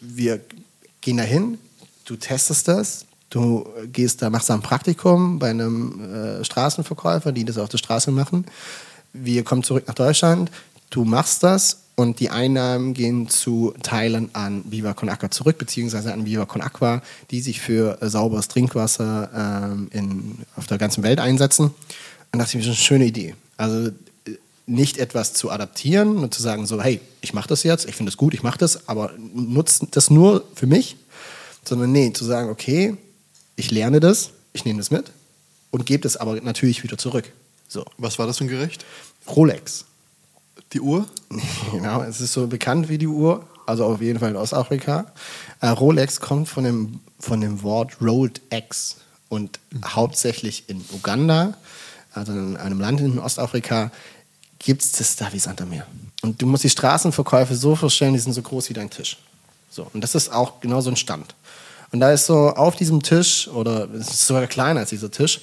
[0.00, 0.40] Wir,
[1.00, 1.58] gehen da hin,
[2.04, 6.02] du testest das, du gehst da, machst da ein Praktikum bei einem
[6.40, 8.44] äh, Straßenverkäufer, die das auf der Straße machen.
[9.12, 10.50] Wir kommen zurück nach Deutschland,
[10.90, 16.12] du machst das und die Einnahmen gehen zu Teilen an Viva Con Aqua zurück, beziehungsweise
[16.12, 21.02] an Viva Con Aqua, die sich für äh, sauberes Trinkwasser ähm, in, auf der ganzen
[21.02, 21.70] Welt einsetzen.
[22.32, 23.34] Und dachte ich mir, das ist eine schöne Idee.
[23.56, 23.90] Also
[24.68, 28.10] nicht etwas zu adaptieren und zu sagen, so, hey, ich mache das jetzt, ich finde
[28.10, 30.96] das gut, ich mache das, aber nutze das nur für mich,
[31.64, 32.96] sondern nee, zu sagen, okay,
[33.56, 35.10] ich lerne das, ich nehme das mit
[35.70, 37.32] und gebe das aber natürlich wieder zurück.
[37.66, 38.84] So, Was war das für ein Gericht?
[39.26, 39.86] Rolex.
[40.72, 41.06] Die Uhr?
[41.72, 45.12] Genau, es ist so bekannt wie die Uhr, also auf jeden Fall in Ostafrika.
[45.60, 48.96] Äh, Rolex kommt von dem, von dem Wort Rolled X
[49.28, 51.54] und hauptsächlich in Uganda,
[52.12, 53.90] also in einem Land in Ostafrika,
[54.58, 55.86] gibt es das da wie Sand am Meer.
[56.22, 59.18] Und du musst die Straßenverkäufe so vorstellen, die sind so groß wie dein Tisch.
[59.70, 61.34] So, und das ist auch genau so ein Stand.
[61.90, 65.40] Und da ist so auf diesem Tisch, oder es ist sogar kleiner als dieser Tisch,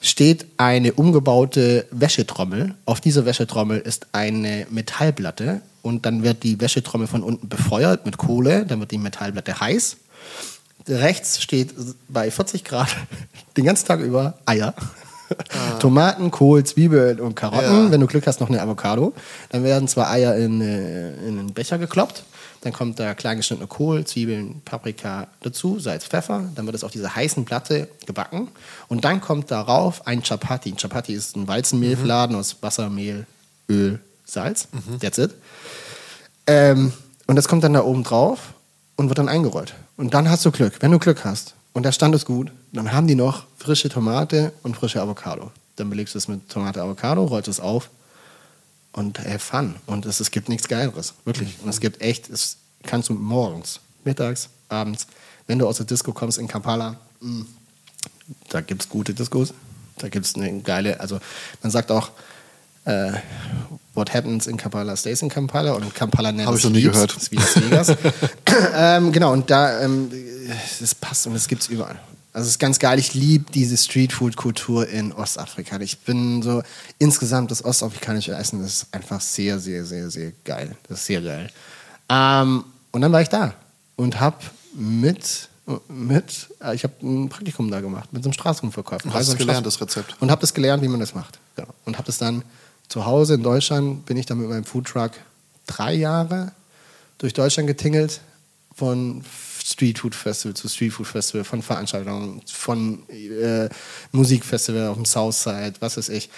[0.00, 2.74] steht eine umgebaute Wäschetrommel.
[2.84, 8.18] Auf dieser Wäschetrommel ist eine Metallplatte und dann wird die Wäschetrommel von unten befeuert mit
[8.18, 9.96] Kohle, dann wird die Metallplatte heiß.
[10.88, 11.74] Rechts steht
[12.08, 12.88] bei 40 Grad
[13.56, 14.74] den ganzen Tag über Eier.
[15.80, 17.86] Tomaten, Kohl, Zwiebeln und Karotten.
[17.86, 17.90] Ja.
[17.90, 19.12] Wenn du Glück hast, noch eine Avocado.
[19.50, 22.24] Dann werden zwei Eier in, äh, in einen Becher gekloppt.
[22.62, 26.44] Dann kommt da klein geschnittene Kohl, Zwiebeln, Paprika dazu, Salz, Pfeffer.
[26.54, 28.48] Dann wird es auf dieser heißen Platte gebacken.
[28.88, 30.70] Und dann kommt darauf ein Chapati.
[30.70, 33.26] Ein Chapati ist ein Weizenmehlfladen aus Wasser, Mehl,
[33.68, 34.68] Öl, Salz.
[35.00, 35.34] That's it.
[36.46, 36.92] Ähm,
[37.26, 38.54] und das kommt dann da oben drauf
[38.96, 39.74] und wird dann eingerollt.
[39.96, 40.74] Und dann hast du Glück.
[40.80, 44.52] Wenn du Glück hast und der Stand ist gut, dann haben die noch frische Tomate
[44.64, 45.52] und frische Avocado.
[45.76, 47.88] Dann belegst du es mit Tomate, Avocado, rollst es auf
[48.90, 49.76] und have fun.
[49.86, 51.14] Und es, es gibt nichts Geileres.
[51.24, 51.54] Wirklich.
[51.62, 55.06] Und es gibt echt, es kannst du morgens, mittags, abends,
[55.46, 57.46] wenn du aus der Disco kommst in Kampala, mh,
[58.48, 59.54] da gibt es gute Discos.
[59.98, 61.20] Da gibt es eine geile, also
[61.62, 62.10] man sagt auch,
[62.86, 63.12] äh,
[63.94, 67.16] What happens in Kampala stays in Kampala und Kampala never Hab ich noch nie gehört.
[67.16, 67.96] Ist wie Las Vegas.
[68.74, 70.10] ähm, genau, und da, ähm,
[70.80, 71.98] das passt und das gibt es überall.
[72.32, 75.80] Also es ist ganz geil, ich liebe diese Streetfood-Kultur in Ostafrika.
[75.80, 76.62] Ich bin so,
[76.98, 80.76] insgesamt das ostafrikanische Essen ist einfach sehr, sehr, sehr, sehr geil.
[80.88, 81.50] Das ist sehr geil.
[82.08, 83.54] Ähm, und dann war ich da
[83.96, 84.36] und habe
[84.74, 85.48] mit,
[85.88, 89.08] mit, äh, ich habe ein Praktikum da gemacht, mit so einem Straßenverkäufer.
[89.08, 90.14] Hast Also du gelernt, das Rezept?
[90.20, 91.38] und habe das gelernt, wie man das macht.
[91.56, 91.68] Genau.
[91.86, 92.42] Und habe das dann
[92.88, 95.12] zu Hause in Deutschland, bin ich dann mit meinem Foodtruck
[95.66, 96.52] drei Jahre
[97.18, 98.20] durch Deutschland getingelt,
[98.74, 99.24] von
[99.64, 103.68] Streetfood Festival zu Streetfood Festival, von Veranstaltungen, von äh,
[104.12, 106.30] Musikfestival auf dem Southside, was weiß ich,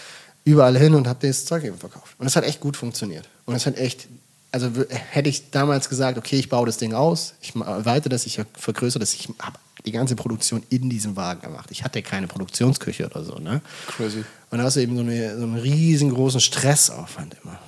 [0.44, 2.14] überall hin und habe das Zeug eben verkauft.
[2.18, 3.28] Und es hat echt gut funktioniert.
[3.46, 4.08] Und es hat echt,
[4.52, 4.70] also
[5.10, 9.00] hätte ich damals gesagt, okay, ich baue das Ding aus, ich erweitere das, ich vergrößere
[9.00, 11.70] das, ich habe die ganze Produktion in diesem Wagen gemacht.
[11.70, 13.38] Ich hatte keine Produktionsküche oder so.
[13.38, 13.62] Ne?
[13.86, 14.24] Crazy.
[14.50, 17.58] Und da hast du eben so, eine, so einen riesengroßen Stressaufwand immer.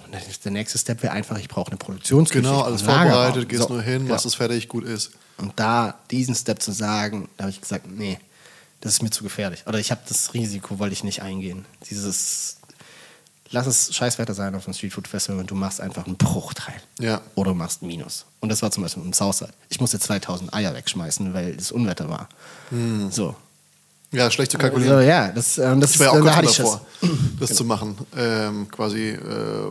[0.45, 2.43] Der nächste Step wäre einfach, ich brauche eine Produktionsküche.
[2.43, 4.15] Genau, alles vorbereitet, gehst So, nur hin, genau.
[4.15, 5.13] machst es fertig, gut ist.
[5.39, 8.19] Und da diesen Step zu sagen, da habe ich gesagt, nee,
[8.81, 9.65] das ist mir zu gefährlich.
[9.67, 11.65] Oder ich habe das Risiko, wollte ich nicht eingehen.
[11.89, 12.59] Dieses,
[13.51, 16.81] lass es Scheißwetter sein auf dem Street Food Festival und du machst einfach einen Bruchteil.
[16.99, 17.23] Ja.
[17.35, 18.27] Oder du machst einen Minus.
[18.41, 19.53] Und das war zum Beispiel im Southside.
[19.71, 22.29] Ich musste 2000 Eier wegschmeißen, weil das Unwetter war.
[23.11, 23.35] So.
[24.13, 25.07] Ja, schlecht zu Also, kalkulieren.
[25.07, 26.81] ja, das, ähm, das Ich war ja auch da kurz ich davor,
[27.41, 27.97] das zu machen.
[28.17, 29.19] Ähm, quasi äh,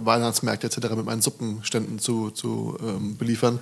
[0.04, 0.78] Weihnachtsmärkte etc.
[0.96, 3.60] mit meinen Suppenständen zu, zu ähm, beliefern.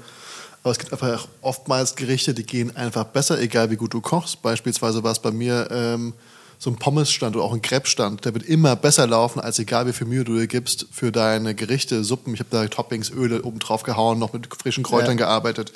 [0.63, 4.41] Aber es gibt einfach oftmals Gerichte, die gehen einfach besser, egal wie gut du kochst.
[4.41, 6.13] Beispielsweise war es bei mir ähm,
[6.57, 8.25] so ein Pommesstand oder auch ein Crepe-Stand.
[8.25, 11.55] Der wird immer besser laufen, als egal wie viel Mühe du dir gibst für deine
[11.55, 12.33] Gerichte, Suppen.
[12.33, 15.25] Ich habe da Toppings, Öle oben drauf gehauen, noch mit frischen Kräutern Ja.
[15.25, 15.71] gearbeitet.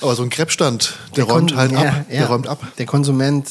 [0.00, 1.84] Aber so ein Crepe-Stand, der, räumt Kon- halt ja, ab.
[2.08, 2.18] Ja.
[2.18, 2.60] Der räumt ab.
[2.78, 3.48] Der Konsument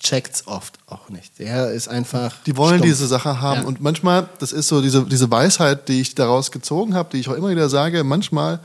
[0.00, 1.38] checkt's oft auch nicht.
[1.38, 2.34] Der ist einfach.
[2.46, 2.90] Die wollen stumpf.
[2.90, 3.62] diese Sache haben.
[3.62, 3.66] Ja.
[3.66, 7.28] Und manchmal, das ist so diese, diese Weisheit, die ich daraus gezogen habe, die ich
[7.28, 8.60] auch immer wieder sage, manchmal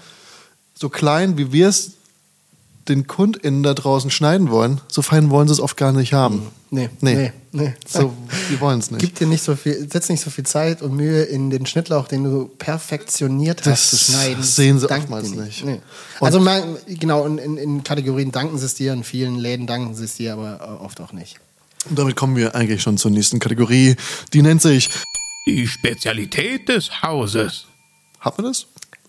[0.74, 1.92] so klein, wie wir es
[2.88, 6.44] den KundInnen da draußen schneiden wollen, so fein wollen sie es oft gar nicht haben.
[6.70, 7.16] Nee, Nee.
[7.16, 7.74] nee, nee.
[7.88, 8.14] So,
[8.52, 9.00] die wollen es nicht.
[9.02, 12.08] Gib dir nicht so viel, setz nicht so viel Zeit und Mühe in den Schnittlauch,
[12.08, 14.44] den du perfektioniert Das hast zu schneiden.
[14.44, 15.66] sehen sie Dank oftmals nicht.
[15.66, 15.80] Nee.
[16.20, 19.96] Also mal, genau, in, in, in Kategorien danken sie es dir, in vielen Läden danken
[19.96, 21.38] sie es dir, aber äh, oft auch nicht.
[21.90, 23.96] Und damit kommen wir eigentlich schon zur nächsten Kategorie.
[24.34, 24.90] Die nennt sich,
[25.48, 27.66] Die Spezialität des Hauses.
[28.20, 28.66] hat man das?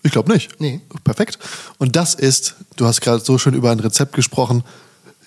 [0.07, 0.59] Ich glaube nicht.
[0.61, 0.79] Nee.
[1.03, 1.37] Perfekt.
[1.79, 4.63] Und das ist, du hast gerade so schön über ein Rezept gesprochen.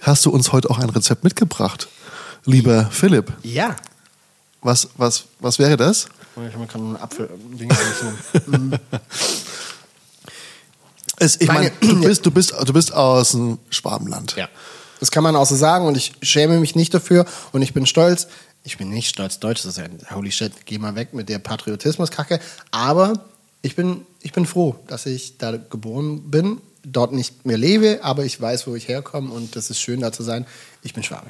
[0.01, 1.89] Hast du uns heute auch ein Rezept mitgebracht?
[2.47, 3.77] Lieber Philipp, Ja.
[4.63, 6.07] was, was, was wäre das?
[6.49, 7.29] Ich habe gerade einen Apfel.
[11.19, 14.37] Es, ich meine, Meine- du bist, du, bist, du bist aus dem Schwabenland.
[14.37, 14.49] Ja.
[15.01, 17.85] Das kann man auch so sagen und ich schäme mich nicht dafür und ich bin
[17.85, 18.27] stolz.
[18.63, 19.99] Ich bin nicht stolz, Deutsch zu sein.
[20.15, 22.41] Holy shit, geh mal weg mit der Patriotismuskacke.
[22.71, 23.25] Aber
[23.63, 28.25] ich bin, ich bin froh, dass ich da geboren bin, dort nicht mehr lebe, aber
[28.25, 30.47] ich weiß, wo ich herkomme und das ist schön, da zu sein.
[30.83, 31.27] Ich bin Schwabe.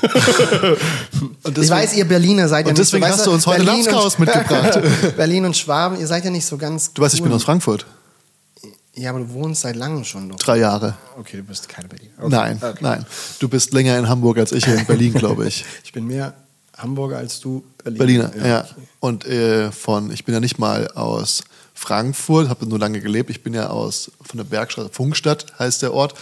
[1.42, 3.46] Und ich weiß, ihr Berliner seid ja und nicht so deswegen weißt hast du uns
[3.46, 4.80] heute Berlin und- Lapskaus mitgebracht.
[5.16, 6.92] Berlin und Schwaben, ihr seid ja nicht so ganz.
[6.94, 7.84] Du weißt, ich bin aus Frankfurt.
[8.94, 10.46] Ja, aber du wohnst seit langem schon dort.
[10.46, 10.94] Drei Jahre.
[11.18, 12.12] Okay, du bist keine Berliner.
[12.18, 12.28] Okay.
[12.30, 12.78] Nein, Okay.
[12.80, 13.06] nein.
[13.40, 15.64] Du bist länger in Hamburg als ich hier in Berlin, glaube ich.
[15.84, 16.32] Ich bin mehr
[16.78, 18.28] Hamburger als du Berliner.
[18.28, 18.68] Berliner, ja.
[19.00, 21.42] Und äh, von, ich bin ja nicht mal aus
[21.84, 23.28] Frankfurt, habe nur lange gelebt.
[23.28, 26.14] Ich bin ja aus von der Bergstraße, Funkstadt heißt der Ort,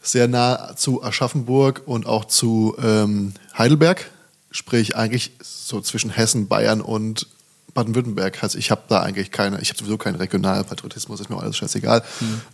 [0.00, 4.08] sehr nah zu Aschaffenburg und auch zu ähm, Heidelberg.
[4.52, 7.26] Sprich eigentlich so zwischen Hessen, Bayern und
[7.74, 8.44] Baden-Württemberg.
[8.44, 11.56] Also ich habe da eigentlich keine, ich habe sowieso keinen Regionalpatriotismus, ist mir auch alles
[11.56, 12.04] scheißegal.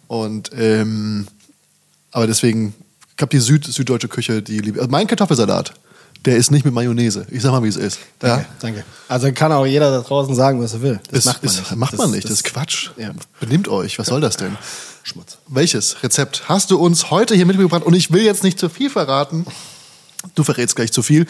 [0.09, 1.29] Und ähm,
[2.11, 2.75] aber deswegen,
[3.15, 4.81] ich habe die Süd, süddeutsche Küche, die liebe.
[4.81, 5.75] Also mein Kartoffelsalat,
[6.25, 7.27] der ist nicht mit Mayonnaise.
[7.31, 7.99] Ich sag mal, wie es ist.
[8.19, 8.85] Danke, danke.
[9.09, 11.01] Also kann auch jeder da draußen sagen, was er will.
[11.11, 11.77] Das Ist, macht man ist, nicht.
[11.77, 12.91] Macht man nicht, das, ist Quatsch.
[13.41, 14.57] Benimmt euch, was soll das denn?
[15.03, 15.39] Schmutz.
[15.49, 17.83] Welches Rezept hast du uns heute hier mitgebracht?
[17.83, 19.47] Und ich will jetzt nicht zu viel verraten.
[20.37, 21.27] Du verrätst gleich zu viel.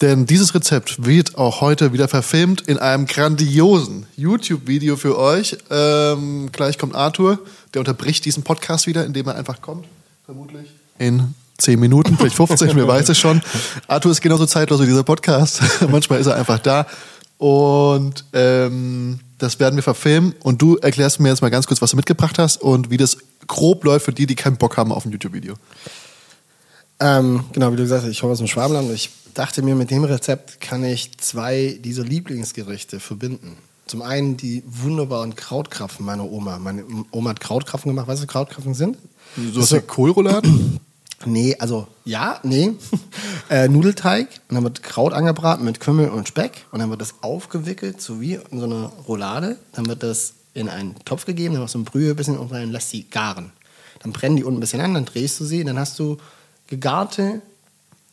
[0.00, 5.58] Denn dieses Rezept wird auch heute wieder verfilmt in einem grandiosen YouTube-Video für euch.
[5.68, 7.38] Ähm, gleich kommt Arthur,
[7.74, 9.86] der unterbricht diesen Podcast wieder, indem er einfach kommt,
[10.24, 10.70] vermutlich.
[10.98, 13.40] In 10 Minuten, vielleicht 15, wer weiß es schon.
[13.86, 15.60] Arthur ist genauso zeitlos wie dieser Podcast.
[15.90, 16.86] Manchmal ist er einfach da.
[17.38, 20.34] Und ähm, das werden wir verfilmen.
[20.40, 23.18] Und du erklärst mir jetzt mal ganz kurz, was du mitgebracht hast und wie das
[23.46, 25.54] grob läuft für die, die keinen Bock haben auf ein YouTube-Video.
[27.00, 29.74] Ähm, genau, wie du gesagt hast, ich komme aus dem Schwabenland und ich dachte mir,
[29.74, 33.56] mit dem Rezept kann ich zwei dieser Lieblingsgerichte verbinden.
[33.86, 36.58] Zum einen die wunderbaren Krautkrapfen meiner Oma.
[36.58, 38.06] Meine Oma hat Krautkrapfen gemacht.
[38.06, 38.98] Weißt du, was Krautkrapfen sind?
[39.52, 40.78] So was wie Kohlrouladen?
[41.26, 42.72] Nee, also ja, nee.
[43.50, 47.14] äh, Nudelteig und dann wird Kraut angebraten mit Kümmel und Speck und dann wird das
[47.20, 49.56] aufgewickelt, so wie in so einer Roulade.
[49.72, 52.50] Dann wird das in einen Topf gegeben, dann machst du ein Brühe ein bisschen und
[52.50, 53.52] dann lässt die garen.
[54.00, 56.16] Dann brennen die unten ein bisschen an, dann drehst du sie, dann hast du
[56.68, 57.42] gegarte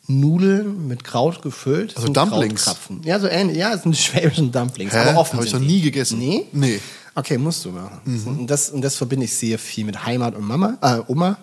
[0.07, 1.95] Nudeln mit Kraut gefüllt.
[1.95, 2.63] Also Dumplings?
[2.63, 3.01] Krautkrapfen.
[3.03, 3.57] Ja, so ähnlich.
[3.57, 4.93] Ja, es sind die schwäbischen Dumplings.
[4.93, 5.09] Hä?
[5.09, 6.19] Aber offen Hab ich noch nie gegessen.
[6.19, 6.45] Nee?
[6.51, 6.79] Nee.
[7.13, 7.99] Okay, musst du machen.
[8.25, 11.37] Und, das, und das verbinde ich sehr viel mit Heimat und Mama, äh, Oma.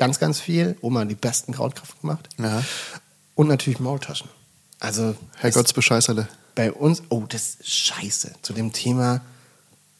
[0.00, 0.76] Ganz, ganz viel.
[0.80, 2.28] Oma hat die besten Krautkrapfen gemacht.
[2.38, 2.62] Ja.
[3.34, 4.28] Und natürlich Maultaschen.
[4.80, 6.26] Also Herr Gott's Bescheißerle.
[6.54, 8.32] bei uns, oh, das ist scheiße.
[8.40, 9.20] Zu dem Thema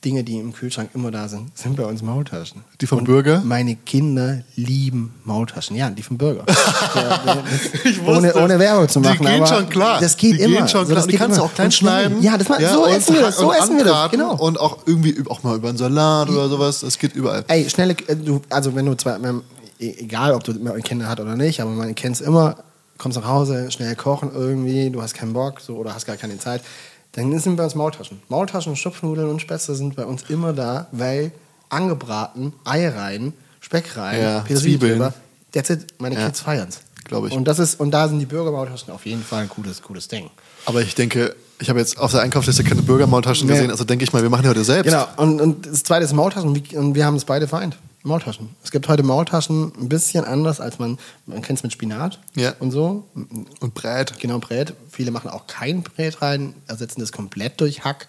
[0.03, 2.65] Dinge, die im Kühlschrank immer da sind, sind bei uns Maultaschen.
[2.81, 3.43] Die vom Und Burger?
[3.45, 5.77] Meine Kinder lieben Maultaschen.
[5.77, 6.45] Ja, die vom Burger.
[6.95, 7.45] Ja, ja,
[7.85, 9.27] Ich ohne, ohne Werbung zu Die machen.
[9.27, 10.01] gehen aber schon klar.
[10.01, 10.57] Das geht die immer.
[10.57, 11.07] Gehen schon So, klar.
[11.07, 12.23] die kannst du auch klein schneiden.
[12.23, 13.37] Ja, das ma- so und essen wir das.
[13.37, 14.11] So essen wir das.
[14.11, 14.35] Genau.
[14.37, 16.81] Und auch irgendwie auch mal über einen Salat oder sowas.
[16.81, 17.45] Das geht überall.
[17.49, 19.19] Ey, schnelle, äh, du, also wenn du zwei,
[19.81, 22.57] egal ob du Kinder hat oder nicht, aber man kennt es immer,
[22.99, 26.39] kommst nach Hause, schnell kochen irgendwie, du hast keinen Bock so, oder hast gar keine
[26.39, 26.63] Zeit,
[27.13, 28.21] dann sind bei uns Maultaschen.
[28.29, 31.33] Maultaschen, Stopfnudeln und Spätzle sind bei uns immer da, weil
[31.71, 34.93] angebraten, Ei rein, Speck rein, Ja, Petersilie Zwiebeln.
[34.99, 35.15] drüber.
[35.53, 36.81] That's it, meine Ja, Kids feiern's.
[37.05, 37.33] glaub ich.
[37.33, 40.31] Und, das ist, und da sind die Bürgermaultaschen auf jeden Fall ein cooles, cooles Ding.
[40.67, 43.55] Aber ich denke, ich habe jetzt auf der Einkaufsliste keine Bürgermaultaschen Nee.
[43.55, 44.91] gesehen, also denke ich mal, wir machen die heute selbst.
[44.93, 47.77] Genau, und, und das zweite ist Maultaschen und wir haben es beide vereint.
[48.03, 48.51] Maultaschen.
[48.65, 52.55] Es gibt heute Maultaschen ein bisschen anders, als man, man kennt es mit Spinat Ja.
[52.59, 53.07] und so.
[53.15, 54.19] Und Brät.
[54.19, 54.73] Genau, Brät.
[54.91, 58.09] Viele machen auch kein Brät rein, ersetzen das komplett durch Hack.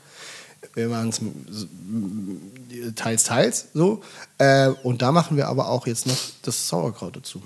[0.76, 4.02] Wir machen es teils, teils so.
[4.38, 7.42] Äh, und da machen wir aber auch jetzt noch das Sauerkraut dazu.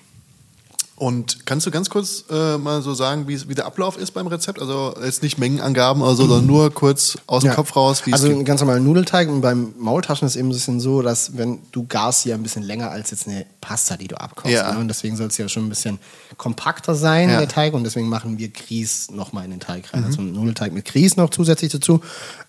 [0.98, 4.62] Und kannst du ganz kurz äh, mal so sagen, wie, der Ablauf ist beim Rezept?
[4.62, 7.54] Also jetzt nicht Mengenangaben oder so, sondern nur kurz aus dem Ja.
[7.56, 10.54] Kopf raus, wie also es ein ganz normaler Nudelteig und beim Maultaschen ist eben ein
[10.54, 14.08] bisschen so, dass wenn du garst ja ein bisschen länger als jetzt eine Pasta, die
[14.08, 14.54] du abkochst.
[14.54, 14.72] Ja.
[14.72, 14.80] Ne?
[14.80, 16.00] Und deswegen soll es ja schon ein bisschen
[16.38, 17.40] kompakter sein, Ja.
[17.40, 17.74] der Teig.
[17.74, 19.90] Und deswegen machen wir Grieß nochmal in den Teig Mhm.
[20.00, 20.04] rein.
[20.06, 22.00] Also einen Nudelteig mit Grieß noch zusätzlich dazu.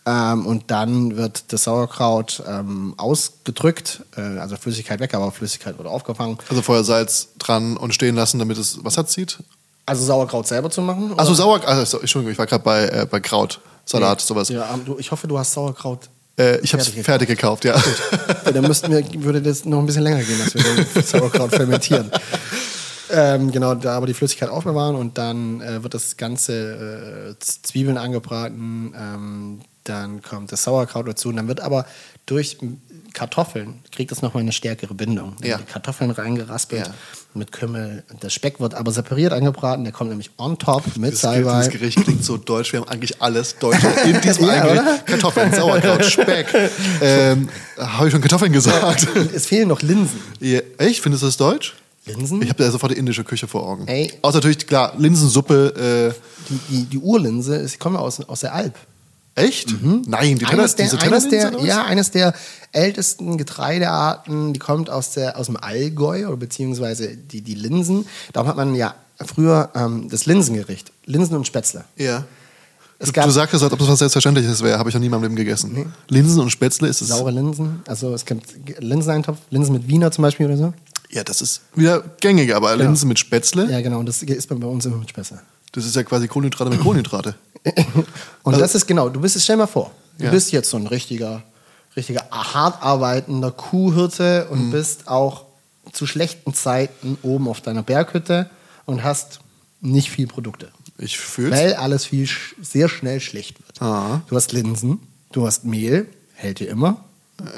[0.09, 5.89] Ähm, und dann wird das Sauerkraut ähm, ausgedrückt, äh, also Flüssigkeit weg, aber Flüssigkeit wird
[5.89, 6.39] aufgefangen.
[6.49, 9.39] Also vorher Salz dran und stehen lassen, damit es Wasser zieht.
[9.85, 11.13] Also Sauerkraut selber zu machen.
[11.17, 11.35] Achso, oder?
[11.35, 14.49] Sauer, also, Entschuldigung, ich war gerade bei, äh, bei Kraut, Salat, sowas.
[14.49, 16.09] Ja, aber du, ich hoffe, du hast Sauerkraut.
[16.39, 17.77] Äh, ich habe es Fertig gekauft, ja.
[18.45, 21.51] Ja, dann müssten wir, würde das noch ein bisschen länger gehen, dass wir den Sauerkraut
[21.51, 22.13] fermentieren.
[23.11, 27.99] Ähm, genau, da aber die Flüssigkeit aufbewahren und dann äh, wird das Ganze äh, Zwiebeln
[27.99, 31.87] angebraten, ähm, dann kommt das Sauerkraut dazu und dann wird aber
[32.27, 32.59] durch
[33.13, 35.37] Kartoffeln, kriegt das nochmal eine stärkere Bindung.
[35.43, 35.57] Ja.
[35.59, 36.95] Die Kartoffeln reingeraspelt Ja.
[37.35, 38.05] mit Kümmel.
[38.23, 41.59] Der Speck wird aber separiert angebraten, der kommt nämlich on top mit Das, Salbei.
[41.59, 42.73] das Gericht klingt so deutsch.
[42.73, 44.83] Wir haben eigentlich alles Deutsche in diesem Ja, einen Gericht.
[44.83, 44.99] oder?
[44.99, 46.53] Kartoffeln, Sauerkraut, Speck.
[47.01, 47.49] Ähm,
[47.79, 49.07] Habe ich schon Kartoffeln gesagt?
[49.35, 50.21] Es fehlen noch Linsen.
[50.41, 51.01] Ja, echt?
[51.01, 51.75] Findest du das deutsch?
[52.07, 52.43] Linsen?
[52.43, 53.87] Ich habe da sofort die indische Küche vor Augen.
[53.89, 54.13] Ey.
[54.23, 56.15] Außer natürlich, klar, Linsensuppe.
[56.49, 58.75] Die, die, die Urlinse, die kommt aus, aus der Alp.
[59.37, 59.75] Echt?
[59.83, 60.51] Nein, die Mhm.
[60.51, 62.35] eines der, diese eines der, ja, eines der
[62.73, 68.07] ältesten Getreidearten, die kommt aus, der, aus dem Allgäu oder beziehungsweise die, die Linsen.
[68.33, 68.95] Darum hat man ja
[69.25, 71.85] früher ähm, das Linsengericht, Linsen und Spätzle.
[71.97, 72.25] Ja.
[72.99, 74.79] Es Du, gab du sagst es, als ob das was Selbstverständliches wäre.
[74.79, 75.93] Habe ich noch nie in meinem Leben gegessen.
[76.09, 77.09] Linsen und Spätzle ist es.
[77.09, 80.75] saure Linsen, also es gibt Linseneintopf, Linsen mit Wiener zum Beispiel oder so.
[81.11, 84.67] Ja, das ist wieder gängiger, aber Linsen mit Spätzle, Ja, genau, und das ist bei
[84.67, 85.41] uns immer mit Spätzle.
[85.77, 87.35] Das ist ja quasi Kohlenhydrate mit Kohlenhydrate.
[88.43, 90.31] Und Also- das ist genau, du bist, jetzt stell mal vor, du Ja.
[90.31, 91.43] bist jetzt so ein richtiger,
[91.97, 94.53] richtiger hart arbeitender Kuhhirte Mhm.
[94.59, 95.45] und bist auch
[95.93, 98.51] zu schlechten Zeiten oben auf deiner Berghütte
[98.87, 99.41] und hast
[99.81, 100.69] nicht viel Produkte.
[100.99, 101.53] Ich fühl's.
[101.53, 102.29] Weil alles viel
[102.63, 103.81] sehr schnell schlecht wird.
[103.83, 104.21] Ah.
[104.29, 104.99] Du hast Linsen,
[105.33, 107.05] du hast Mehl, hält dir immer.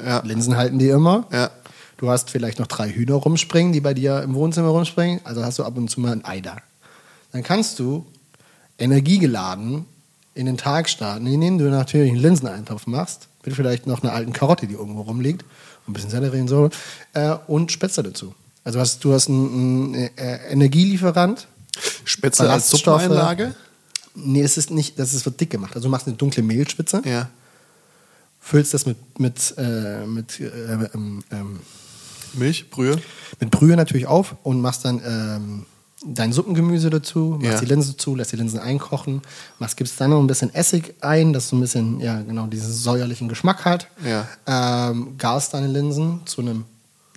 [0.05, 0.21] Ja.
[0.25, 1.25] Linsen halten dir immer.
[1.31, 1.49] Ja.
[1.97, 5.21] Du hast vielleicht noch drei Hühner rumspringen, die bei dir im Wohnzimmer rumspringen.
[5.25, 6.57] Also hast du ab und zu mal ein Ei da.
[7.31, 8.05] Dann kannst du
[8.77, 9.85] energiegeladen
[10.33, 14.33] in den Tag starten, indem du natürlich einen Linseneintopf machst, mit vielleicht noch einer alten
[14.33, 15.43] Karotte, die irgendwo rumliegt,
[15.87, 16.69] ein bisschen Sellerie und so,
[17.13, 18.33] äh, und Spätzle dazu.
[18.63, 21.47] Also hast, du hast einen, einen äh, Energielieferant.
[22.03, 22.69] Spätzle als.
[22.69, 23.55] Suppeneinlage?
[24.15, 25.75] Nee, das ist nicht, das ist, wird dick gemacht.
[25.75, 27.29] Also du machst eine dunkle Mehlspitze, Ja.
[28.39, 30.45] füllst das mit, mit, äh, mit, äh,
[30.93, 31.59] ähm, ähm,
[32.33, 33.01] Milch, Brühe.
[33.39, 35.65] mit Brühe natürlich auf und machst dann ähm,
[36.05, 37.59] dein Suppengemüse dazu, machst Ja.
[37.59, 39.21] die Linsen dazu, lässt die Linsen einkochen,
[39.59, 42.71] machst, gibst dann noch ein bisschen Essig ein, dass so ein bisschen, ja, genau, diesen
[42.71, 43.87] säuerlichen Geschmack hat.
[44.05, 44.27] Ja.
[44.89, 46.65] Ähm, garst deine Linsen zu einem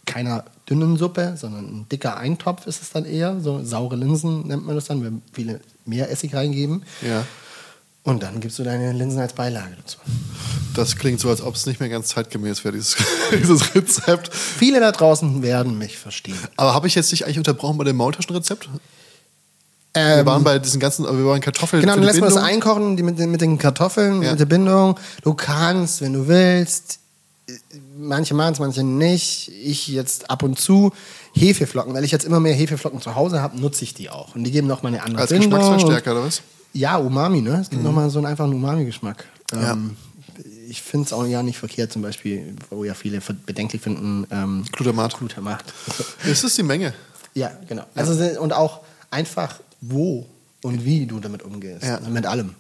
[0.04, 3.40] keiner dünnen Suppe, sondern ein dicker Eintopf ist es dann eher.
[3.40, 6.82] So saure Linsen nennt man das dann, wenn viele mehr Essig reingeben.
[7.02, 7.24] Ja.
[8.04, 9.98] Und dann gibst du deine Linsen als Beilage dazu.
[10.74, 12.96] Das klingt so, als ob es nicht mehr ganz zeitgemäß wäre, dieses,
[13.32, 14.34] dieses Rezept.
[14.34, 16.36] Viele da draußen werden mich verstehen.
[16.56, 18.68] Aber habe ich jetzt dich eigentlich unterbrochen bei dem Maultaschenrezept?
[19.94, 21.80] wir Ähm, waren bei diesen ganzen, wir waren Kartoffeln.
[21.82, 24.30] Genau, dann lässt man das einkochen die mit, den, mit den Kartoffeln, Ja.
[24.32, 24.98] mit der Bindung.
[25.22, 26.98] Du kannst, wenn du willst.
[27.98, 29.48] Manche machen es, manche nicht.
[29.62, 30.92] Ich jetzt ab und zu
[31.34, 34.34] Hefeflocken, weil ich jetzt immer mehr Hefeflocken zu Hause habe, nutze ich die auch.
[34.34, 35.50] Und die geben nochmal eine andere Als Bindung.
[35.50, 36.42] Geschmacksverstärker, oder was?
[36.72, 37.58] Ja, Umami, ne?
[37.60, 39.24] Es gibt nochmal so einen einfachen Umami-Geschmack.
[39.52, 39.72] Ja.
[39.72, 39.96] Ähm,
[40.68, 44.64] ich finde es auch ja nicht verkehrt, zum Beispiel, wo ja viele bedenklich finden, ähm,
[44.72, 45.18] Glutamat.
[45.18, 45.62] Glutamat.
[46.26, 46.94] Das ist die Menge.
[47.34, 47.84] Ja, genau.
[47.94, 48.80] Also se- und auch
[49.10, 50.26] einfach wo
[50.62, 51.84] und wie du damit umgehst.
[51.84, 52.00] Ja.
[52.00, 52.54] Mit allem.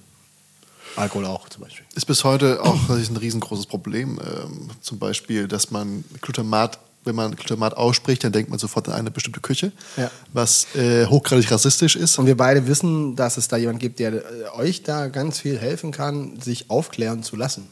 [0.96, 1.86] Alkohol auch zum Beispiel.
[1.94, 4.18] Ist bis heute auch ein riesengroßes Problem.
[4.22, 8.94] Ähm, zum Beispiel, dass man Glutamat, wenn man Glutamat ausspricht, dann denkt man sofort an
[8.94, 10.10] eine bestimmte Küche, Ja.
[10.32, 12.18] was äh, hochgradig rassistisch ist.
[12.18, 14.22] Und wir beide wissen, dass es da jemand gibt, der äh,
[14.56, 17.66] euch da ganz viel helfen kann, sich aufklären zu lassen.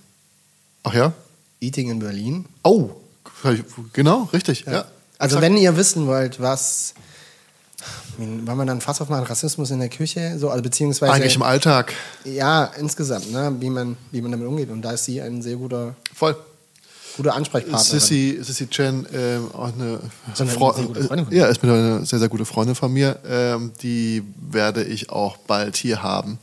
[0.82, 1.12] Ach ja?
[1.60, 2.46] Eating in Berlin.
[2.64, 2.90] Oh,
[3.92, 4.64] genau, richtig.
[4.66, 4.84] Ja.
[5.18, 5.42] Also Exakt.
[5.42, 6.94] wenn ihr wissen wollt, was
[8.18, 11.94] wollen wir dann fast aufmachen, Rassismus in der Küche, so, also beziehungsweise Eigentlich im Alltag.
[12.24, 14.70] ja, insgesamt, ne, wie man, wie man damit umgeht.
[14.70, 16.36] Und da ist sie ein sehr guter, Voll.
[17.22, 17.78] Guter Ansprechpartner.
[17.78, 20.00] Sissy, Sissy Chen, ähm, auch eine,
[20.34, 23.18] So eine gute Freundin von ja, ist eine sehr, sehr gute Freundin von mir.
[23.28, 26.38] Ähm, die werde ich auch bald hier haben.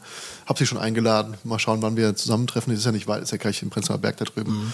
[0.46, 1.34] Hab sie schon eingeladen.
[1.44, 2.72] Mal schauen, wann wir zusammentreffen.
[2.72, 4.52] Das ist ja nicht weit, ist ja gleich im Prenzlauer Berg da drüben.
[4.52, 4.74] Mhm.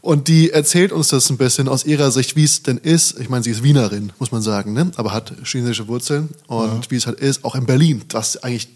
[0.00, 3.18] Und die erzählt uns das ein bisschen aus ihrer Sicht, wie es denn ist.
[3.18, 4.90] Ich meine, sie ist Wienerin, muss man sagen, ne?
[4.96, 6.28] aber hat chinesische Wurzeln.
[6.46, 8.68] Und wie es halt ist, auch in Berlin, was eigentlich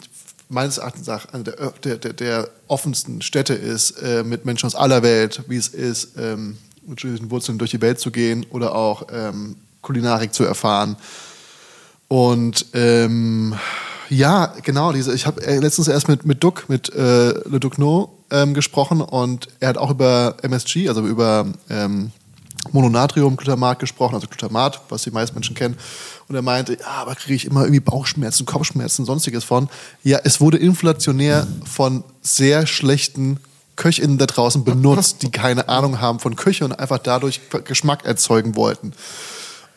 [0.53, 5.03] meines Erachtens eine der, der, der, der offensten Städte ist, äh, mit Menschen aus aller
[5.03, 9.07] Welt, wie es ist, ähm, mit chinesischen Wurzeln durch die Welt zu gehen oder auch
[9.11, 10.97] ähm, Kulinarik zu erfahren.
[12.09, 13.55] Und ähm,
[14.11, 18.19] ja, genau, diese, ich habe äh, letztens erst mit, mit Duck, mit äh, Le Ducno
[18.31, 22.13] ähm, gesprochen und er hat auch über MSG, also über ähm,
[22.71, 25.77] Mononatriumglutamat gesprochen, also Glutamat, was die meisten Menschen kennen.
[26.29, 29.69] Und er meinte, ja, aber kriege ich immer irgendwie Bauchschmerzen, Kopfschmerzen, sonstiges von.
[30.03, 33.39] Ja, es wurde inflationär von sehr schlechten
[33.77, 38.55] KöchInnen da draußen benutzt, die keine Ahnung haben von Küche und einfach dadurch Geschmack erzeugen
[38.55, 38.93] wollten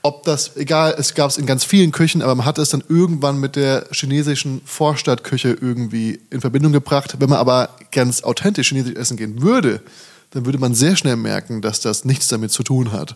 [0.05, 2.84] ob das, egal, es gab es in ganz vielen Küchen, aber man hat es dann
[2.88, 7.15] irgendwann mit der chinesischen Vorstadtküche irgendwie in Verbindung gebracht.
[7.17, 9.81] Wenn man aber ganz authentisch chinesisch essen gehen würde,
[10.30, 13.15] dann würde man sehr schnell merken, dass das nichts damit zu tun hat.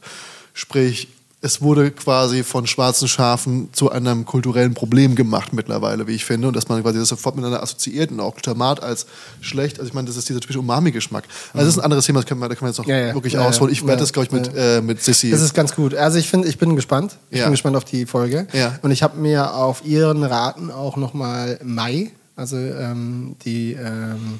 [0.56, 1.10] Sprich,
[1.42, 6.50] es wurde quasi von schwarzen Schafen zu einem kulturellen Problem gemacht mittlerweile, wie ich finde,
[6.50, 9.06] und dass man quasi das sofort miteinander assoziiert und auch Glutamat als
[9.40, 9.80] schlecht.
[9.80, 11.24] Also ich meine, das ist dieser typische Umami-Geschmack.
[11.54, 12.98] Also das ist ein anderes Thema, das können wir, da können wir jetzt noch Ja,
[12.98, 13.14] ja.
[13.14, 13.72] wirklich Ja, ausholen.
[13.72, 15.96] Ich werde das, glaube ich, mit, äh, mit Sissy Das ist ganz gut.
[15.96, 17.18] Also ich finde, ich bin gespannt.
[17.30, 18.46] Ich bin gespannt auf die Folge.
[18.82, 24.40] Und ich habe mir auf ihren Raten auch nochmal Mai, also ähm, die, ähm,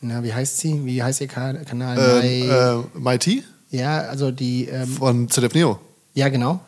[0.00, 0.84] na, wie heißt sie?
[0.84, 1.96] Wie heißt ihr Ka- Kanal?
[1.96, 2.80] ähm, Mai.
[2.96, 5.78] äh, Mighty ja, also die, ähm, von ZDF Neo.
[6.14, 6.60] Ja genau.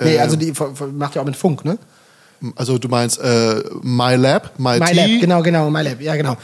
[0.00, 0.20] Nee, Ähm.
[0.22, 0.52] also die
[0.92, 1.78] macht ja auch mit Funk, ne?
[2.56, 5.18] Also du meinst äh, My Lab, My, MyLab, Tea.
[5.20, 6.36] genau, genau, MyLab, ja genau.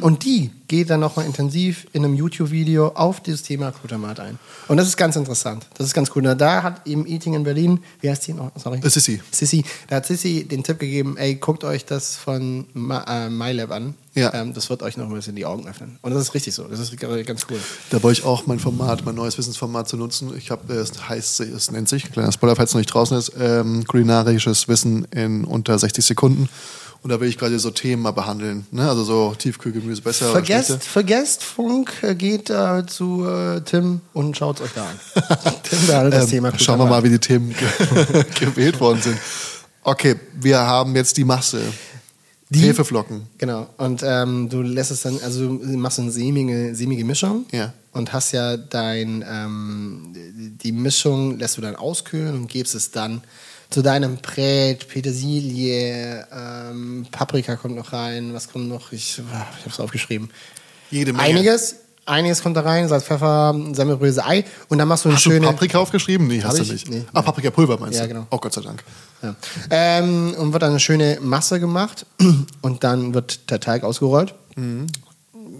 [0.00, 4.38] Und die geht dann nochmal intensiv in einem YouTube-Video auf dieses Thema Glutamat ein.
[4.68, 5.66] Und das ist ganz interessant.
[5.76, 6.22] Das ist ganz cool.
[6.22, 8.50] Na, Da hat eben Eating in Berlin, wie heißt die noch?
[8.56, 8.80] Sorry.
[8.82, 9.20] Äh, Sissi.
[9.30, 9.64] Sissi.
[9.88, 13.94] Da hat Sissi den Tipp gegeben, ey, guckt euch das von Ma- äh, MyLab an.
[14.14, 14.32] Ja.
[14.32, 15.98] Ähm, das wird euch noch ein bisschen die Augen öffnen.
[16.00, 16.64] Und das ist richtig so.
[16.64, 17.58] Das ist g- ganz cool.
[17.90, 20.32] Da wollte ich auch mein Format, mein neues Wissensformat zu nutzen.
[20.36, 23.32] Ich habe, es heißt, es nennt sich, kleiner Spoiler, falls es noch nicht draußen ist,
[23.38, 26.48] ähm, kulinarisches Wissen in unter 60 Sekunden.
[27.06, 28.66] Und da will ich gerade so Themen mal behandeln.
[28.72, 28.88] Ne?
[28.88, 30.32] Also so Tiefkühlgemüse besser.
[30.32, 34.98] Vergesst, vergesst Funk, äh, geht äh, zu äh, Tim und schaut euch da an.
[35.62, 39.18] Tim, hat das Ähm, Thema schauen wir mal, wie die Themen ge gewählt worden sind.
[39.84, 41.60] Okay, wir haben jetzt die Masse.
[42.48, 43.28] Die- Hefeflocken.
[43.38, 43.68] Genau.
[43.76, 47.72] Und ähm, du lässt es dann, also du machst eine sämige, sämige Mischung Ja.
[47.92, 50.12] und hast ja dein, ähm,
[50.60, 53.22] die Mischung lässt du dann auskühlen und gibst es dann
[53.70, 58.92] zu deinem Brät, Petersilie, ähm, Paprika kommt noch rein, was kommt noch?
[58.92, 60.30] Ich, ich habe es aufgeschrieben.
[60.90, 61.24] Jede Menge.
[61.24, 61.76] Einiges,
[62.06, 65.40] einiges kommt da rein, Salz, Pfeffer, Semmelbröse, Ei und dann machst du eine Hast schöne...
[65.40, 66.26] du Paprika aufgeschrieben?
[66.28, 66.72] Nee, hast du ich?
[66.72, 66.88] nicht.
[66.90, 67.04] Nee.
[67.12, 68.08] ah, Paprikapulver meinst Ja, du?
[68.14, 68.26] genau.
[68.30, 68.84] Oh Gott sei Dank.
[69.22, 69.34] Ja.
[69.70, 72.06] Ähm, und wird dann eine schöne Masse gemacht
[72.62, 74.34] und dann wird der Teig ausgerollt.
[74.54, 74.86] Bei Mhm.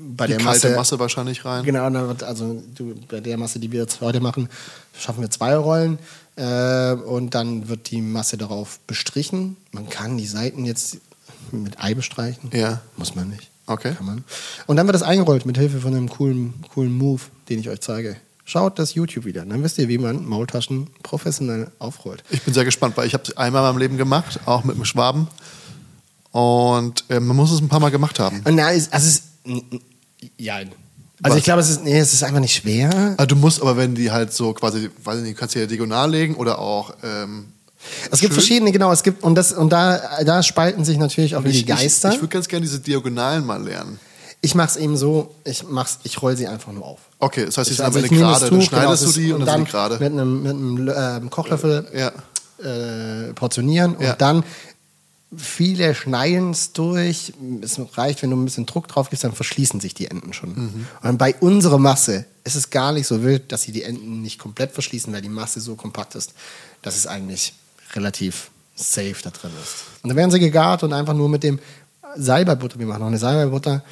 [0.08, 1.62] Die der kalte Masse, Masse wahrscheinlich rein.
[1.64, 4.48] Genau, dann wird also du, bei der Masse, die wir jetzt heute machen,
[4.98, 5.98] schaffen wir zwei Rollen
[6.36, 9.56] äh, und dann wird die Masse darauf bestrichen.
[9.72, 10.98] Man kann die Seiten jetzt
[11.50, 12.50] mit Ei bestreichen.
[12.52, 12.80] Ja.
[12.96, 13.50] Muss man nicht.
[13.66, 13.94] Okay.
[13.94, 14.24] Kann man.
[14.66, 17.80] Und dann wird das eingerollt mit Hilfe von einem coolen, coolen Move, den ich euch
[17.80, 18.16] zeige.
[18.44, 22.22] Schaut das YouTube wieder, dann wisst ihr, wie man Maultaschen professionell aufrollt.
[22.30, 24.76] Ich bin sehr gespannt, weil ich habe es einmal in meinem Leben gemacht, auch mit
[24.76, 25.26] einem Schwaben.
[26.30, 28.42] Und äh, man muss es ein paar Mal gemacht haben.
[28.44, 29.24] Und na, es, also es ist.
[30.36, 30.60] Ja.
[31.22, 33.14] Also ich glaube, es ist, nee, es ist einfach nicht schwer.
[33.16, 35.60] Also du musst aber, wenn die halt so quasi, weiß ich nicht, du kannst sie
[35.60, 36.92] ja diagonal legen oder auch.
[37.02, 37.46] Ähm,
[38.10, 38.40] Es gibt schön.
[38.40, 41.60] verschiedene, genau, es gibt, und das, und da, da spalten sich natürlich auch wieder die
[41.60, 42.08] Ich, Geister.
[42.08, 43.98] ich, Ich, ich würde ganz gerne diese Diagonalen mal lernen.
[44.42, 46.98] ich mache es eben so, ich mach's, ich roll sie einfach nur auf.
[47.18, 48.40] Okay, das heißt, die Ich- sind also am ich Ende gerade.
[48.40, 49.98] Dann Tuch, schneidest genau, du die das- und dann sind die gerade.
[49.98, 52.12] Mit einem, mit einem ähm, Kochlöffel Ja.
[52.62, 54.12] äh, portionieren Ja.
[54.12, 54.44] und dann
[55.34, 57.32] viele schneiden es durch.
[57.62, 60.50] Es reicht, wenn du ein bisschen Druck drauf gibst, dann verschließen sich die Enden schon.
[60.50, 60.86] Mhm.
[61.02, 64.38] Und bei unserer Masse ist es gar nicht so wild, dass sie die Enden nicht
[64.38, 66.32] komplett verschließen, weil die Masse so kompakt ist,
[66.82, 67.54] dass es eigentlich
[67.94, 69.84] relativ safe da drin ist.
[70.02, 71.58] Und dann werden sie gegart und einfach nur mit dem
[72.16, 73.82] Salbeibutter, wir machen noch eine Salbeibutter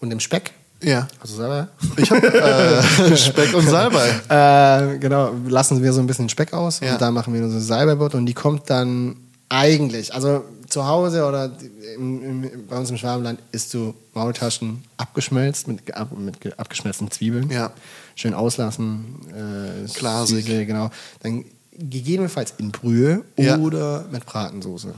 [0.00, 0.52] und dem Speck.
[0.82, 1.08] Ja.
[1.20, 1.66] Also Salbei.
[1.96, 4.08] Ich habe äh, Speck und Salbei.
[4.28, 6.92] Äh, genau, lassen wir so ein bisschen Speck aus Ja.
[6.94, 9.16] und da machen wir so Salbeibutter und die kommt dann
[9.48, 10.44] eigentlich, also
[10.74, 11.50] zu Hause oder
[11.96, 17.10] im, im, bei uns im Schwabenland isst du Maultaschen abgeschmelzt mit, ab, mit ge- abgeschmelzten
[17.10, 17.50] Zwiebeln.
[17.50, 17.72] Ja.
[18.16, 19.16] Schön auslassen.
[19.30, 20.44] Äh, Glasig.
[20.44, 20.90] Süße, genau.
[21.22, 21.44] Dann
[21.76, 23.56] gegebenenfalls in Brühe Ja.
[23.58, 24.94] oder mit Bratensoße.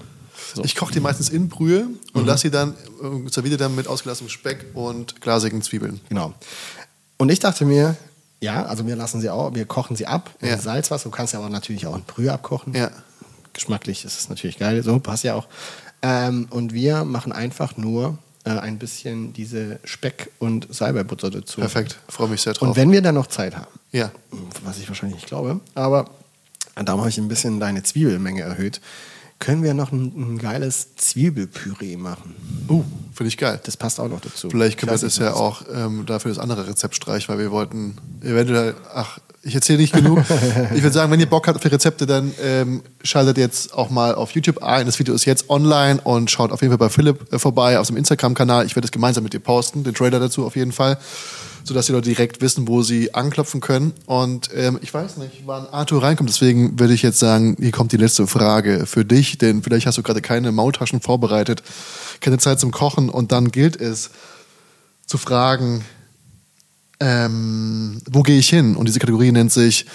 [0.55, 0.65] So.
[0.65, 2.70] Ich koche die meistens in Brühe und lasse sie dann,
[3.03, 6.01] äh, serviere dann mit ausgelassenem Speck und glasigen Zwiebeln.
[6.09, 6.35] Genau.
[7.19, 7.97] Und ich dachte mir,
[8.40, 10.59] ja, also wir lassen sie auch, wir kochen sie ab in Ja.
[10.59, 11.05] Salzwasser.
[11.05, 12.74] Du kannst ja aber natürlich auch in Brühe abkochen.
[12.74, 12.90] Ja.
[13.57, 15.49] Geschmacklich ist es natürlich geil, so passt ja auch.
[16.03, 21.61] Ähm, und wir machen einfach nur äh, ein bisschen diese Speck- und Salbeibutter dazu.
[21.61, 22.69] Perfekt, freue mich sehr drauf.
[22.69, 24.12] Und wenn wir dann noch Zeit haben, ja,
[24.62, 26.11] was ich wahrscheinlich nicht glaube, aber
[26.74, 28.83] darum habe ich ein bisschen deine Zwiebelmenge erhöht,
[29.39, 32.35] können wir noch ein, ein geiles Zwiebelpüree machen.
[32.69, 33.61] uh, finde ich geil.
[33.65, 34.49] Das passt auch noch dazu.
[34.49, 37.97] Vielleicht können wir das ja auch ähm, dafür das andere Rezept streichen, weil wir wollten
[38.23, 40.18] eventuell, ach, ich erzähle nicht genug.
[40.74, 44.14] ich würde sagen, wenn ihr Bock habt für Rezepte, dann ähm, schaltet jetzt auch mal
[44.14, 44.86] auf YouTube ein.
[44.86, 47.86] Das Video ist jetzt online und schaut auf jeden Fall bei Philipp äh, vorbei auf
[47.86, 48.66] seinem Instagram-Kanal.
[48.66, 50.98] Ich werde es gemeinsam mit dir posten, den Trailer dazu auf jeden Fall,
[51.62, 53.93] sodass die Leute direkt wissen, wo sie anklopfen können.
[54.06, 56.28] Und ähm, ich weiß nicht, wann Arthur reinkommt.
[56.28, 59.97] Deswegen würde ich jetzt sagen, hier kommt die letzte Frage für dich, denn vielleicht hast
[59.97, 61.62] du gerade keine Maultaschen vorbereitet,
[62.20, 64.10] keine Zeit zum Kochen und dann gilt es,
[65.06, 65.85] zu fragen,
[67.01, 68.77] ähm, wo gehe ich hin?
[68.77, 69.86] Und diese Kategorie nennt sich,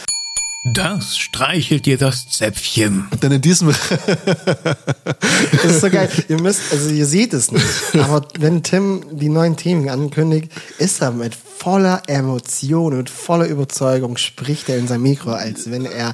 [0.75, 3.07] Das streichelt dir das Zäpfchen.
[3.23, 6.09] denn in diesem, Das ist so geil.
[6.29, 7.65] ihr müsst, also ihr seht es nicht.
[7.95, 14.17] Aber wenn Tim die neuen Themen ankündigt, ist er mit voller Emotion und voller Überzeugung
[14.17, 16.13] spricht er in sein Mikro, als wenn er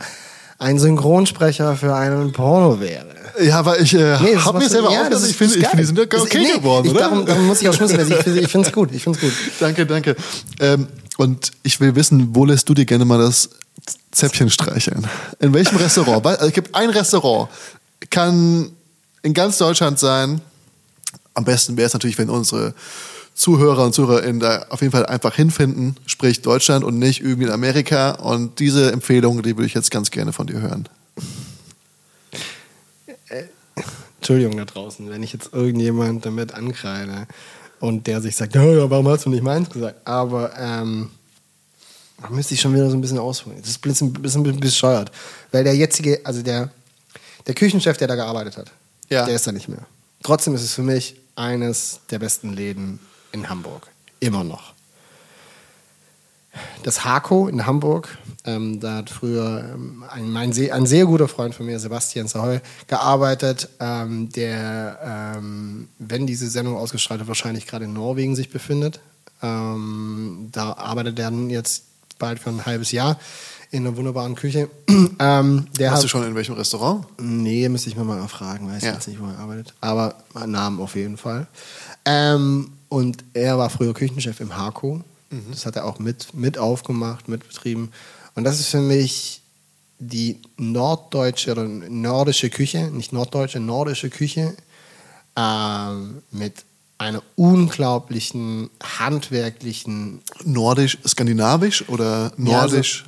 [0.59, 3.05] ein Synchronsprecher für einen Porno wäre.
[3.41, 5.83] ja, weil ich äh, Nee, habe mir selber ja, ist- ich finde, ich finde, die
[5.85, 7.01] sind ja okay nee, geworden, ich, oder?
[7.01, 8.09] Darum, darum muss ich auch schmunzeln.
[8.11, 8.91] Ich finde ich finde es gut.
[8.91, 9.33] Ich finde es gut.
[9.59, 10.15] danke, danke.
[10.59, 13.49] Ähm, und ich will wissen, wo lässt du dir gerne mal das
[14.11, 15.07] Zäpfchen streicheln?
[15.39, 16.25] In welchem Restaurant?
[16.25, 17.49] Also es gibt ein Restaurant,
[18.09, 18.71] kann
[19.23, 20.41] in ganz Deutschland sein.
[21.33, 22.73] Am besten wäre es natürlich, wenn unsere
[23.37, 27.51] Zuhörer und Zuhörerinnen da auf jeden Fall einfach hinfinden, sprich Deutschland und nicht irgendwie in
[27.51, 28.11] Amerika.
[28.11, 30.89] Und diese Empfehlung, die würde ich jetzt ganz gerne von dir hören.
[34.19, 37.27] Entschuldigung da draußen, wenn ich jetzt irgendjemand damit ankreide
[37.79, 40.05] und der sich sagt, ja, ja, warum hast du nicht meins gesagt?
[40.07, 41.11] Aber ähm,
[42.21, 43.59] da müsste ich schon wieder so ein bisschen ausholen.
[43.61, 45.11] Das ist ein bisschen, bisschen, bisschen bescheuert.
[45.51, 46.71] Weil der jetzige, also der,
[47.45, 48.71] der Küchenchef, der da gearbeitet hat,
[49.09, 49.25] Ja.
[49.25, 49.85] der ist da nicht mehr.
[50.23, 52.99] Trotzdem ist es für mich eines der besten Läden
[53.37, 53.87] in Hamburg.
[54.19, 54.73] Immer noch.
[56.83, 61.27] Das Hako in Hamburg, ähm, da hat früher ähm, ein, mein sehr, ein sehr guter
[61.27, 67.67] Freund von mir, Sebastian Sahoy, gearbeitet, ähm, der, ähm, wenn diese Sendung ausgestrahlt wird, wahrscheinlich
[67.67, 68.99] gerade in Norwegen sich befindet.
[69.43, 71.83] Ähm, da arbeitet er dann jetzt
[72.17, 73.19] bald für ein halbes Jahr
[73.69, 74.69] in einer wunderbaren Küche.
[75.19, 77.05] ähm, der Hast hat, du schon in welchem Restaurant?
[77.19, 78.93] Nee, müsste ich mir mal fragen, weiß Ja.
[78.93, 79.75] jetzt nicht, wo er arbeitet.
[79.81, 80.15] Aber
[80.45, 81.45] Namen auf jeden Fall.
[82.05, 85.01] Ähm, und er war früher Küchenchef im Hako.
[85.51, 87.91] Das hat er auch mit, mit aufgemacht, mitbetrieben.
[88.35, 89.41] Und das ist für mich
[89.99, 94.55] die norddeutsche oder nordische Küche, nicht norddeutsche, nordische Küche
[95.35, 96.63] ähm, mit
[96.97, 98.69] einer unglaublichen
[98.99, 103.03] handwerklichen Nordisch, skandinavisch oder nordisch,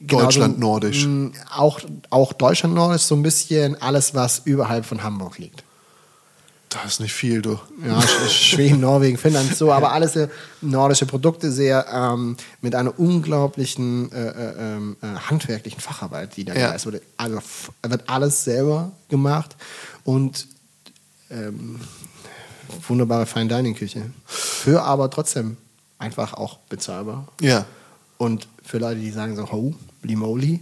[0.00, 1.06] Genau, so- Deutschland nordisch?
[1.06, 1.80] mh, Auch,
[2.10, 5.63] auch Deutschland nordisch, so ein bisschen alles, was überhalb von Hamburg liegt.
[6.74, 7.58] Das ist nicht viel, du.
[7.86, 10.28] Ja, Sch- Schweden, Norwegen, Finnland, so, aber alles sehr
[10.60, 16.52] nordische Produkte, sehr ähm, mit einer unglaublichen äh, äh, ähm, äh, handwerklichen Facharbeit, die da
[16.54, 16.66] Ja.
[16.66, 17.02] geleistet wird.
[17.16, 17.40] Also
[17.82, 19.54] wird alles selber gemacht
[20.04, 20.48] und
[21.30, 21.80] ähm,
[22.88, 24.10] wunderbare Fine Dining Küche.
[24.26, 25.56] Für aber trotzdem
[25.98, 27.28] einfach auch bezahlbar.
[27.40, 27.64] Ja.
[28.18, 30.60] Und für Leute, die sagen so, oh, Blimoli,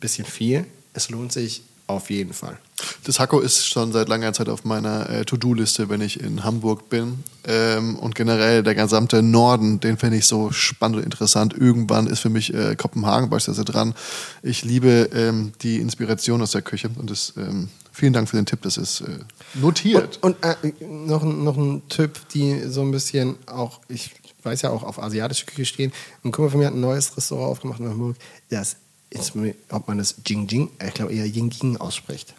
[0.00, 1.62] bisschen viel, es lohnt sich
[1.92, 2.58] auf jeden Fall.
[3.04, 6.88] Das Hacko ist schon seit langer Zeit auf meiner äh, To-Do-Liste, wenn ich in Hamburg
[6.88, 7.24] bin.
[7.44, 11.54] Ähm, und generell der gesamte Norden, den finde ich so spannend und interessant.
[11.56, 13.94] Irgendwann ist für mich äh, Kopenhagen beispielsweise dran.
[14.42, 18.46] Ich liebe ähm, die Inspiration aus der Küche und das, ähm, vielen Dank für den
[18.46, 19.18] Tipp, das ist äh,
[19.54, 20.18] notiert.
[20.22, 24.12] Und, und äh, noch, noch ein Tipp, die so ein bisschen auch, ich
[24.42, 25.92] weiß ja auch auf asiatische Küche stehen.
[26.24, 28.16] Ein Kumpel von mir hat ein neues Restaurant aufgemacht in Hamburg.
[28.50, 28.76] Das
[29.34, 32.34] mir- ob man das Jing Jing, ich glaube eher Ying Ying ausspricht.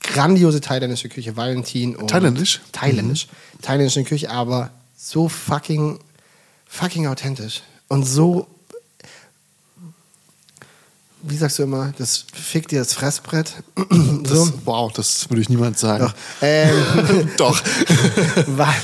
[0.00, 2.60] Grandiose thailändische Küche, Valentin und Thailändisch?
[2.72, 3.26] Thailändisch.
[3.62, 5.98] Thailändische Küche, aber so fucking,
[6.66, 7.62] fucking authentisch.
[7.88, 8.46] Und so,
[11.26, 13.52] wie sagst du immer, das fickt dir das Fressbrett.
[14.22, 14.52] das, so.
[14.64, 16.04] Wow, das würde ich niemand sagen.
[16.06, 16.14] Doch.
[16.42, 17.60] Ähm, Doch.
[18.46, 18.74] Val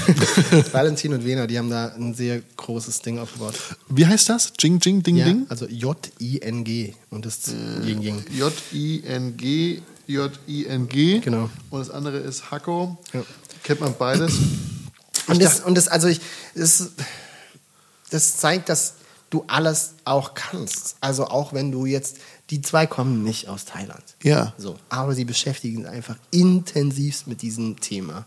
[0.72, 3.54] Valentin und Wiener, die haben da ein sehr großes Ding aufgebaut.
[3.88, 4.52] Wie heißt das?
[4.58, 5.46] Jing, Jing, Ding, Ja, Ding?
[5.48, 8.24] also J-I-N-G und das Äh, Ying Ying.
[8.30, 11.20] J-I-N-G, J-I-N-G.
[11.20, 11.50] Genau.
[11.70, 12.98] Und das andere ist Hacko.
[13.12, 13.22] Ja.
[13.62, 14.34] Kennt man beides.
[15.26, 16.20] Und das, und das, also ich,
[16.54, 16.90] das,
[18.10, 18.94] das zeigt, dass
[19.30, 20.96] du alles auch kannst.
[21.00, 22.18] Also auch wenn du jetzt
[22.50, 24.02] die zwei kommen nicht aus Thailand.
[24.22, 24.52] Ja.
[24.58, 28.26] So, aber sie beschäftigen sich einfach intensivst mit diesem Thema.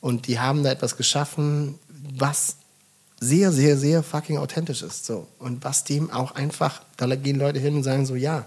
[0.00, 1.78] Und die haben da etwas geschaffen,
[2.16, 2.56] was
[3.20, 5.04] sehr, sehr, sehr fucking authentisch ist.
[5.04, 5.26] So.
[5.38, 8.46] Und was dem auch einfach, da gehen Leute hin und sagen so, ja,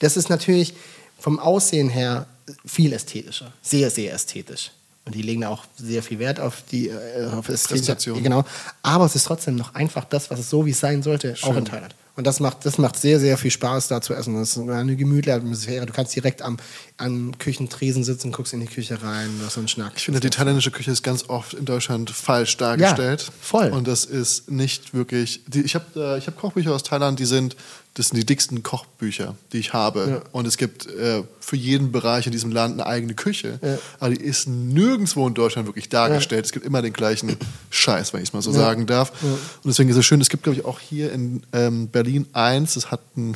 [0.00, 0.74] das ist natürlich
[1.18, 2.26] vom Aussehen her
[2.64, 3.52] viel ästhetischer.
[3.62, 4.72] Sehr, sehr ästhetisch.
[5.06, 8.22] Und die legen da auch sehr viel Wert auf die äh, auf Präsentation.
[8.22, 8.44] Genau.
[8.82, 11.56] Aber es ist trotzdem noch einfach das, was es so wie es sein sollte, auch
[11.56, 11.94] in Thailand.
[12.16, 14.34] Und das macht, das macht sehr, sehr viel Spaß, da zu essen.
[14.34, 15.84] Das ist eine gemütliche Atmosphäre.
[15.84, 16.56] Du kannst direkt am,
[16.96, 19.92] am Küchentresen sitzen, guckst in die Küche rein, hast so einen Schnack.
[19.96, 23.30] Ich finde, die thailändische Küche ist ganz oft in Deutschland falsch dargestellt.
[23.42, 23.68] voll.
[23.68, 25.42] Und das ist nicht wirklich.
[25.46, 27.54] Die, ich habe äh, ich hab Kochbücher aus Thailand, die sind,
[27.96, 30.22] das sind die dicksten Kochbücher, die ich habe.
[30.22, 30.30] Ja.
[30.32, 33.58] Und es gibt äh, für jeden Bereich in diesem Land eine eigene Küche.
[33.98, 36.44] Aber die ist nirgendwo in Deutschland wirklich dargestellt.
[36.44, 37.36] Es gibt immer den gleichen
[37.70, 39.12] Scheiß, wenn ich es mal so sagen darf.
[39.22, 42.74] Und deswegen ist es schön, es gibt, glaube ich, auch hier in ähm, Berlin eins,
[42.74, 43.34] das hat einen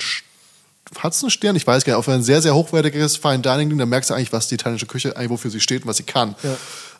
[0.99, 1.57] hat es einen Stern?
[1.57, 1.99] Ich weiß gar nicht.
[1.99, 4.87] Auf ein sehr, sehr hochwertiges Fine Dining Ding, da merkst du eigentlich, was die italienische
[4.87, 6.35] Küche eigentlich wofür sie steht und was sie kann.
[6.43, 6.57] Ja.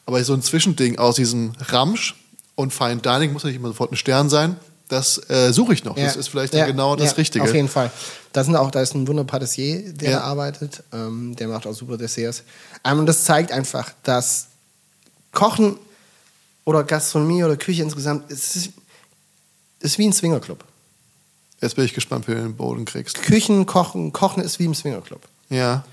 [0.07, 2.15] Aber so ein Zwischending aus diesem Ramsch
[2.55, 4.57] und Fine Dining muss ja nicht immer sofort ein Stern sein.
[4.91, 5.95] Das äh, suche ich noch.
[5.95, 7.45] Das ist vielleicht Ja, genau das ja, Richtige.
[7.45, 7.93] Auf jeden Fall.
[8.33, 10.19] Da, sind auch, da ist ein wunder Patissier, der Ja.
[10.19, 10.83] da arbeitet.
[10.93, 12.43] Ähm, der macht auch super Desserts.
[12.85, 14.49] Ähm, und das zeigt einfach, dass
[15.31, 15.77] Kochen
[16.65, 18.71] oder Gastronomie oder Küche insgesamt es ist,
[19.79, 20.65] ist wie ein Swingerclub.
[21.61, 23.23] Jetzt bin ich gespannt, wie du den Boden kriegst.
[23.23, 25.23] Küchen, Kochen, Kochen ist wie im Swingerclub.
[25.51, 25.85] Ja.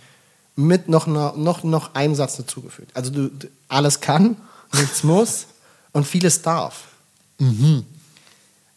[0.56, 2.90] Mit noch, einer, noch, noch einem Satz dazugefügt.
[2.96, 3.30] Also du
[3.68, 4.38] alles kann,
[4.74, 5.46] nichts muss
[5.92, 6.86] und vieles darf.
[7.38, 7.86] Mhm.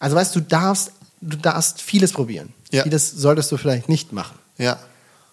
[0.00, 0.90] Also weißt du, du darfst,
[1.20, 2.52] du darfst vieles probieren.
[2.72, 2.82] Ja.
[2.82, 4.36] Vieles solltest du vielleicht nicht machen.
[4.58, 4.78] Ja.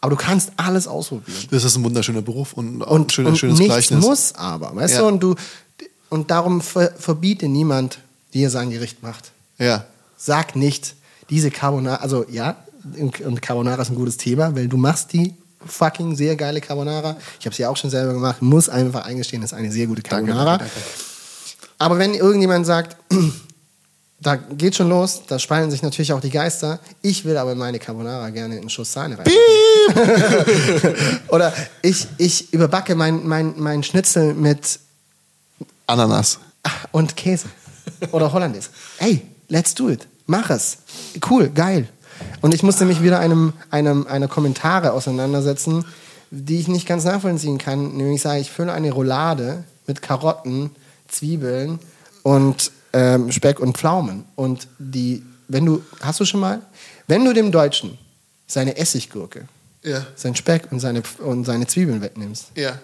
[0.02, 1.48] Aber du kannst alles ausprobieren.
[1.50, 4.00] Das ist ein wunderschöner Beruf und, auch ein Und, schönes, und schönes nichts Gleichnis.
[4.06, 5.00] muss aber, weißt Ja.
[5.02, 5.08] du?
[5.08, 5.36] Und, du,
[6.10, 7.98] und darum ver, verbiete niemand,
[8.34, 9.32] er sein Gericht macht.
[9.58, 9.86] Ja.
[10.16, 10.94] Sag nicht,
[11.32, 12.56] diese Carbonara, also ja,
[13.00, 15.34] und Carbonara ist ein gutes Thema, weil du machst die
[15.66, 17.18] fucking sehr geile Carbonara.
[17.40, 20.04] Ich habe sie auch schon selber gemacht, muss einfach eingestehen, das ist eine sehr gute
[20.04, 20.58] Danke, Carbonara.
[20.60, 20.90] danke, danke.
[21.80, 22.96] Aber wenn irgendjemand sagt,
[24.20, 26.80] da geht schon los, da spalten sich natürlich auch die Geister.
[27.02, 29.28] Ich will aber in meine Carbonara gerne einen Schuss Sahne rein.
[31.28, 31.54] Oder
[31.84, 34.80] ich, ich überbacke mein, mein, mein Schnitzel mit
[35.86, 36.40] Ananas.
[36.92, 37.48] und Käse.
[38.12, 38.70] Oder Hollandaise.
[38.98, 40.08] Ey, let's do it.
[40.26, 40.80] Mach es.
[41.30, 41.88] Cool, geil.
[42.42, 45.86] Und ich musste mich wieder einem, einem, einer Kommentare auseinandersetzen,
[46.32, 47.96] die ich nicht ganz nachvollziehen kann.
[47.96, 50.72] Nämlich sage ich, fülle eine Roulade mit Karotten,
[51.08, 51.80] Zwiebeln
[52.24, 54.24] und ähm, Speck und Pflaumen.
[54.36, 56.62] Und die, wenn du, hast du schon mal,
[57.08, 57.98] wenn du dem Deutschen
[58.48, 59.48] seine Essiggurke,
[59.84, 60.06] Ja.
[60.16, 62.80] sein Speck und seine, und seine Zwiebeln wegnimmst, Ja.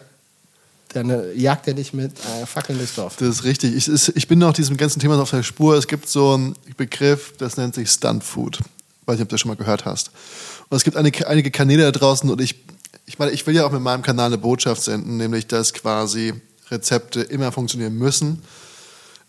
[0.89, 3.15] dann äh, jagt er dich mit äh, Fackeln durchs Dorf.
[3.17, 3.73] Das ist richtig.
[3.75, 5.75] Ich, ist, ich bin noch diesem ganzen Thema auf der Spur.
[5.77, 8.59] Es gibt so einen Begriff, das nennt sich Stunt Food.
[9.05, 10.11] Weiß nicht, ob du das schon mal gehört hast.
[10.69, 12.55] Und es gibt einige, einige Kanäle da draußen und ich,
[13.05, 16.33] ich meine, ich will ja auch mit meinem Kanal eine Botschaft senden, nämlich, dass quasi
[16.71, 18.41] Rezepte immer funktionieren müssen.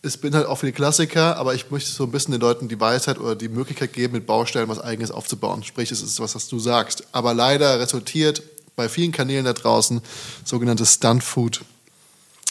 [0.04, 2.68] Es bin halt auch für die Klassiker, aber ich möchte so ein bisschen den Leuten
[2.68, 5.64] die Weisheit oder die Möglichkeit geben, mit Baustellen was Eigenes aufzubauen.
[5.64, 7.04] Sprich, es ist was, was du sagst.
[7.12, 8.42] Aber leider resultiert
[8.76, 10.02] bei vielen Kanälen da draußen
[10.44, 11.62] sogenanntes Stunt Food.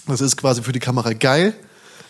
[0.08, 1.54] Das ist quasi für die Kamera geil,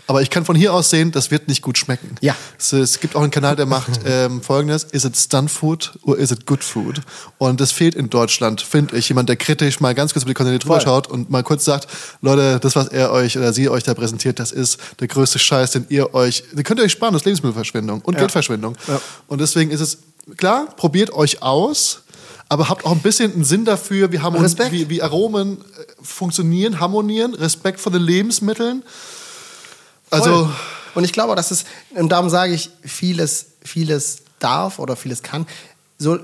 [0.06, 2.16] aber ich kann von hier aus sehen, das wird nicht gut schmecken.
[2.22, 2.36] Ja.
[2.60, 6.18] Es, es gibt auch einen Kanal, der macht ähm, folgendes: Is it Stunt Food or
[6.18, 7.02] is it Good Food?
[7.38, 9.08] Und das fehlt in Deutschland, finde ich.
[9.10, 11.88] Jemand, der kritisch mal ganz kurz über die Kanäle drüber schaut und mal kurz sagt:
[12.22, 15.72] Leute, das, was er euch oder sie euch da präsentiert, das ist der größte Scheiß,
[15.72, 18.76] den ihr euch, den könnt ihr euch sparen, das ist Lebensmittelverschwendung und Geldverschwendung.
[18.88, 19.00] Ja.
[19.28, 20.00] Und deswegen ist es,
[20.38, 22.00] klar, probiert euch aus.
[22.50, 25.64] Aber habt auch ein bisschen einen Sinn dafür, wie, Harmon wie, wie Aromen äh,
[26.04, 28.84] funktionieren, harmonieren, Respekt vor den Lebensmitteln.
[30.14, 30.54] Also, Voll.
[30.96, 35.46] und ich glaube, dass es, und darum sage ich, vieles, vieles darf oder vieles kann.
[35.98, 36.22] So, äh,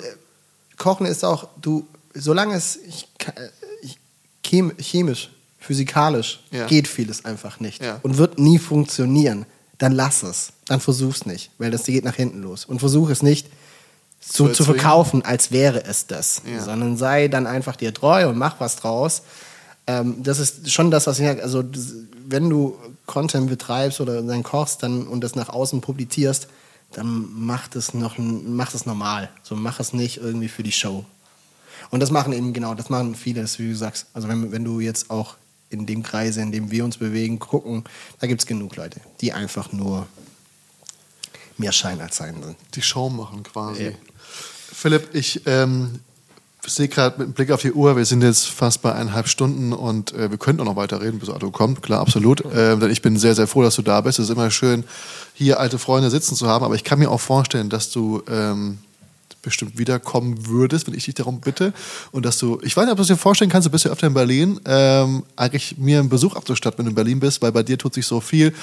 [0.77, 3.49] Kochen ist auch, du, solange es ich, äh,
[3.81, 3.97] ich,
[4.43, 5.29] chem, chemisch,
[5.59, 6.65] physikalisch Ja.
[6.67, 7.99] geht vieles einfach nicht Ja.
[8.03, 9.45] und wird nie funktionieren,
[9.77, 10.51] dann lass es.
[10.67, 12.65] Dann versuch's nicht, weil das geht nach hinten los.
[12.65, 13.47] Und versuch es nicht
[14.21, 14.65] zu, zu erzwingen.
[14.81, 16.61] verkaufen, als wäre es das, Ja.
[16.63, 19.21] sondern sei dann einfach dir treu und mach was draus.
[19.89, 21.41] Ähm, das ist schon das, was ich sage.
[21.41, 21.63] Also,
[22.27, 26.47] wenn du Content betreibst oder dann kochst dann, und das nach außen publizierst,
[26.91, 29.31] dann mach das, noch, mach das normal.
[29.41, 31.05] So, mach es nicht irgendwie für die Show.
[31.89, 34.05] Und das machen eben genau, das machen viele, das, wie du sagst.
[34.13, 35.37] Also, wenn, wenn du jetzt auch
[35.71, 37.83] in dem Kreise, in dem wir uns bewegen, gucken,
[38.19, 40.05] da gibt es genug Leute, die einfach nur
[41.57, 42.57] mehr Schein als Sein sind.
[42.75, 43.85] die Show machen quasi.
[43.85, 43.91] Ja.
[44.71, 45.99] Philipp, ich ähm,
[46.67, 50.13] sehe gerade mit Blick auf die Uhr, wir sind jetzt fast bei eineinhalb Stunden und
[50.13, 52.43] äh, wir könnten auch noch weiter reden, bis Otto kommt, klar, absolut.
[52.53, 54.19] Ähm, denn ich bin sehr, sehr froh, dass du da bist.
[54.19, 54.83] Es ist immer schön,
[55.33, 58.79] hier alte Freunde sitzen zu haben, aber ich kann mir auch vorstellen, dass du ähm,
[59.41, 61.73] bestimmt wiederkommen würdest, wenn ich dich darum bitte.
[62.11, 63.91] Und dass du, ich weiß nicht, ob du es dir vorstellen kannst, du bist ja
[63.91, 67.51] öfter in Berlin, ähm, eigentlich mir einen Besuch abzustatten, wenn du in Berlin bist, weil
[67.51, 68.53] bei dir tut sich so viel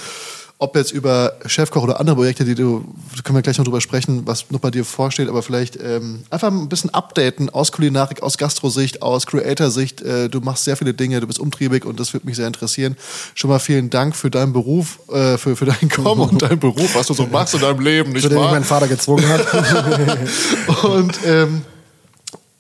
[0.59, 2.83] ob jetzt über Chefkoch oder andere Projekte, die du,
[3.25, 6.51] können wir gleich noch drüber sprechen, was noch bei dir vorsteht, aber vielleicht ähm, einfach
[6.51, 10.01] ein bisschen updaten aus Kulinarik, aus Gastrosicht, aus Creator-Sicht.
[10.01, 12.97] Äh, du machst sehr viele Dinge, du bist umtriebig und das würde mich sehr interessieren.
[13.35, 16.95] Schon mal vielen Dank für deinen Beruf, äh, für, für dein Kommen und deinen Beruf,
[16.95, 18.51] was du so machst in deinem Leben, nicht wahr?
[18.51, 19.47] mein Vater gezwungen hat.
[20.85, 21.63] Und ähm,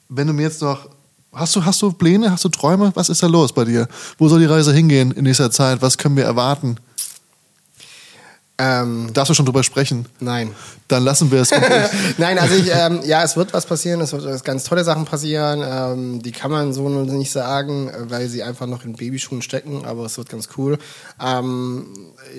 [0.09, 0.89] wenn du mir jetzt noch
[1.32, 2.93] Hast du, hast du Pläne, hast du Träume?
[2.94, 3.89] Was ist da los bei dir?
[4.16, 5.82] Wo soll die Reise hingehen in nächster Zeit?
[5.82, 6.78] Was können wir erwarten?
[8.59, 10.07] Ähm, Darfst du schon drüber sprechen?
[10.20, 10.51] nein.
[10.89, 11.51] Dann lassen wir es.
[12.19, 15.65] Nein, also ich, ähm, ja, es wird was passieren, es wird ganz tolle Sachen passieren.
[15.65, 19.85] Ähm, die kann man so nicht sagen, äh, weil sie einfach noch in Babyschuhen stecken,
[19.85, 20.78] aber es wird ganz cool.
[21.20, 21.89] Ähm,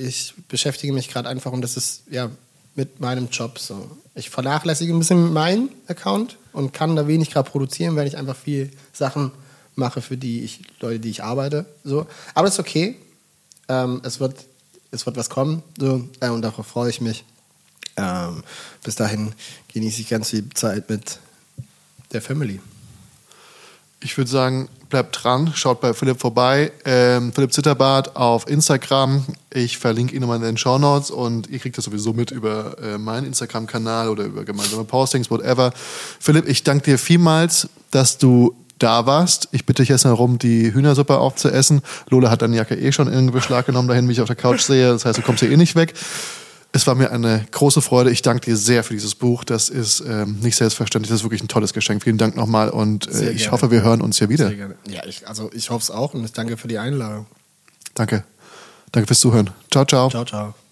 [0.02, 2.30] ich beschäftige mich gerade einfach und das ist ja
[2.76, 3.90] mit meinem Job so.
[4.16, 8.36] Ich vernachlässige ein bisschen meinen Account und kann da wenig gerade produzieren, weil ich einfach
[8.36, 9.32] viel Sachen
[9.76, 11.66] mache, für die ich, Leute, die ich arbeite.
[11.84, 12.08] So.
[12.34, 12.96] Aber das ist okay.
[13.68, 14.46] Ähm, es, wird,
[14.92, 17.26] es wird was kommen so, äh, und darauf freue ich mich.
[17.98, 18.44] Ähm,
[18.84, 19.34] bis dahin
[19.74, 21.20] genieße ich ganz viel Zeit mit
[22.12, 22.60] der Family.
[24.00, 26.72] Ich würde sagen, bleibt dran, schaut bei Philipp vorbei.
[26.86, 29.26] Ähm, Philipp Zitterbart auf Instagram.
[29.52, 32.78] Ich verlinke ihn nochmal in den Show Notes und ihr kriegt das sowieso mit über
[32.80, 35.74] äh, meinen Instagram-Kanal oder über gemeinsame Postings, whatever.
[36.20, 39.50] Philipp, ich danke dir vielmals, dass du da warst.
[39.52, 41.82] Ich bitte dich jetzt darum, die Hühnersuppe aufzuessen.
[42.10, 44.62] Lola hat deine Jacke eh schon in Beschlag genommen, dahin, wie ich auf der Couch
[44.62, 44.90] sehe.
[44.90, 45.94] Das heißt, du kommst hier eh nicht weg.
[46.74, 48.12] Es war mir eine große Freude.
[48.12, 49.44] Ich danke dir sehr für dieses Buch.
[49.44, 51.10] Das ist ähm, nicht selbstverständlich.
[51.10, 52.04] Das ist wirklich ein tolles Geschenk.
[52.04, 54.48] Vielen Dank nochmal und äh, ich hoffe, wir hören uns hier wieder.
[54.48, 54.76] Sehr gerne.
[54.88, 57.26] Ja, ich, also ich hoffe es auch und ich danke für die Einladung.
[57.96, 58.24] Danke.
[58.92, 59.50] Danke fürs Zuhören.
[59.72, 60.10] Ciao, ciao.
[60.10, 60.67] Ciao, ciao.